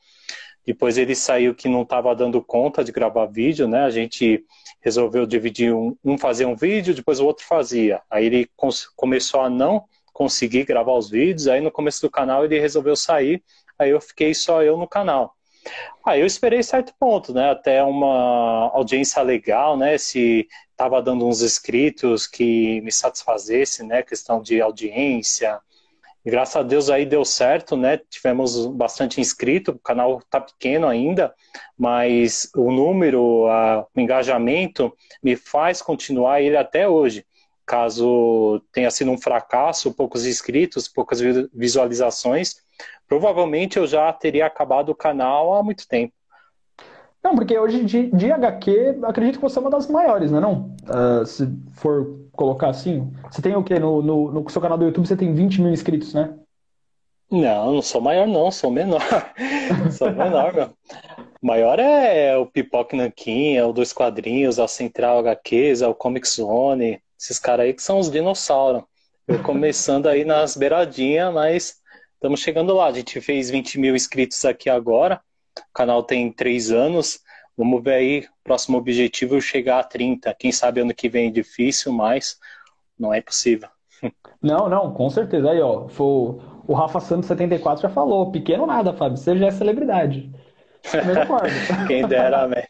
Depois 0.65 0.99
ele 0.99 1.17
saiu 1.17 1.53
que 1.53 1.69
não 1.69 1.83
estava 1.83 2.15
dando 2.15 2.41
conta 2.41 2.85
de 2.85 2.93
gravar 2.93 3.27
vídeo, 3.27 3.67
né? 3.67 3.81
A 3.81 3.91
gente 3.91 4.45
resolveu 4.81 5.27
dividir 5.27 5.75
um, 5.75 5.97
um 6.05 6.17
fazer 6.17 6.45
um 6.45 6.55
vídeo, 6.55 6.95
depois 6.95 7.19
o 7.19 7.27
outro 7.27 7.45
fazia. 7.45 8.01
Aí 8.09 8.27
ele 8.27 8.49
começou 8.95 9.41
a 9.41 9.51
não 9.51 9.85
conseguir 10.19 10.65
gravar 10.65 10.95
os 10.95 11.09
vídeos. 11.09 11.47
Aí 11.47 11.61
no 11.61 11.71
começo 11.71 12.03
do 12.03 12.11
canal 12.11 12.45
ele 12.45 12.59
resolveu 12.59 12.97
sair. 12.97 13.41
Aí 13.79 13.91
eu 13.91 14.01
fiquei 14.01 14.35
só 14.35 14.63
eu 14.65 14.77
no 14.77 14.89
canal. 14.89 15.33
Aí 16.05 16.21
eu 16.21 16.27
esperei 16.27 16.63
certo 16.63 16.93
ponto, 16.99 17.33
né? 17.33 17.51
Até 17.51 17.83
uma 17.85 18.71
audiência 18.75 19.23
legal, 19.23 19.77
né? 19.77 19.97
Se 19.99 20.49
estava 20.73 21.01
dando 21.03 21.27
uns 21.27 21.43
inscritos 21.43 22.27
que 22.27 22.81
me 22.83 22.91
satisfazesse, 22.91 23.85
né? 23.85 24.03
Questão 24.03 24.43
de 24.43 24.61
audiência 24.61 25.61
E 26.25 26.31
graças 26.31 26.57
a 26.57 26.63
Deus 26.63 26.91
aí 26.91 27.07
deu 27.07 27.25
certo, 27.25 27.77
né? 27.77 27.99
Tivemos 28.11 28.67
bastante 28.67 29.21
inscrito, 29.21 29.73
o 29.73 29.79
canal 29.79 30.21
tá 30.31 30.41
pequeno 30.41 30.89
ainda, 30.89 31.35
mas 31.77 32.51
o 32.57 32.73
número, 32.73 33.47
a, 33.49 33.87
o 33.95 34.01
engajamento 34.01 34.93
me 35.23 35.37
faz 35.37 35.83
continuar 35.83 36.43
ele 36.43 36.57
até 36.57 36.89
hoje. 36.89 37.25
Caso 37.69 38.63
tenha 38.73 38.91
sido 38.91 39.11
um 39.11 39.19
fracasso, 39.19 39.93
poucos 39.93 40.25
inscritos, 40.25 40.89
poucas 40.89 41.21
visualizações, 41.53 42.63
provavelmente 43.07 43.79
eu 43.79 43.87
já 43.87 44.11
teria 44.11 44.47
acabado 44.47 44.89
o 44.89 44.95
canal 44.95 45.53
há 45.53 45.63
muito 45.63 45.87
tempo. 45.87 46.15
Não, 47.23 47.35
porque 47.35 47.59
hoje 47.59 47.85
de, 47.85 48.11
de 48.11 48.33
HQ, 48.33 49.01
acredito 49.03 49.37
que 49.37 49.43
você 49.43 49.59
é 49.59 49.61
uma 49.61 49.71
das 49.71 49.87
maiores, 49.87 50.33
né? 50.33 50.41
Não? 50.41 50.75
Uh, 50.85 51.27
se 51.27 51.47
for 51.75 52.19
colocar 52.33 52.71
assim. 52.71 53.13
Você 53.31 53.43
tem 53.43 53.55
o 53.55 53.63
quê? 53.63 53.79
No, 53.79 54.01
no, 54.01 54.33
no 54.33 54.49
seu 54.49 54.63
canal 54.63 54.79
do 54.79 54.87
YouTube 54.87 55.07
você 55.07 55.17
tem 55.17 55.35
20 55.35 55.61
mil 55.61 55.71
inscritos, 55.71 56.15
né? 56.15 56.35
Não, 57.31 57.75
não 57.75 57.83
sou 57.83 58.01
maior, 58.01 58.27
não, 58.27 58.51
sou 58.51 58.71
menor. 58.71 59.03
sou 59.93 60.11
menor, 60.11 60.55
meu. 60.55 60.71
Maior 61.43 61.79
é 61.79 62.35
o 62.35 62.47
Pipoque 62.47 62.97
Nankin, 62.97 63.57
é 63.57 63.65
o 63.67 63.75
Dois 63.75 63.93
Quadrinhos, 63.93 64.59
a 64.59 64.67
Central 64.67 65.19
HQs, 65.19 65.83
é 65.83 65.87
o 65.87 65.95
Comic 65.95 66.27
Zone. 66.27 66.99
Esses 67.19 67.39
caras 67.39 67.67
aí 67.67 67.75
que 67.75 67.83
são 67.83 67.99
os 67.99 68.11
dinossauros. 68.11 68.83
Eu 69.27 69.43
começando 69.43 70.07
aí 70.07 70.25
nas 70.25 70.57
beiradinhas, 70.57 71.35
mas 71.35 71.77
estamos 72.15 72.41
chegando 72.41 72.75
lá. 72.75 72.87
A 72.87 72.93
gente 72.93 73.21
fez 73.21 73.51
20 73.51 73.79
mil 73.79 73.95
inscritos 73.95 74.45
aqui 74.45 74.71
agora. 74.71 75.21
O 75.59 75.73
canal 75.75 76.03
tem 76.03 76.33
três 76.33 76.71
anos. 76.71 77.21
Vamos 77.57 77.83
ver 77.83 77.95
aí, 77.95 78.29
próximo 78.45 78.79
objetivo 78.79 79.37
é 79.37 79.41
chegar 79.41 79.81
a 79.81 79.85
30. 79.85 80.33
Quem 80.39 80.53
sabe 80.53 80.81
ano 80.81 80.95
que 80.95 81.09
vem 81.09 81.29
é 81.29 81.31
difícil, 81.31 81.93
mas 81.93 82.39
não 82.99 83.13
é 83.13 83.21
possível. 83.21 83.69
Não, 84.41 84.69
não, 84.69 84.95
com 84.95 85.11
certeza. 85.11 85.51
Aí, 85.51 85.61
ó, 85.61 85.89
foi, 85.89 86.07
o 86.69 86.73
Rafa 86.73 87.01
Santos 87.01 87.27
74 87.27 87.83
já 87.83 87.89
falou, 87.89 88.31
pequeno 88.31 88.65
nada, 88.65 88.93
Fábio, 88.93 89.17
você 89.17 89.37
já 89.37 89.49
é 89.49 89.51
celebridade. 89.51 90.31
Quem 91.89 92.07
dera, 92.07 92.47
né? 92.47 92.67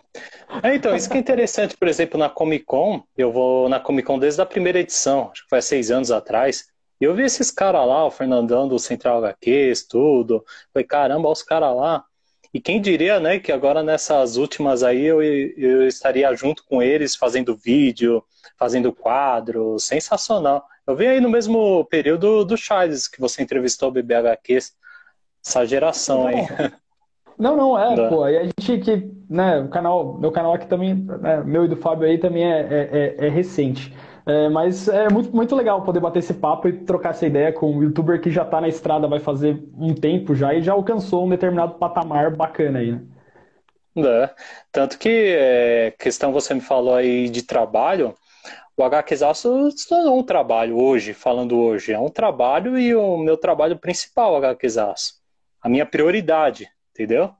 É, 0.62 0.74
então, 0.74 0.96
isso 0.96 1.08
que 1.08 1.16
é 1.16 1.20
interessante, 1.20 1.76
por 1.76 1.88
exemplo, 1.88 2.18
na 2.18 2.28
Comic 2.28 2.64
Con, 2.64 3.02
eu 3.16 3.30
vou 3.30 3.68
na 3.68 3.78
Comic 3.78 4.06
Con 4.06 4.18
desde 4.18 4.40
a 4.40 4.46
primeira 4.46 4.80
edição, 4.80 5.30
acho 5.30 5.44
que 5.44 5.48
foi 5.48 5.58
há 5.58 5.62
seis 5.62 5.90
anos 5.90 6.10
atrás, 6.10 6.68
e 7.00 7.04
eu 7.04 7.14
vi 7.14 7.22
esses 7.22 7.50
caras 7.50 7.86
lá, 7.86 8.04
o 8.04 8.10
Fernandão 8.10 8.66
do 8.66 8.78
Central 8.78 9.24
HQs, 9.24 9.86
tudo. 9.86 10.44
Falei, 10.72 10.86
caramba, 10.86 11.28
olha 11.28 11.32
os 11.32 11.42
caras 11.42 11.74
lá. 11.76 12.04
E 12.52 12.60
quem 12.60 12.80
diria, 12.80 13.20
né, 13.20 13.38
que 13.38 13.52
agora 13.52 13.82
nessas 13.82 14.36
últimas 14.36 14.82
aí 14.82 15.04
eu, 15.04 15.22
eu 15.22 15.86
estaria 15.86 16.34
junto 16.34 16.64
com 16.64 16.82
eles 16.82 17.14
fazendo 17.14 17.54
vídeo, 17.54 18.24
fazendo 18.58 18.92
quadro, 18.92 19.78
sensacional. 19.78 20.64
Eu 20.86 20.96
vi 20.96 21.06
aí 21.06 21.20
no 21.20 21.28
mesmo 21.28 21.84
período 21.84 22.44
do 22.44 22.56
Charles, 22.56 23.06
que 23.06 23.20
você 23.20 23.42
entrevistou 23.42 23.90
o 23.90 23.92
BBHQ, 23.92 24.58
essa 25.44 25.64
geração 25.66 26.26
aí. 26.26 26.36
Não, 27.38 27.56
não, 27.56 27.78
é, 27.78 27.94
não. 27.94 28.08
pô, 28.08 28.28
e 28.28 28.36
a 28.36 28.44
gente 28.44 28.78
que, 28.78 29.10
né, 29.30 29.60
o 29.60 29.68
canal, 29.68 30.18
meu 30.18 30.32
canal 30.32 30.54
aqui 30.54 30.66
também, 30.66 30.94
né, 30.94 31.42
meu 31.44 31.64
e 31.64 31.68
do 31.68 31.76
Fábio 31.76 32.06
aí 32.06 32.18
também 32.18 32.44
é, 32.44 32.60
é, 32.60 33.16
é, 33.20 33.26
é 33.26 33.28
recente. 33.28 33.94
É, 34.26 34.48
mas 34.48 34.88
é 34.88 35.08
muito, 35.08 35.34
muito 35.34 35.56
legal 35.56 35.82
poder 35.82 36.00
bater 36.00 36.18
esse 36.18 36.34
papo 36.34 36.68
e 36.68 36.72
trocar 36.84 37.10
essa 37.10 37.26
ideia 37.26 37.50
com 37.50 37.70
um 37.70 37.82
youtuber 37.82 38.20
que 38.20 38.30
já 38.30 38.42
está 38.42 38.60
na 38.60 38.68
estrada, 38.68 39.08
vai 39.08 39.20
fazer 39.20 39.62
um 39.78 39.94
tempo 39.94 40.34
já 40.34 40.52
e 40.52 40.60
já 40.60 40.74
alcançou 40.74 41.24
um 41.24 41.30
determinado 41.30 41.74
patamar 41.74 42.36
bacana 42.36 42.80
aí, 42.80 42.92
né? 42.92 43.00
É. 43.96 44.30
Tanto 44.70 44.98
que, 44.98 45.08
é, 45.08 45.94
questão 45.98 46.32
você 46.32 46.54
me 46.54 46.60
falou 46.60 46.94
aí 46.94 47.28
de 47.28 47.42
trabalho, 47.42 48.14
o 48.76 48.84
HQzaço 48.84 49.70
se 49.72 49.88
tornou 49.88 50.18
um 50.18 50.22
trabalho 50.22 50.78
hoje, 50.78 51.12
falando 51.12 51.58
hoje. 51.58 51.92
É 51.92 51.98
um 51.98 52.08
trabalho 52.08 52.78
e 52.78 52.94
o 52.94 53.16
meu 53.16 53.36
trabalho 53.36 53.76
principal, 53.78 54.34
o 54.34 54.36
HQzaço. 54.36 55.14
A 55.60 55.68
minha 55.68 55.84
prioridade, 55.84 56.68
entendeu? 56.98 57.30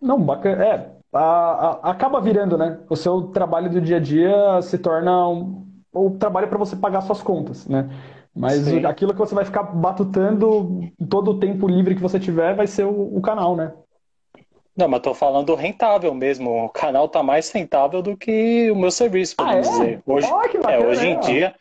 Não, 0.00 0.20
bacana. 0.20 0.64
É, 0.64 0.90
a, 1.12 1.20
a, 1.20 1.90
acaba 1.90 2.20
virando, 2.20 2.58
né? 2.58 2.78
O 2.88 2.94
seu 2.94 3.22
trabalho 3.28 3.70
do 3.70 3.80
dia 3.80 3.96
a 3.96 4.00
dia 4.00 4.60
se 4.62 4.78
torna 4.78 5.26
um, 5.28 5.66
o 5.92 6.10
trabalho 6.10 6.48
para 6.48 6.58
você 6.58 6.76
pagar 6.76 7.00
suas 7.00 7.22
contas, 7.22 7.66
né? 7.66 7.88
Mas 8.34 8.60
Sim. 8.60 8.84
aquilo 8.84 9.12
que 9.12 9.18
você 9.18 9.34
vai 9.34 9.44
ficar 9.44 9.62
batutando 9.62 10.82
todo 11.08 11.32
o 11.32 11.40
tempo 11.40 11.66
livre 11.66 11.94
que 11.94 12.02
você 12.02 12.20
tiver 12.20 12.54
vai 12.54 12.66
ser 12.66 12.84
o, 12.84 13.16
o 13.16 13.20
canal, 13.20 13.56
né? 13.56 13.72
Não, 14.76 14.86
mas 14.86 15.00
tô 15.00 15.12
falando 15.12 15.56
rentável 15.56 16.14
mesmo. 16.14 16.66
O 16.66 16.68
canal 16.68 17.08
tá 17.08 17.20
mais 17.20 17.50
rentável 17.50 18.00
do 18.00 18.16
que 18.16 18.70
o 18.70 18.76
meu 18.76 18.92
serviço, 18.92 19.34
podemos 19.34 19.66
ah, 19.66 19.70
é? 19.70 19.72
dizer. 19.72 20.02
Hoje, 20.06 20.28
oh, 20.30 20.36
bacana, 20.36 20.72
é, 20.72 20.86
hoje 20.86 21.08
em 21.08 21.18
dia, 21.18 21.54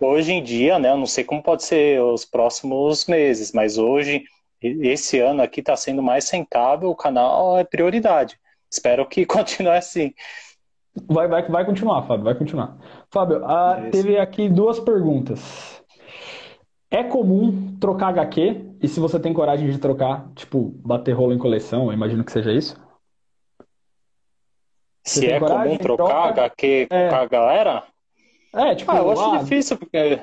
hoje 0.00 0.32
em 0.32 0.42
dia, 0.42 0.78
né? 0.78 0.90
Eu 0.90 0.96
não 0.96 1.04
sei 1.04 1.22
como 1.22 1.42
pode 1.42 1.64
ser 1.64 2.00
os 2.00 2.24
próximos 2.24 3.06
meses, 3.06 3.52
mas 3.52 3.76
hoje, 3.76 4.24
esse 4.62 5.18
ano 5.18 5.42
aqui 5.42 5.62
tá 5.62 5.76
sendo 5.76 6.02
mais 6.02 6.28
rentável. 6.30 6.90
O 6.90 6.96
canal 6.96 7.58
é 7.58 7.64
prioridade. 7.64 8.38
Espero 8.70 9.06
que 9.06 9.24
continue 9.26 9.76
assim. 9.76 10.12
Vai, 11.06 11.26
vai, 11.26 11.42
vai 11.48 11.64
continuar, 11.64 12.02
Fábio, 12.02 12.24
vai 12.24 12.34
continuar. 12.34 12.76
Fábio, 13.10 13.44
ah, 13.44 13.88
teve 13.90 14.18
aqui 14.18 14.48
duas 14.48 14.78
perguntas. 14.78 15.82
É 16.90 17.02
comum 17.02 17.74
trocar 17.80 18.08
HQ? 18.08 18.76
E 18.82 18.88
se 18.88 19.00
você 19.00 19.18
tem 19.18 19.32
coragem 19.32 19.70
de 19.70 19.78
trocar, 19.78 20.28
tipo, 20.34 20.74
bater 20.84 21.12
rolo 21.12 21.32
em 21.32 21.38
coleção, 21.38 21.86
eu 21.86 21.92
imagino 21.92 22.22
que 22.22 22.30
seja 22.30 22.52
isso? 22.52 22.76
Você 25.02 25.20
se 25.20 25.26
é 25.30 25.38
coragem, 25.40 25.78
comum 25.78 25.78
trocar 25.78 26.04
troca... 26.04 26.28
HQ 26.28 26.88
é... 26.90 27.08
com 27.08 27.14
a 27.14 27.26
galera? 27.26 27.84
É, 28.54 28.74
tipo, 28.74 28.90
ah, 28.90 28.98
eu 28.98 29.10
acho 29.10 29.38
difícil, 29.38 29.78
porque 29.78 30.20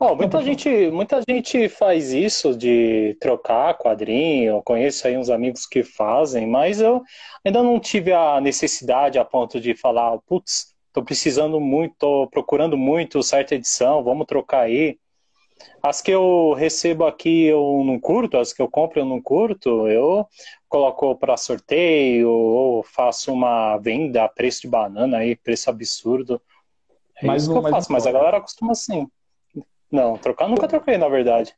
Muita 0.00 0.40
gente, 0.42 0.90
muita 0.92 1.20
gente 1.28 1.68
faz 1.68 2.12
isso 2.12 2.56
de 2.56 3.16
trocar 3.20 3.76
quadrinho. 3.76 4.62
conheço 4.62 5.08
aí 5.08 5.16
uns 5.16 5.28
amigos 5.28 5.66
que 5.66 5.82
fazem, 5.82 6.46
mas 6.46 6.80
eu 6.80 7.02
ainda 7.44 7.64
não 7.64 7.80
tive 7.80 8.12
a 8.12 8.40
necessidade 8.40 9.18
a 9.18 9.24
ponto 9.24 9.60
de 9.60 9.74
falar, 9.74 10.16
putz, 10.18 10.72
tô 10.92 11.02
precisando 11.02 11.58
muito, 11.58 11.94
tô 11.98 12.28
procurando 12.28 12.76
muito 12.76 13.22
certa 13.24 13.56
edição, 13.56 14.04
vamos 14.04 14.26
trocar 14.26 14.60
aí. 14.60 14.96
As 15.82 16.00
que 16.00 16.12
eu 16.12 16.52
recebo 16.52 17.04
aqui 17.04 17.46
eu 17.46 17.82
não 17.84 17.98
curto, 17.98 18.38
as 18.38 18.52
que 18.52 18.62
eu 18.62 18.70
compro 18.70 19.00
eu 19.00 19.04
não 19.04 19.20
curto, 19.20 19.88
eu 19.88 20.24
coloco 20.68 21.16
para 21.16 21.36
sorteio 21.36 22.30
ou 22.30 22.84
faço 22.84 23.32
uma 23.32 23.76
venda 23.78 24.22
a 24.22 24.28
preço 24.28 24.62
de 24.62 24.68
banana 24.68 25.18
aí, 25.18 25.34
preço 25.34 25.68
absurdo. 25.68 26.40
É 27.20 27.26
mas 27.26 27.42
isso 27.42 27.52
que 27.52 27.58
eu 27.58 27.68
faço, 27.68 27.90
mas 27.90 28.06
a 28.06 28.12
galera 28.12 28.40
costuma 28.40 28.70
assim. 28.70 29.08
Não, 29.90 30.16
trocar 30.16 30.48
nunca 30.48 30.68
troquei, 30.68 30.98
na 30.98 31.08
verdade. 31.08 31.54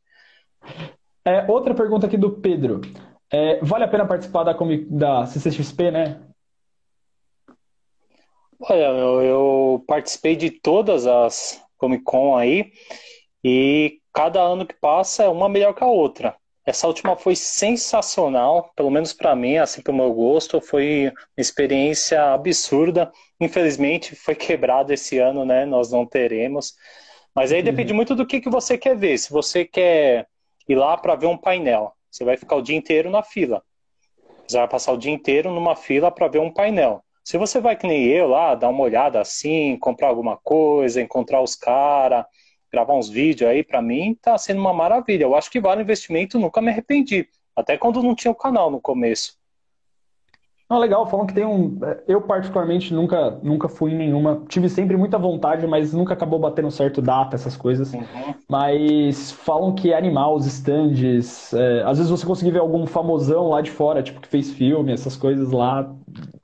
É, 1.25 1.45
outra 1.51 1.75
pergunta 1.75 2.07
aqui 2.07 2.17
do 2.17 2.31
Pedro. 2.31 2.81
É, 3.31 3.59
vale 3.63 3.85
a 3.85 3.89
pena 3.89 4.07
participar 4.07 4.45
da, 4.45 4.57
da 4.89 5.27
CCXP, 5.27 5.91
né? 5.91 6.21
Olha, 8.61 8.85
eu, 8.85 9.23
eu 9.23 9.85
participei 9.87 10.37
de 10.37 10.51
todas 10.51 11.07
as 11.07 11.63
Comic 11.79 12.05
Con 12.05 12.37
aí 12.37 12.73
e 13.43 14.01
cada 14.13 14.41
ano 14.43 14.67
que 14.67 14.75
passa 14.75 15.25
é 15.25 15.29
uma 15.29 15.49
melhor 15.49 15.73
que 15.75 15.83
a 15.83 15.87
outra. 15.87 16.37
Essa 16.67 16.87
última 16.87 17.17
foi 17.17 17.35
sensacional, 17.35 18.71
pelo 18.77 18.91
menos 18.91 19.13
para 19.13 19.35
mim, 19.35 19.57
assim 19.57 19.83
como 19.83 20.03
eu 20.03 20.13
gosto, 20.13 20.61
foi 20.61 21.07
uma 21.07 21.15
experiência 21.39 22.35
absurda. 22.35 23.11
Infelizmente 23.41 24.15
foi 24.15 24.35
quebrado 24.37 24.93
esse 24.93 25.19
ano, 25.19 25.45
né? 25.45 25.65
Nós 25.65 25.91
não 25.91 26.05
teremos. 26.05 26.75
Mas 27.41 27.53
aí 27.53 27.63
depende 27.63 27.93
uhum. 27.93 27.97
muito 27.97 28.15
do 28.15 28.27
que, 28.27 28.39
que 28.39 28.51
você 28.51 28.77
quer 28.77 28.95
ver. 28.95 29.17
Se 29.17 29.33
você 29.33 29.65
quer 29.65 30.27
ir 30.69 30.75
lá 30.75 30.95
para 30.99 31.15
ver 31.15 31.25
um 31.25 31.39
painel, 31.39 31.95
você 32.11 32.23
vai 32.23 32.37
ficar 32.37 32.57
o 32.57 32.61
dia 32.61 32.77
inteiro 32.77 33.09
na 33.09 33.23
fila. 33.23 33.63
Você 34.47 34.59
vai 34.59 34.69
passar 34.69 34.93
o 34.93 34.99
dia 34.99 35.11
inteiro 35.11 35.51
numa 35.51 35.75
fila 35.75 36.11
para 36.11 36.29
ver 36.29 36.39
um 36.39 36.53
painel. 36.53 37.03
Se 37.25 37.39
você 37.39 37.59
vai 37.59 37.77
que 37.77 37.87
nem 37.87 38.05
eu 38.09 38.29
lá, 38.29 38.55
dar 38.55 38.69
uma 38.69 38.83
olhada 38.83 39.23
assim, 39.23 39.79
comprar 39.79 40.09
alguma 40.09 40.37
coisa, 40.37 41.01
encontrar 41.01 41.41
os 41.41 41.57
caras, 41.57 42.27
gravar 42.71 42.93
uns 42.93 43.09
vídeos 43.09 43.49
aí, 43.49 43.65
para 43.65 43.81
mim 43.81 44.15
tá 44.21 44.37
sendo 44.37 44.61
uma 44.61 44.75
maravilha. 44.75 45.25
Eu 45.25 45.35
acho 45.35 45.51
que 45.51 45.63
vale 45.63 45.81
o 45.81 45.85
investimento, 45.85 46.39
nunca 46.39 46.61
me 46.61 46.71
arrependi. 46.71 47.27
Até 47.57 47.79
quando 47.79 48.03
não 48.03 48.15
tinha 48.15 48.33
o 48.33 48.35
canal 48.35 48.71
no 48.71 48.83
começo. 48.83 49.40
Não, 50.71 50.79
legal, 50.79 51.05
falam 51.05 51.27
que 51.27 51.35
tem 51.35 51.45
um. 51.45 51.81
Eu, 52.07 52.23
particularmente, 52.23 52.95
nunca, 52.95 53.33
nunca 53.43 53.69
fui 53.69 53.91
em 53.91 53.97
nenhuma. 53.97 54.45
Tive 54.49 54.69
sempre 54.69 54.97
muita 54.97 55.19
vontade, 55.19 55.67
mas 55.67 55.93
nunca 55.93 56.15
acabou 56.15 56.39
batendo 56.39 56.71
certo 56.71 57.03
data, 57.03 57.35
essas 57.35 57.57
coisas. 57.57 57.93
Uhum. 57.93 58.05
Mas 58.49 59.33
falam 59.33 59.75
que 59.75 59.93
é 59.93 59.99
animal, 59.99 60.37
os 60.37 60.47
stands. 60.47 61.53
É... 61.55 61.83
às 61.83 61.99
vezes 61.99 62.09
você 62.09 62.25
conseguir 62.25 62.53
ver 62.53 62.61
algum 62.61 62.87
famosão 62.87 63.49
lá 63.49 63.61
de 63.61 63.71
fora, 63.73 64.01
tipo, 64.01 64.21
que 64.21 64.29
fez 64.29 64.53
filme, 64.53 64.93
essas 64.93 65.17
coisas 65.17 65.51
lá, 65.51 65.93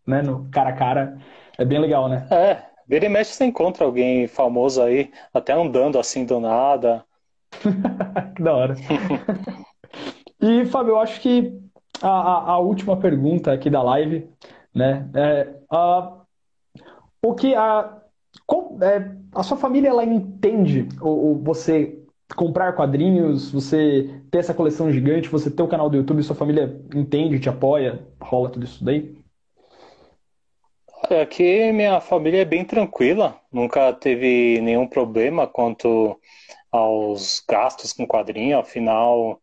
né, 0.05 0.23
no 0.23 0.49
cara 0.51 0.71
a 0.71 0.73
cara. 0.73 1.19
É 1.57 1.65
bem 1.65 1.79
legal, 1.79 2.09
né? 2.09 2.27
É, 2.29 2.65
vira 2.89 3.07
e 3.07 3.09
mexe 3.09 3.33
você 3.33 3.45
encontra 3.45 3.85
alguém 3.85 4.27
famoso 4.27 4.83
aí, 4.83 5.09
até 5.33 5.53
andando 5.53 6.01
assim 6.01 6.27
do 6.27 6.41
nada. 6.41 7.05
que 8.35 8.43
da 8.43 8.53
hora. 8.53 8.75
e, 10.43 10.65
Fábio, 10.67 10.95
eu 10.95 10.99
acho 10.99 11.21
que 11.21 11.65
a, 12.03 12.09
a, 12.09 12.51
a 12.53 12.59
última 12.59 12.97
pergunta 12.97 13.53
aqui 13.53 13.71
da 13.71 13.83
live, 13.83 14.29
né? 14.75 15.09
É, 15.15 15.55
a, 15.71 16.21
o 17.23 17.35
que 17.35 17.55
a, 17.55 18.03
é, 18.83 19.11
a 19.35 19.43
sua 19.43 19.57
família 19.57 19.89
ela 19.89 20.05
entende 20.05 20.89
o, 21.01 21.33
o, 21.33 21.43
você 21.43 21.99
comprar 22.35 22.75
quadrinhos, 22.75 23.51
você 23.51 24.21
ter 24.31 24.39
essa 24.39 24.55
coleção 24.55 24.91
gigante, 24.91 25.29
você 25.29 25.51
ter 25.51 25.63
o 25.63 25.69
canal 25.69 25.89
do 25.89 25.97
YouTube, 25.97 26.23
sua 26.23 26.37
família 26.37 26.81
entende, 26.95 27.39
te 27.39 27.49
apoia, 27.49 28.05
rola 28.21 28.51
tudo 28.51 28.65
isso 28.65 28.85
daí? 28.85 29.17
Aqui 31.23 31.71
minha 31.73 32.01
família 32.01 32.43
é 32.43 32.45
bem 32.45 32.65
tranquila, 32.65 33.39
nunca 33.53 33.93
teve 33.93 34.61
nenhum 34.61 34.89
problema 34.89 35.47
quanto 35.47 36.19
aos 36.73 37.43
gastos 37.49 37.93
com 37.93 38.07
quadrinho, 38.07 38.59
afinal 38.59 39.41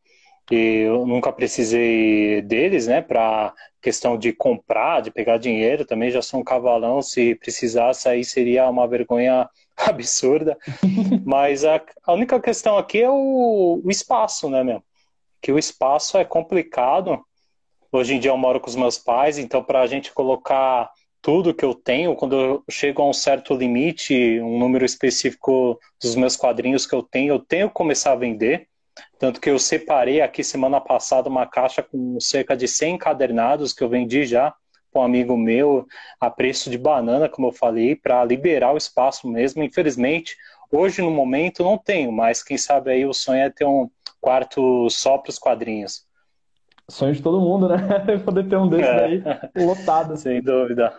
eu 0.52 1.06
nunca 1.06 1.32
precisei 1.32 2.42
deles, 2.42 2.88
né, 2.88 3.02
para 3.02 3.54
questão 3.82 4.18
de 4.18 4.32
comprar, 4.34 5.02
de 5.02 5.12
pegar 5.12 5.38
dinheiro, 5.38 5.86
também 5.86 6.10
já 6.12 6.22
sou 6.22 6.40
um 6.40 6.44
cavalão, 6.44 7.02
se 7.02 7.36
precisasse 7.36 8.08
aí 8.08 8.24
seria 8.24 8.70
uma 8.70 8.88
vergonha 8.88 9.50
absurda, 9.76 10.58
mas 11.26 11.66
a, 11.66 11.82
a, 12.04 12.14
única 12.14 12.40
questão 12.40 12.78
aqui 12.78 13.02
é 13.02 13.10
o, 13.10 13.82
o 13.84 13.90
espaço, 13.90 14.50
né, 14.50 14.64
meu? 14.64 14.84
Que 15.42 15.52
o 15.52 15.60
espaço 15.60 16.18
é 16.18 16.24
complicado. 16.24 17.20
Hoje 17.92 18.16
em 18.16 18.20
dia 18.20 18.32
eu 18.32 18.38
moro 18.38 18.60
com 18.60 18.70
os 18.70 18.76
meus 18.76 18.98
pais, 18.98 19.38
então 19.38 19.64
para 19.64 19.82
a 19.82 19.88
gente 19.88 20.14
colocar 20.14 20.90
tudo 21.22 21.54
que 21.54 21.64
eu 21.64 21.74
tenho, 21.74 22.16
quando 22.16 22.36
eu 22.36 22.64
chego 22.70 23.02
a 23.02 23.10
um 23.10 23.14
certo 23.14 23.54
limite, 23.54 24.42
um 24.42 24.60
número 24.60 24.84
específico 24.84 25.80
dos 26.02 26.16
meus 26.16 26.36
quadrinhos 26.36 26.86
que 26.86 26.94
eu 26.94 27.02
tenho, 27.02 27.34
eu 27.36 27.40
tenho 27.40 27.70
que 27.70 27.74
começar 27.74 28.12
a 28.12 28.18
vender. 28.18 28.68
Tanto 29.24 29.40
que 29.40 29.50
eu 29.50 29.58
separei 29.58 30.20
aqui 30.20 30.44
semana 30.44 30.82
passada 30.82 31.30
uma 31.30 31.46
caixa 31.46 31.82
com 31.82 32.20
cerca 32.20 32.58
de 32.58 32.68
100 32.68 32.96
encadernados 32.96 33.72
que 33.72 33.82
eu 33.82 33.88
vendi 33.88 34.26
já 34.26 34.54
para 34.92 35.02
um 35.02 35.06
amigo 35.06 35.38
meu 35.38 35.88
a 36.20 36.30
preço 36.30 36.70
de 36.70 36.78
banana, 36.78 37.30
como 37.30 37.48
eu 37.48 37.54
falei, 37.54 37.96
para 37.96 38.26
liberar 38.26 38.74
o 38.74 38.78
espaço 38.78 39.26
mesmo. 39.30 39.64
Infelizmente, 39.64 40.36
hoje 40.70 41.02
no 41.02 41.10
momento 41.10 41.64
não 41.64 41.78
tenho, 41.78 42.12
mas 42.12 42.44
quem 42.44 42.58
sabe 42.58 42.92
aí 42.92 43.06
o 43.06 43.14
sonho 43.14 43.40
é 43.40 43.50
ter 43.50 43.64
um 43.64 43.90
quarto 44.20 44.90
só 44.90 45.18
para 45.18 45.30
os 45.30 45.40
quadrinhos. 45.40 46.06
Sonho 46.90 47.14
de 47.14 47.22
todo 47.22 47.40
mundo, 47.40 47.70
né? 47.70 47.78
Poder 48.26 48.50
ter 48.50 48.58
um 48.58 48.68
desses 48.68 48.86
é. 48.86 49.06
aí 49.06 49.24
lotado. 49.56 50.18
Sem 50.18 50.42
dúvida. 50.42 50.94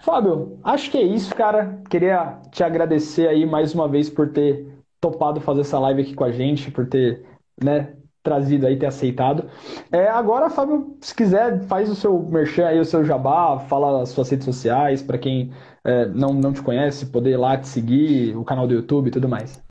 Fábio, 0.00 0.58
acho 0.64 0.90
que 0.90 0.96
é 0.96 1.02
isso, 1.02 1.34
cara. 1.34 1.82
Queria 1.90 2.40
te 2.50 2.64
agradecer 2.64 3.28
aí 3.28 3.44
mais 3.44 3.74
uma 3.74 3.86
vez 3.86 4.08
por 4.08 4.32
ter 4.32 4.75
topado 5.00 5.40
fazer 5.40 5.62
essa 5.62 5.78
live 5.78 6.02
aqui 6.02 6.14
com 6.14 6.24
a 6.24 6.32
gente, 6.32 6.70
por 6.70 6.88
ter, 6.88 7.24
né, 7.62 7.94
trazido 8.22 8.66
aí, 8.66 8.76
ter 8.76 8.86
aceitado. 8.86 9.48
É, 9.92 10.08
agora, 10.08 10.50
Fábio, 10.50 10.96
se 11.00 11.14
quiser, 11.14 11.62
faz 11.66 11.88
o 11.88 11.94
seu 11.94 12.18
merchan 12.18 12.66
aí, 12.66 12.80
o 12.80 12.84
seu 12.84 13.04
jabá, 13.04 13.60
fala 13.60 14.02
as 14.02 14.08
suas 14.08 14.28
redes 14.28 14.44
sociais, 14.44 15.02
para 15.02 15.16
quem 15.16 15.52
é, 15.84 16.06
não, 16.06 16.34
não 16.34 16.52
te 16.52 16.60
conhece, 16.60 17.06
poder 17.06 17.30
ir 17.30 17.36
lá 17.36 17.56
te 17.56 17.68
seguir, 17.68 18.36
o 18.36 18.44
canal 18.44 18.66
do 18.66 18.74
YouTube 18.74 19.08
e 19.08 19.12
tudo 19.12 19.28
mais. 19.28 19.62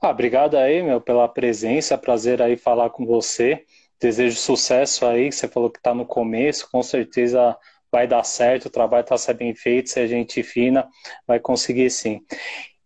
Ah, 0.00 0.10
obrigado 0.10 0.56
aí, 0.56 0.82
meu, 0.82 1.00
pela 1.00 1.28
presença, 1.28 1.96
prazer 1.96 2.42
aí 2.42 2.56
falar 2.56 2.90
com 2.90 3.06
você. 3.06 3.64
Desejo 4.00 4.36
sucesso 4.36 5.06
aí, 5.06 5.30
você 5.30 5.46
falou 5.46 5.70
que 5.70 5.78
está 5.78 5.94
no 5.94 6.04
começo, 6.04 6.68
com 6.70 6.82
certeza 6.82 7.56
vai 7.90 8.08
dar 8.08 8.24
certo, 8.24 8.66
o 8.66 8.70
trabalho 8.70 9.02
está 9.02 9.16
sendo 9.16 9.38
bem 9.38 9.54
feito, 9.54 9.88
se 9.88 10.00
a 10.00 10.06
gente 10.06 10.42
fina, 10.42 10.86
vai 11.26 11.38
conseguir 11.38 11.88
sim. 11.90 12.20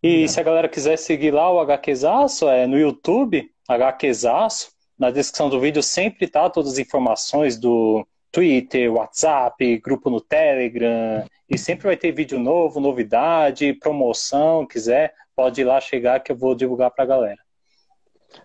E 0.03 0.24
é. 0.24 0.28
se 0.28 0.38
a 0.40 0.42
galera 0.42 0.68
quiser 0.68 0.96
seguir 0.96 1.32
lá 1.32 1.51
o 1.51 1.61
HQzaço, 1.61 2.49
é 2.49 2.66
no 2.66 2.78
YouTube, 2.78 3.51
HQzaço, 3.68 4.70
na 4.99 5.11
descrição 5.11 5.49
do 5.49 5.61
vídeo 5.61 5.82
sempre 5.82 6.26
tá 6.26 6.49
todas 6.51 6.72
as 6.72 6.78
informações 6.78 7.59
do 7.59 8.07
Twitter, 8.30 8.92
WhatsApp, 8.92 9.78
grupo 9.78 10.11
no 10.11 10.20
Telegram, 10.20 11.24
e 11.49 11.57
sempre 11.57 11.86
vai 11.86 11.96
ter 11.96 12.12
vídeo 12.12 12.38
novo, 12.38 12.80
novidade, 12.80 13.72
promoção, 13.74 14.66
quiser, 14.66 15.14
pode 15.34 15.61
ir 15.61 15.64
lá 15.64 15.80
chegar 15.80 16.20
que 16.20 16.32
eu 16.32 16.36
vou 16.36 16.55
divulgar 16.55 16.90
para 16.90 17.05
a 17.05 17.07
galera. 17.07 17.38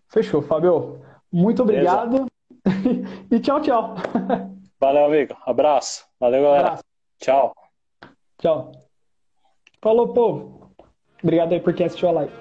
Fechou, 0.07 0.41
Fábio. 0.41 1.01
Muito 1.31 1.63
obrigado. 1.63 2.27
e 3.31 3.39
tchau, 3.39 3.61
tchau. 3.61 3.95
Valeu, 4.79 5.05
amigo. 5.05 5.35
Abraço. 5.45 6.05
Valeu, 6.19 6.43
galera. 6.43 6.67
Abraço. 6.67 6.83
Tchau. 7.19 7.55
Tchau. 8.37 8.71
Falou, 9.81 10.13
povo. 10.13 10.62
Obrigado 11.23 11.53
aí 11.53 11.59
por 11.59 11.73
quem 11.73 11.85
assistiu 11.85 12.09
a 12.09 12.11
live. 12.11 12.31